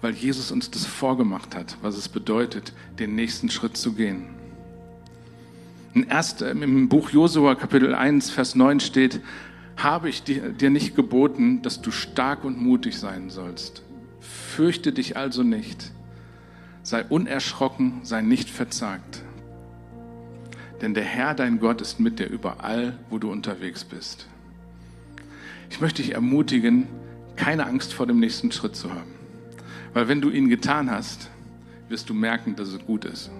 weil 0.00 0.14
Jesus 0.14 0.50
uns 0.50 0.70
das 0.70 0.86
vorgemacht 0.86 1.54
hat, 1.54 1.76
was 1.82 1.96
es 1.96 2.08
bedeutet, 2.08 2.72
den 2.98 3.14
nächsten 3.14 3.50
Schritt 3.50 3.76
zu 3.76 3.92
gehen. 3.92 4.39
Erst, 5.94 6.42
Im 6.42 6.88
Buch 6.88 7.10
Josua 7.10 7.56
Kapitel 7.56 7.94
1, 7.94 8.30
Vers 8.30 8.54
9 8.54 8.78
steht, 8.78 9.20
habe 9.76 10.08
ich 10.08 10.22
dir 10.22 10.70
nicht 10.70 10.94
geboten, 10.94 11.62
dass 11.62 11.82
du 11.82 11.90
stark 11.90 12.44
und 12.44 12.60
mutig 12.60 12.98
sein 12.98 13.28
sollst. 13.28 13.82
Fürchte 14.20 14.92
dich 14.92 15.16
also 15.16 15.42
nicht. 15.42 15.90
Sei 16.82 17.02
unerschrocken, 17.04 18.00
sei 18.04 18.22
nicht 18.22 18.50
verzagt. 18.50 19.22
Denn 20.80 20.94
der 20.94 21.04
Herr, 21.04 21.34
dein 21.34 21.58
Gott, 21.58 21.80
ist 21.80 21.98
mit 21.98 22.20
dir 22.20 22.28
überall, 22.28 22.96
wo 23.10 23.18
du 23.18 23.30
unterwegs 23.30 23.84
bist. 23.84 24.28
Ich 25.70 25.80
möchte 25.80 26.02
dich 26.02 26.14
ermutigen, 26.14 26.86
keine 27.34 27.66
Angst 27.66 27.92
vor 27.94 28.06
dem 28.06 28.20
nächsten 28.20 28.52
Schritt 28.52 28.76
zu 28.76 28.90
haben. 28.90 29.10
Weil 29.92 30.06
wenn 30.08 30.20
du 30.20 30.30
ihn 30.30 30.48
getan 30.48 30.90
hast, 30.90 31.30
wirst 31.88 32.08
du 32.08 32.14
merken, 32.14 32.54
dass 32.54 32.68
es 32.68 32.78
gut 32.86 33.04
ist 33.04 33.30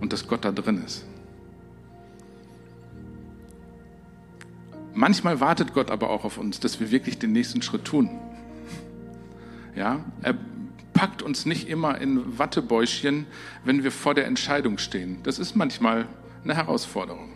und 0.00 0.12
dass 0.14 0.26
Gott 0.26 0.44
da 0.44 0.50
drin 0.50 0.82
ist. 0.84 1.04
Manchmal 4.94 5.40
wartet 5.40 5.74
Gott 5.74 5.90
aber 5.90 6.08
auch 6.10 6.24
auf 6.24 6.38
uns, 6.38 6.60
dass 6.60 6.78
wir 6.78 6.92
wirklich 6.92 7.18
den 7.18 7.32
nächsten 7.32 7.62
Schritt 7.62 7.84
tun. 7.84 8.10
Ja, 9.74 10.04
er 10.22 10.36
packt 10.92 11.20
uns 11.20 11.46
nicht 11.46 11.68
immer 11.68 12.00
in 12.00 12.38
Wattebäuschen, 12.38 13.26
wenn 13.64 13.82
wir 13.82 13.90
vor 13.90 14.14
der 14.14 14.26
Entscheidung 14.26 14.78
stehen. 14.78 15.18
Das 15.24 15.40
ist 15.40 15.56
manchmal 15.56 16.06
eine 16.44 16.54
Herausforderung. 16.54 17.32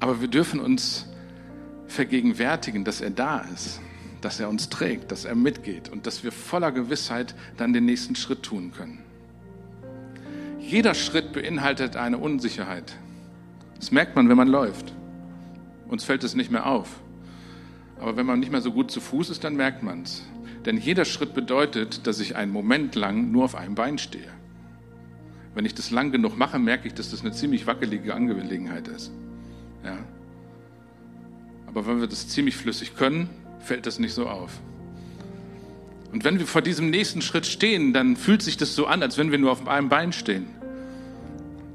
Aber 0.00 0.20
wir 0.20 0.28
dürfen 0.28 0.60
uns 0.60 1.06
vergegenwärtigen, 1.86 2.84
dass 2.84 3.00
er 3.00 3.10
da 3.10 3.38
ist, 3.54 3.80
dass 4.20 4.38
er 4.38 4.50
uns 4.50 4.68
trägt, 4.68 5.12
dass 5.12 5.24
er 5.24 5.34
mitgeht 5.34 5.88
und 5.88 6.06
dass 6.06 6.24
wir 6.24 6.32
voller 6.32 6.72
Gewissheit 6.72 7.34
dann 7.56 7.72
den 7.72 7.86
nächsten 7.86 8.16
Schritt 8.16 8.42
tun 8.42 8.72
können. 8.72 9.02
Jeder 10.58 10.94
Schritt 10.94 11.32
beinhaltet 11.32 11.96
eine 11.96 12.18
Unsicherheit. 12.18 12.96
Das 13.76 13.90
merkt 13.92 14.14
man, 14.16 14.28
wenn 14.28 14.36
man 14.36 14.48
läuft. 14.48 14.92
Uns 15.94 16.02
fällt 16.02 16.24
es 16.24 16.34
nicht 16.34 16.50
mehr 16.50 16.66
auf. 16.66 16.88
Aber 18.00 18.16
wenn 18.16 18.26
man 18.26 18.40
nicht 18.40 18.50
mehr 18.50 18.60
so 18.60 18.72
gut 18.72 18.90
zu 18.90 19.00
Fuß 19.00 19.30
ist, 19.30 19.44
dann 19.44 19.54
merkt 19.54 19.84
man 19.84 20.02
es. 20.02 20.24
Denn 20.66 20.76
jeder 20.76 21.04
Schritt 21.04 21.34
bedeutet, 21.34 22.08
dass 22.08 22.18
ich 22.18 22.34
einen 22.34 22.50
Moment 22.50 22.96
lang 22.96 23.30
nur 23.30 23.44
auf 23.44 23.54
einem 23.54 23.76
Bein 23.76 23.98
stehe. 23.98 24.26
Wenn 25.54 25.64
ich 25.64 25.72
das 25.72 25.92
lang 25.92 26.10
genug 26.10 26.36
mache, 26.36 26.58
merke 26.58 26.88
ich, 26.88 26.94
dass 26.94 27.12
das 27.12 27.20
eine 27.20 27.30
ziemlich 27.30 27.68
wackelige 27.68 28.12
Angelegenheit 28.12 28.88
ist. 28.88 29.12
Ja. 29.84 29.98
Aber 31.68 31.86
wenn 31.86 32.00
wir 32.00 32.08
das 32.08 32.26
ziemlich 32.26 32.56
flüssig 32.56 32.96
können, 32.96 33.30
fällt 33.60 33.86
das 33.86 34.00
nicht 34.00 34.14
so 34.14 34.26
auf. 34.26 34.50
Und 36.10 36.24
wenn 36.24 36.40
wir 36.40 36.48
vor 36.48 36.60
diesem 36.60 36.90
nächsten 36.90 37.22
Schritt 37.22 37.46
stehen, 37.46 37.92
dann 37.92 38.16
fühlt 38.16 38.42
sich 38.42 38.56
das 38.56 38.74
so 38.74 38.88
an, 38.88 39.00
als 39.00 39.16
wenn 39.16 39.30
wir 39.30 39.38
nur 39.38 39.52
auf 39.52 39.68
einem 39.68 39.90
Bein 39.90 40.12
stehen. 40.12 40.46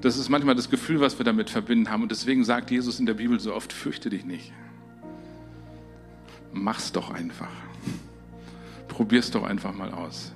Das 0.02 0.18
ist 0.18 0.30
manchmal 0.30 0.56
das 0.56 0.70
Gefühl, 0.70 1.02
was 1.02 1.18
wir 1.20 1.26
damit 1.26 1.50
verbinden 1.50 1.90
haben. 1.90 2.04
Und 2.04 2.12
deswegen 2.12 2.44
sagt 2.44 2.72
Jesus 2.72 3.00
in 3.00 3.06
der 3.06 3.16
Bibel 3.16 3.40
so 3.40 3.54
oft, 3.54 3.74
fürchte 3.74 4.10
dich 4.10 4.26
nicht. 4.26 4.54
Mach's 6.54 6.92
doch 6.92 7.10
einfach. 7.12 7.52
Probier's 8.88 9.32
doch 9.32 9.44
einfach 9.44 9.74
mal 9.74 9.92
aus. 9.92 10.32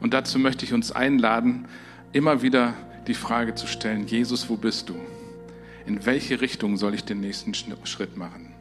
Und 0.00 0.14
dazu 0.14 0.38
möchte 0.38 0.64
ich 0.64 0.72
uns 0.72 0.92
einladen, 0.92 1.66
immer 2.12 2.42
wieder 2.42 2.74
die 3.08 3.14
Frage 3.14 3.54
zu 3.54 3.66
stellen, 3.66 4.06
Jesus, 4.06 4.48
wo 4.48 4.56
bist 4.56 4.88
du? 4.88 4.94
In 5.86 6.06
welche 6.06 6.40
Richtung 6.40 6.76
soll 6.76 6.94
ich 6.94 7.04
den 7.04 7.20
nächsten 7.20 7.54
Schritt 7.54 8.16
machen? 8.16 8.54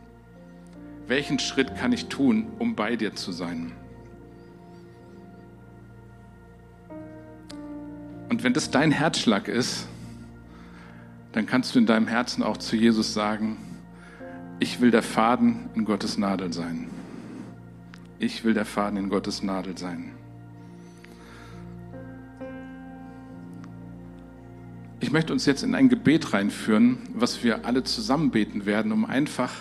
Welchen 1.07 1.39
Schritt 1.39 1.75
kann 1.75 1.91
ich 1.93 2.07
tun, 2.07 2.47
um 2.57 2.75
bei 2.75 2.95
dir 2.95 3.13
zu 3.15 3.31
sein? 3.31 3.71
Und 8.29 8.43
wenn 8.43 8.53
das 8.53 8.71
dein 8.71 8.91
Herzschlag 8.91 9.47
ist, 9.47 9.87
dann 11.31 11.45
kannst 11.45 11.75
du 11.75 11.79
in 11.79 11.85
deinem 11.85 12.07
Herzen 12.07 12.43
auch 12.43 12.57
zu 12.57 12.75
Jesus 12.75 13.13
sagen, 13.13 13.57
ich 14.59 14.81
will 14.81 14.91
der 14.91 15.03
Faden 15.03 15.69
in 15.75 15.85
Gottes 15.85 16.17
Nadel 16.17 16.51
sein. 16.51 16.89
Ich 18.19 18.43
will 18.43 18.53
der 18.53 18.65
Faden 18.65 18.97
in 18.97 19.09
Gottes 19.09 19.43
Nadel 19.43 19.77
sein. 19.77 20.11
Ich 24.99 25.11
möchte 25.11 25.31
uns 25.31 25.45
jetzt 25.45 25.61
in 25.61 25.75
ein 25.75 25.89
Gebet 25.89 26.33
reinführen, 26.33 26.97
was 27.13 27.43
wir 27.43 27.65
alle 27.65 27.83
zusammen 27.83 28.31
beten 28.31 28.65
werden, 28.65 28.91
um 28.91 29.05
einfach 29.05 29.53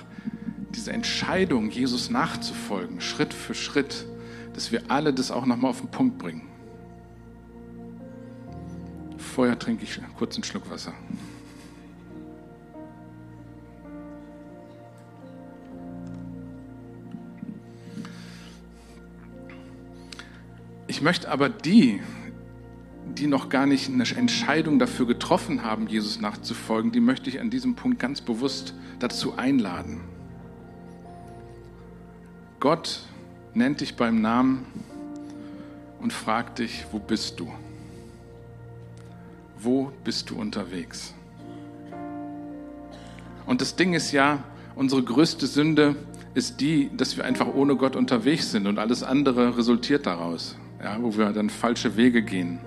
diese 0.75 0.93
Entscheidung, 0.93 1.71
Jesus 1.71 2.11
nachzufolgen, 2.11 3.01
Schritt 3.01 3.35
für 3.35 3.55
Schritt, 3.55 4.07
dass 4.55 4.73
wir 4.73 4.83
alle 4.89 5.13
das 5.13 5.31
auch 5.31 5.45
nochmal 5.45 5.71
auf 5.71 5.81
den 5.81 5.91
Punkt 5.91 6.17
bringen. 6.17 6.43
Vorher 9.19 9.59
trinke 9.59 9.85
ich 9.85 10.01
kurz 10.17 10.37
einen 10.37 10.45
Schluck 10.45 10.71
Wasser. 10.71 10.95
Ich 20.97 21.03
möchte 21.03 21.31
aber 21.31 21.51
die, 21.51 22.01
die 23.19 23.27
noch 23.27 23.51
gar 23.51 23.67
nicht 23.67 23.91
eine 23.91 24.05
Entscheidung 24.17 24.79
dafür 24.79 25.07
getroffen 25.07 25.63
haben, 25.63 25.89
Jesus 25.89 26.23
nachzufolgen, 26.23 26.91
die 26.91 27.01
möchte 27.01 27.29
ich 27.29 27.39
an 27.39 27.51
diesem 27.51 27.75
Punkt 27.75 27.99
ganz 27.99 28.23
bewusst 28.23 28.73
dazu 28.99 29.37
einladen. 29.37 30.01
Gott 32.61 33.01
nennt 33.53 33.83
dich 33.83 33.97
beim 33.97 34.23
Namen 34.23 34.65
und 36.01 36.15
fragt 36.15 36.61
dich, 36.61 36.87
wo 36.93 36.99
bist 36.99 37.41
du? 37.41 37.53
Wo 39.59 39.93
bist 40.03 40.31
du 40.31 40.37
unterwegs? 40.37 41.13
Und 43.45 43.61
das 43.61 43.77
Ding 43.77 43.93
ist 43.93 44.13
ja, 44.13 44.45
unsere 44.75 45.03
größte 45.03 45.47
Sünde 45.47 45.95
ist 46.33 46.63
die, 46.63 46.91
dass 46.97 47.19
wir 47.19 47.27
einfach 47.27 47.49
ohne 47.55 47.77
Gott 47.77 47.97
unterwegs 47.97 48.51
sind 48.51 48.67
und 48.67 48.79
alles 48.79 49.03
andere 49.03 49.59
resultiert 49.59 50.07
daraus, 50.07 50.57
ja, 50.83 50.97
wo 51.01 51.17
wir 51.17 51.33
dann 51.33 51.51
falsche 51.51 51.97
Wege 51.97 52.23
gehen. 52.23 52.59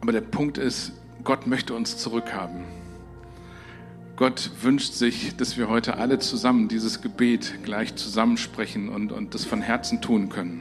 Aber 0.00 0.12
der 0.12 0.20
Punkt 0.20 0.58
ist, 0.58 0.92
Gott 1.22 1.46
möchte 1.46 1.74
uns 1.74 1.96
zurückhaben. 1.96 2.64
Gott 4.16 4.50
wünscht 4.62 4.92
sich, 4.92 5.34
dass 5.36 5.56
wir 5.56 5.68
heute 5.68 5.96
alle 5.96 6.18
zusammen 6.18 6.68
dieses 6.68 7.00
Gebet 7.00 7.64
gleich 7.64 7.96
zusammensprechen 7.96 8.88
und, 8.88 9.10
und 9.10 9.34
das 9.34 9.44
von 9.44 9.60
Herzen 9.60 10.00
tun 10.00 10.28
können. 10.28 10.60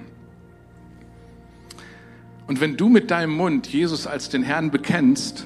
Und 2.48 2.62
wenn 2.62 2.78
du 2.78 2.90
mit 2.90 3.12
deinem 3.12 3.36
Mund 3.36 3.68
Jesus 3.68 4.08
als 4.08 4.30
den 4.30 4.44
Herrn 4.44 4.72
bekennst 4.72 5.46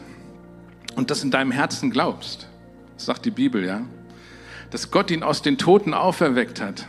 und 0.95 1.11
das 1.11 1.23
in 1.23 1.31
deinem 1.31 1.51
Herzen 1.51 1.91
glaubst, 1.91 2.47
sagt 2.95 3.25
die 3.25 3.31
Bibel, 3.31 3.65
ja, 3.65 3.81
dass 4.71 4.89
Gott 4.89 5.11
ihn 5.11 5.23
aus 5.23 5.41
den 5.41 5.57
Toten 5.57 5.93
auferweckt 5.93 6.61
hat, 6.61 6.87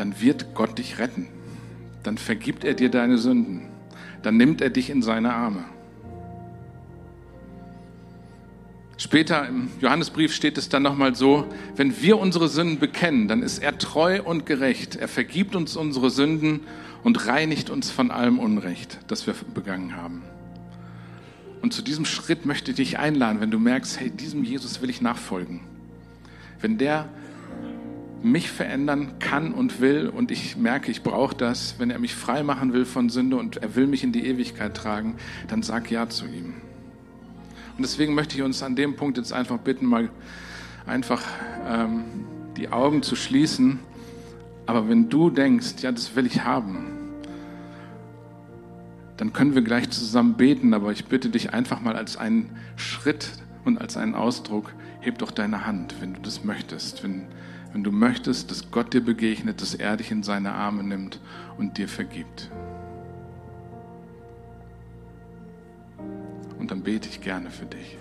dann 0.00 0.20
wird 0.20 0.54
Gott 0.54 0.78
dich 0.78 0.98
retten. 0.98 1.28
Dann 2.02 2.18
vergibt 2.18 2.64
er 2.64 2.74
dir 2.74 2.90
deine 2.90 3.18
Sünden 3.18 3.70
dann 4.22 4.36
nimmt 4.36 4.60
er 4.60 4.70
dich 4.70 4.90
in 4.90 5.02
seine 5.02 5.32
Arme. 5.32 5.64
Später 8.96 9.48
im 9.48 9.70
Johannesbrief 9.80 10.34
steht 10.34 10.58
es 10.58 10.68
dann 10.68 10.82
nochmal 10.82 11.14
so, 11.14 11.46
wenn 11.74 12.02
wir 12.02 12.18
unsere 12.18 12.48
Sünden 12.48 12.78
bekennen, 12.78 13.28
dann 13.28 13.42
ist 13.42 13.58
er 13.60 13.78
treu 13.78 14.22
und 14.22 14.44
gerecht. 14.44 14.96
Er 14.96 15.08
vergibt 15.08 15.56
uns 15.56 15.74
unsere 15.74 16.10
Sünden 16.10 16.60
und 17.02 17.26
reinigt 17.26 17.70
uns 17.70 17.90
von 17.90 18.10
allem 18.10 18.38
Unrecht, 18.38 18.98
das 19.08 19.26
wir 19.26 19.34
begangen 19.54 19.96
haben. 19.96 20.22
Und 21.62 21.72
zu 21.72 21.80
diesem 21.80 22.04
Schritt 22.04 22.44
möchte 22.44 22.72
ich 22.72 22.76
dich 22.76 22.98
einladen, 22.98 23.40
wenn 23.40 23.50
du 23.50 23.58
merkst, 23.58 24.00
hey, 24.00 24.10
diesem 24.10 24.44
Jesus 24.44 24.82
will 24.82 24.90
ich 24.90 25.00
nachfolgen. 25.00 25.60
Wenn 26.60 26.76
der 26.76 27.08
mich 28.22 28.50
verändern 28.50 29.18
kann 29.18 29.52
und 29.52 29.80
will 29.80 30.08
und 30.08 30.30
ich 30.30 30.56
merke, 30.56 30.90
ich 30.90 31.02
brauche 31.02 31.34
das, 31.34 31.76
wenn 31.78 31.90
er 31.90 31.98
mich 31.98 32.14
frei 32.14 32.42
machen 32.42 32.72
will 32.72 32.84
von 32.84 33.08
Sünde 33.08 33.36
und 33.36 33.56
er 33.56 33.76
will 33.76 33.86
mich 33.86 34.04
in 34.04 34.12
die 34.12 34.26
Ewigkeit 34.26 34.76
tragen, 34.76 35.16
dann 35.48 35.62
sag 35.62 35.90
ja 35.90 36.08
zu 36.08 36.26
ihm. 36.26 36.54
Und 37.76 37.82
deswegen 37.82 38.14
möchte 38.14 38.36
ich 38.36 38.42
uns 38.42 38.62
an 38.62 38.76
dem 38.76 38.96
Punkt 38.96 39.16
jetzt 39.16 39.32
einfach 39.32 39.58
bitten, 39.58 39.86
mal 39.86 40.10
einfach 40.86 41.22
ähm, 41.66 42.04
die 42.56 42.68
Augen 42.68 43.02
zu 43.02 43.16
schließen. 43.16 43.78
Aber 44.66 44.88
wenn 44.88 45.08
du 45.08 45.30
denkst, 45.30 45.76
ja, 45.80 45.90
das 45.90 46.14
will 46.14 46.26
ich 46.26 46.44
haben, 46.44 46.86
dann 49.16 49.32
können 49.32 49.54
wir 49.54 49.62
gleich 49.62 49.88
zusammen 49.88 50.34
beten. 50.34 50.74
Aber 50.74 50.92
ich 50.92 51.06
bitte 51.06 51.30
dich 51.30 51.54
einfach 51.54 51.80
mal 51.80 51.96
als 51.96 52.18
einen 52.18 52.50
Schritt 52.76 53.30
und 53.64 53.80
als 53.80 53.96
einen 53.96 54.14
Ausdruck, 54.14 54.74
heb 55.00 55.18
doch 55.18 55.30
deine 55.30 55.66
Hand, 55.66 55.94
wenn 56.00 56.12
du 56.12 56.20
das 56.20 56.44
möchtest. 56.44 57.02
Wenn, 57.02 57.22
wenn 57.72 57.84
du 57.84 57.92
möchtest, 57.92 58.50
dass 58.50 58.70
Gott 58.70 58.92
dir 58.92 59.00
begegnet, 59.00 59.60
dass 59.60 59.74
er 59.74 59.96
dich 59.96 60.10
in 60.10 60.22
seine 60.22 60.52
Arme 60.52 60.82
nimmt 60.82 61.20
und 61.56 61.78
dir 61.78 61.88
vergibt. 61.88 62.50
Und 66.58 66.70
dann 66.70 66.82
bete 66.82 67.08
ich 67.08 67.20
gerne 67.20 67.50
für 67.50 67.66
dich. 67.66 67.96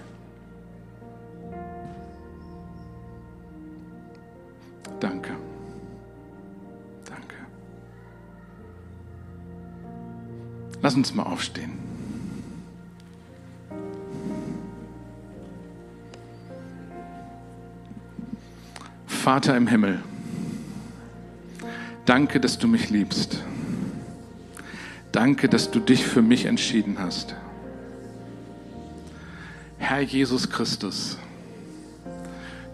Danke. 4.99 5.31
Danke. 7.05 7.35
Lass 10.81 10.95
uns 10.95 11.13
mal 11.13 11.23
aufstehen. 11.23 11.88
Vater 19.29 19.55
im 19.55 19.67
Himmel, 19.67 19.99
danke, 22.05 22.39
dass 22.39 22.57
du 22.57 22.67
mich 22.67 22.89
liebst. 22.89 23.43
Danke, 25.11 25.47
dass 25.47 25.69
du 25.69 25.79
dich 25.79 26.03
für 26.03 26.23
mich 26.23 26.45
entschieden 26.45 26.97
hast. 26.97 27.35
Herr 29.77 30.01
Jesus 30.01 30.49
Christus, 30.49 31.19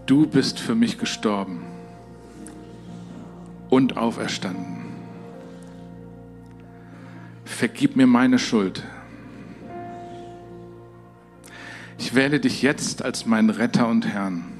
du 0.06 0.28
bist 0.28 0.58
für 0.58 0.76
mich 0.76 0.97
gestorben 0.97 1.60
und 3.70 3.97
auferstanden. 3.97 4.78
Vergib 7.43 7.97
mir 7.97 8.08
meine 8.08 8.39
Schuld. 8.39 8.82
Ich 11.97 12.16
wähle 12.16 12.39
dich 12.39 12.62
jetzt 12.62 13.03
als 13.03 13.26
meinen 13.26 13.49
Retter 13.49 13.89
und 13.89 14.08
Herrn. 14.08 14.55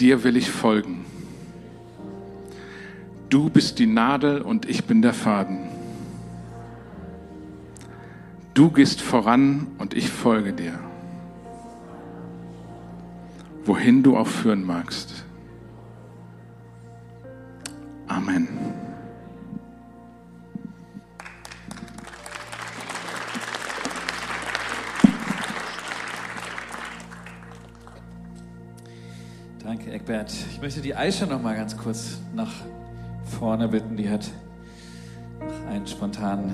Dir 0.00 0.24
will 0.24 0.36
ich 0.36 0.50
folgen. 0.50 1.04
Du 3.28 3.50
bist 3.50 3.78
die 3.78 3.86
Nadel 3.86 4.40
und 4.40 4.68
ich 4.68 4.84
bin 4.84 5.02
der 5.02 5.14
Faden. 5.14 5.58
Du 8.54 8.70
gehst 8.70 9.00
voran 9.00 9.68
und 9.78 9.94
ich 9.94 10.08
folge 10.08 10.52
dir. 10.52 10.78
Wohin 13.64 14.02
du 14.02 14.16
auch 14.16 14.26
führen 14.26 14.64
magst. 14.64 15.24
Amen. 18.08 18.48
Eckbert. 30.10 30.32
Ich 30.50 30.60
möchte 30.60 30.80
die 30.80 30.96
Aisha 30.96 31.24
noch 31.24 31.40
mal 31.40 31.54
ganz 31.54 31.76
kurz 31.76 32.18
nach 32.34 32.50
vorne 33.38 33.68
bitten. 33.68 33.96
Die 33.96 34.10
hat 34.10 34.28
noch 35.38 35.70
einen 35.70 35.86
spontanen 35.86 36.52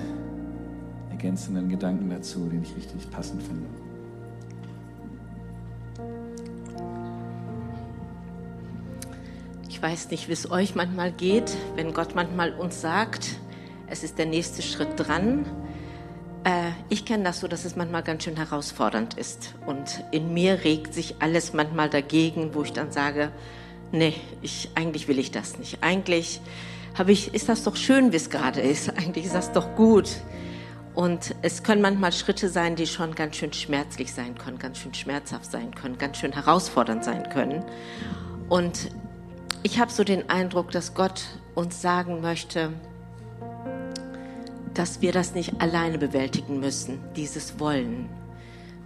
ergänzenden 1.11 1.71
Gedanken 1.71 2.11
dazu, 2.11 2.51
den 2.51 2.63
ich 2.63 2.77
richtig 2.77 3.11
passend 3.11 3.43
finde. 3.43 3.67
Ich 9.71 9.81
weiß 9.81 10.11
nicht, 10.11 10.29
wie 10.29 10.33
es 10.33 10.51
euch 10.51 10.75
manchmal 10.75 11.11
geht, 11.11 11.57
wenn 11.77 11.95
Gott 11.95 12.15
manchmal 12.15 12.53
uns 12.53 12.83
sagt, 12.83 13.37
es 13.87 14.05
ist 14.05 14.19
der 14.19 14.27
nächste 14.27 14.61
Schritt 14.61 14.91
dran 14.97 15.47
äh, 16.47 16.70
ich 16.88 17.05
kenne 17.05 17.24
das 17.24 17.40
so, 17.40 17.49
dass 17.49 17.64
es 17.64 17.74
manchmal 17.74 18.05
ganz 18.05 18.22
schön 18.22 18.36
herausfordernd 18.36 19.14
ist. 19.14 19.55
Und 19.66 20.05
in 20.12 20.32
mir 20.32 20.62
regt 20.64 20.94
sich 20.94 21.16
alles 21.18 21.53
manchmal 21.53 21.90
dagegen, 21.90 22.55
wo 22.55 22.62
ich 22.62 22.72
dann 22.72 22.92
sage, 22.92 23.30
nee, 23.90 24.14
ich, 24.42 24.70
eigentlich 24.76 25.09
will 25.09 25.18
ich 25.18 25.32
das 25.32 25.59
nicht. 25.59 25.82
Eigentlich 25.82 26.40
habe 26.94 27.11
ich, 27.11 27.34
ist 27.34 27.49
das 27.49 27.64
doch 27.64 27.74
schön, 27.74 28.12
wie 28.12 28.16
es 28.16 28.30
gerade 28.30 28.61
ist. 28.61 28.88
Eigentlich 28.97 29.26
ist 29.26 29.34
das 29.34 29.53
doch 29.53 29.74
gut. 29.74 30.09
Und 30.94 31.34
es 31.42 31.62
können 31.64 31.82
manchmal 31.82 32.12
Schritte 32.12 32.49
sein, 32.49 32.76
die 32.76 32.86
schon 32.86 33.14
ganz 33.14 33.36
schön 33.36 33.53
schmerzlich 33.53 34.14
sein 34.14 34.38
können, 34.38 34.59
ganz 34.59 34.78
schön 34.78 34.94
schmerzhaft 34.94 35.51
sein 35.51 35.74
können, 35.74 35.99
ganz 35.99 36.16
schön 36.16 36.32
herausfordernd 36.32 37.05
sein 37.05 37.28
können. 37.28 37.64
Und 38.49 38.90
ich 39.62 39.78
habe 39.78 39.90
so 39.90 40.05
den 40.05 40.30
Eindruck, 40.30 40.70
dass 40.70 40.94
Gott 40.94 41.22
uns 41.55 41.82
sagen 41.82 42.22
möchte, 42.22 42.72
dass 44.77 45.01
wir 45.01 45.11
das 45.11 45.35
nicht 45.35 45.61
alleine 45.61 45.97
bewältigen 45.97 46.61
müssen, 46.61 46.99
dieses 47.16 47.59
Wollen, 47.59 48.11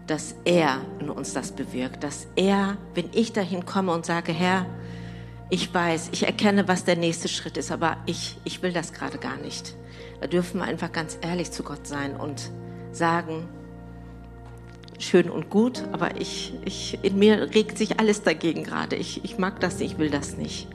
dass 0.07 0.37
er 0.45 0.81
in 1.01 1.11
uns 1.11 1.33
das 1.33 1.51
bewirkt, 1.51 2.05
dass 2.05 2.29
er, 2.37 2.79
wenn 2.95 3.11
ich 3.13 3.33
dahin 3.33 3.67
komme 3.67 3.93
und 3.93 4.07
sage, 4.07 4.33
Herr, 4.33 4.67
ich 5.51 5.75
weiß, 5.75 6.11
ich 6.13 6.27
erkenne, 6.27 6.69
was 6.69 6.85
der 6.85 6.95
nächste 6.95 7.27
Schritt 7.27 7.57
ist, 7.57 7.73
aber 7.73 7.97
ich, 8.07 8.39
ich 8.45 8.63
will 8.63 8.73
das 8.73 8.93
gerade 8.93 9.19
gar 9.19 9.37
nicht. 9.39 9.75
Da 10.21 10.29
dürfen 10.29 10.61
wir 10.61 10.65
einfach 10.65 10.93
ganz 10.93 11.19
ehrlich 11.23 11.51
zu 11.51 11.65
Gott 11.65 11.89
sein 11.89 12.15
und 12.15 12.53
sagen, 12.93 13.49
schön 15.01 15.29
und 15.29 15.51
gut, 15.51 15.83
aber 15.91 16.21
ich, 16.21 16.55
ich, 16.65 17.01
in 17.03 17.19
mir 17.19 17.53
regt 17.53 17.79
sich 17.79 17.99
alles 17.99 18.23
dagegen 18.23 18.63
gerade. 18.63 18.95
Ich, 18.95 19.25
ich 19.25 19.39
mag 19.39 19.59
das 19.59 19.81
nicht, 19.81 19.95
ich 19.95 19.99
will 19.99 20.11
das 20.11 20.37
nicht. 20.37 20.69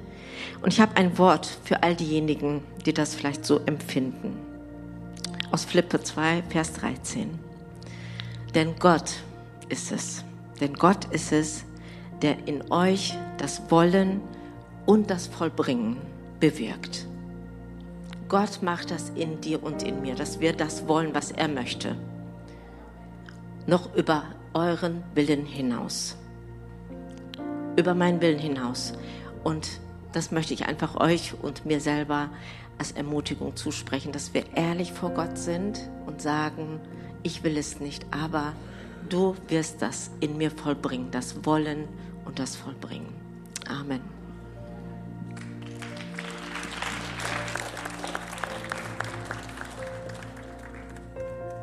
Und 0.61 0.73
ich 0.73 0.81
habe 0.81 0.97
ein 0.97 1.17
Wort 1.17 1.47
für 1.63 1.83
all 1.83 1.95
diejenigen, 1.95 2.63
die 2.85 2.93
das 2.93 3.15
vielleicht 3.15 3.45
so 3.45 3.61
empfinden 3.65 4.44
aus 5.51 5.65
Philippe 5.65 6.01
2, 6.01 6.43
Vers 6.49 6.73
13. 6.73 7.39
Denn 8.53 8.75
Gott 8.79 9.13
ist 9.69 9.91
es, 9.91 10.23
denn 10.59 10.73
Gott 10.73 11.05
ist 11.05 11.31
es, 11.31 11.65
der 12.21 12.47
in 12.47 12.71
euch 12.71 13.13
das 13.37 13.69
Wollen 13.69 14.21
und 14.85 15.09
das 15.09 15.27
Vollbringen 15.27 15.97
bewirkt. 16.39 17.07
Gott 18.27 18.61
macht 18.61 18.91
das 18.91 19.09
in 19.09 19.41
dir 19.41 19.61
und 19.61 19.83
in 19.83 20.01
mir, 20.01 20.15
dass 20.15 20.39
wir 20.39 20.53
das 20.53 20.87
wollen, 20.87 21.13
was 21.13 21.31
er 21.31 21.47
möchte. 21.47 21.95
Noch 23.67 23.93
über 23.95 24.23
euren 24.53 25.03
Willen 25.13 25.45
hinaus. 25.45 26.17
Über 27.75 27.93
meinen 27.93 28.21
Willen 28.21 28.39
hinaus. 28.39 28.93
Und 29.43 29.79
das 30.11 30.31
möchte 30.31 30.53
ich 30.53 30.65
einfach 30.65 30.95
euch 30.95 31.33
und 31.41 31.65
mir 31.65 31.81
selber 31.81 32.29
als 32.77 32.91
Ermutigung 32.91 33.55
zusprechen, 33.55 34.11
dass 34.11 34.33
wir 34.33 34.55
ehrlich 34.55 34.91
vor 34.91 35.11
Gott 35.11 35.37
sind 35.37 35.89
und 36.05 36.21
sagen, 36.21 36.79
ich 37.23 37.43
will 37.43 37.57
es 37.57 37.79
nicht, 37.79 38.05
aber 38.11 38.53
du 39.09 39.35
wirst 39.47 39.81
das 39.81 40.11
in 40.19 40.37
mir 40.37 40.51
vollbringen, 40.51 41.11
das 41.11 41.45
Wollen 41.45 41.87
und 42.25 42.39
das 42.39 42.55
Vollbringen. 42.55 43.13
Amen. 43.67 44.14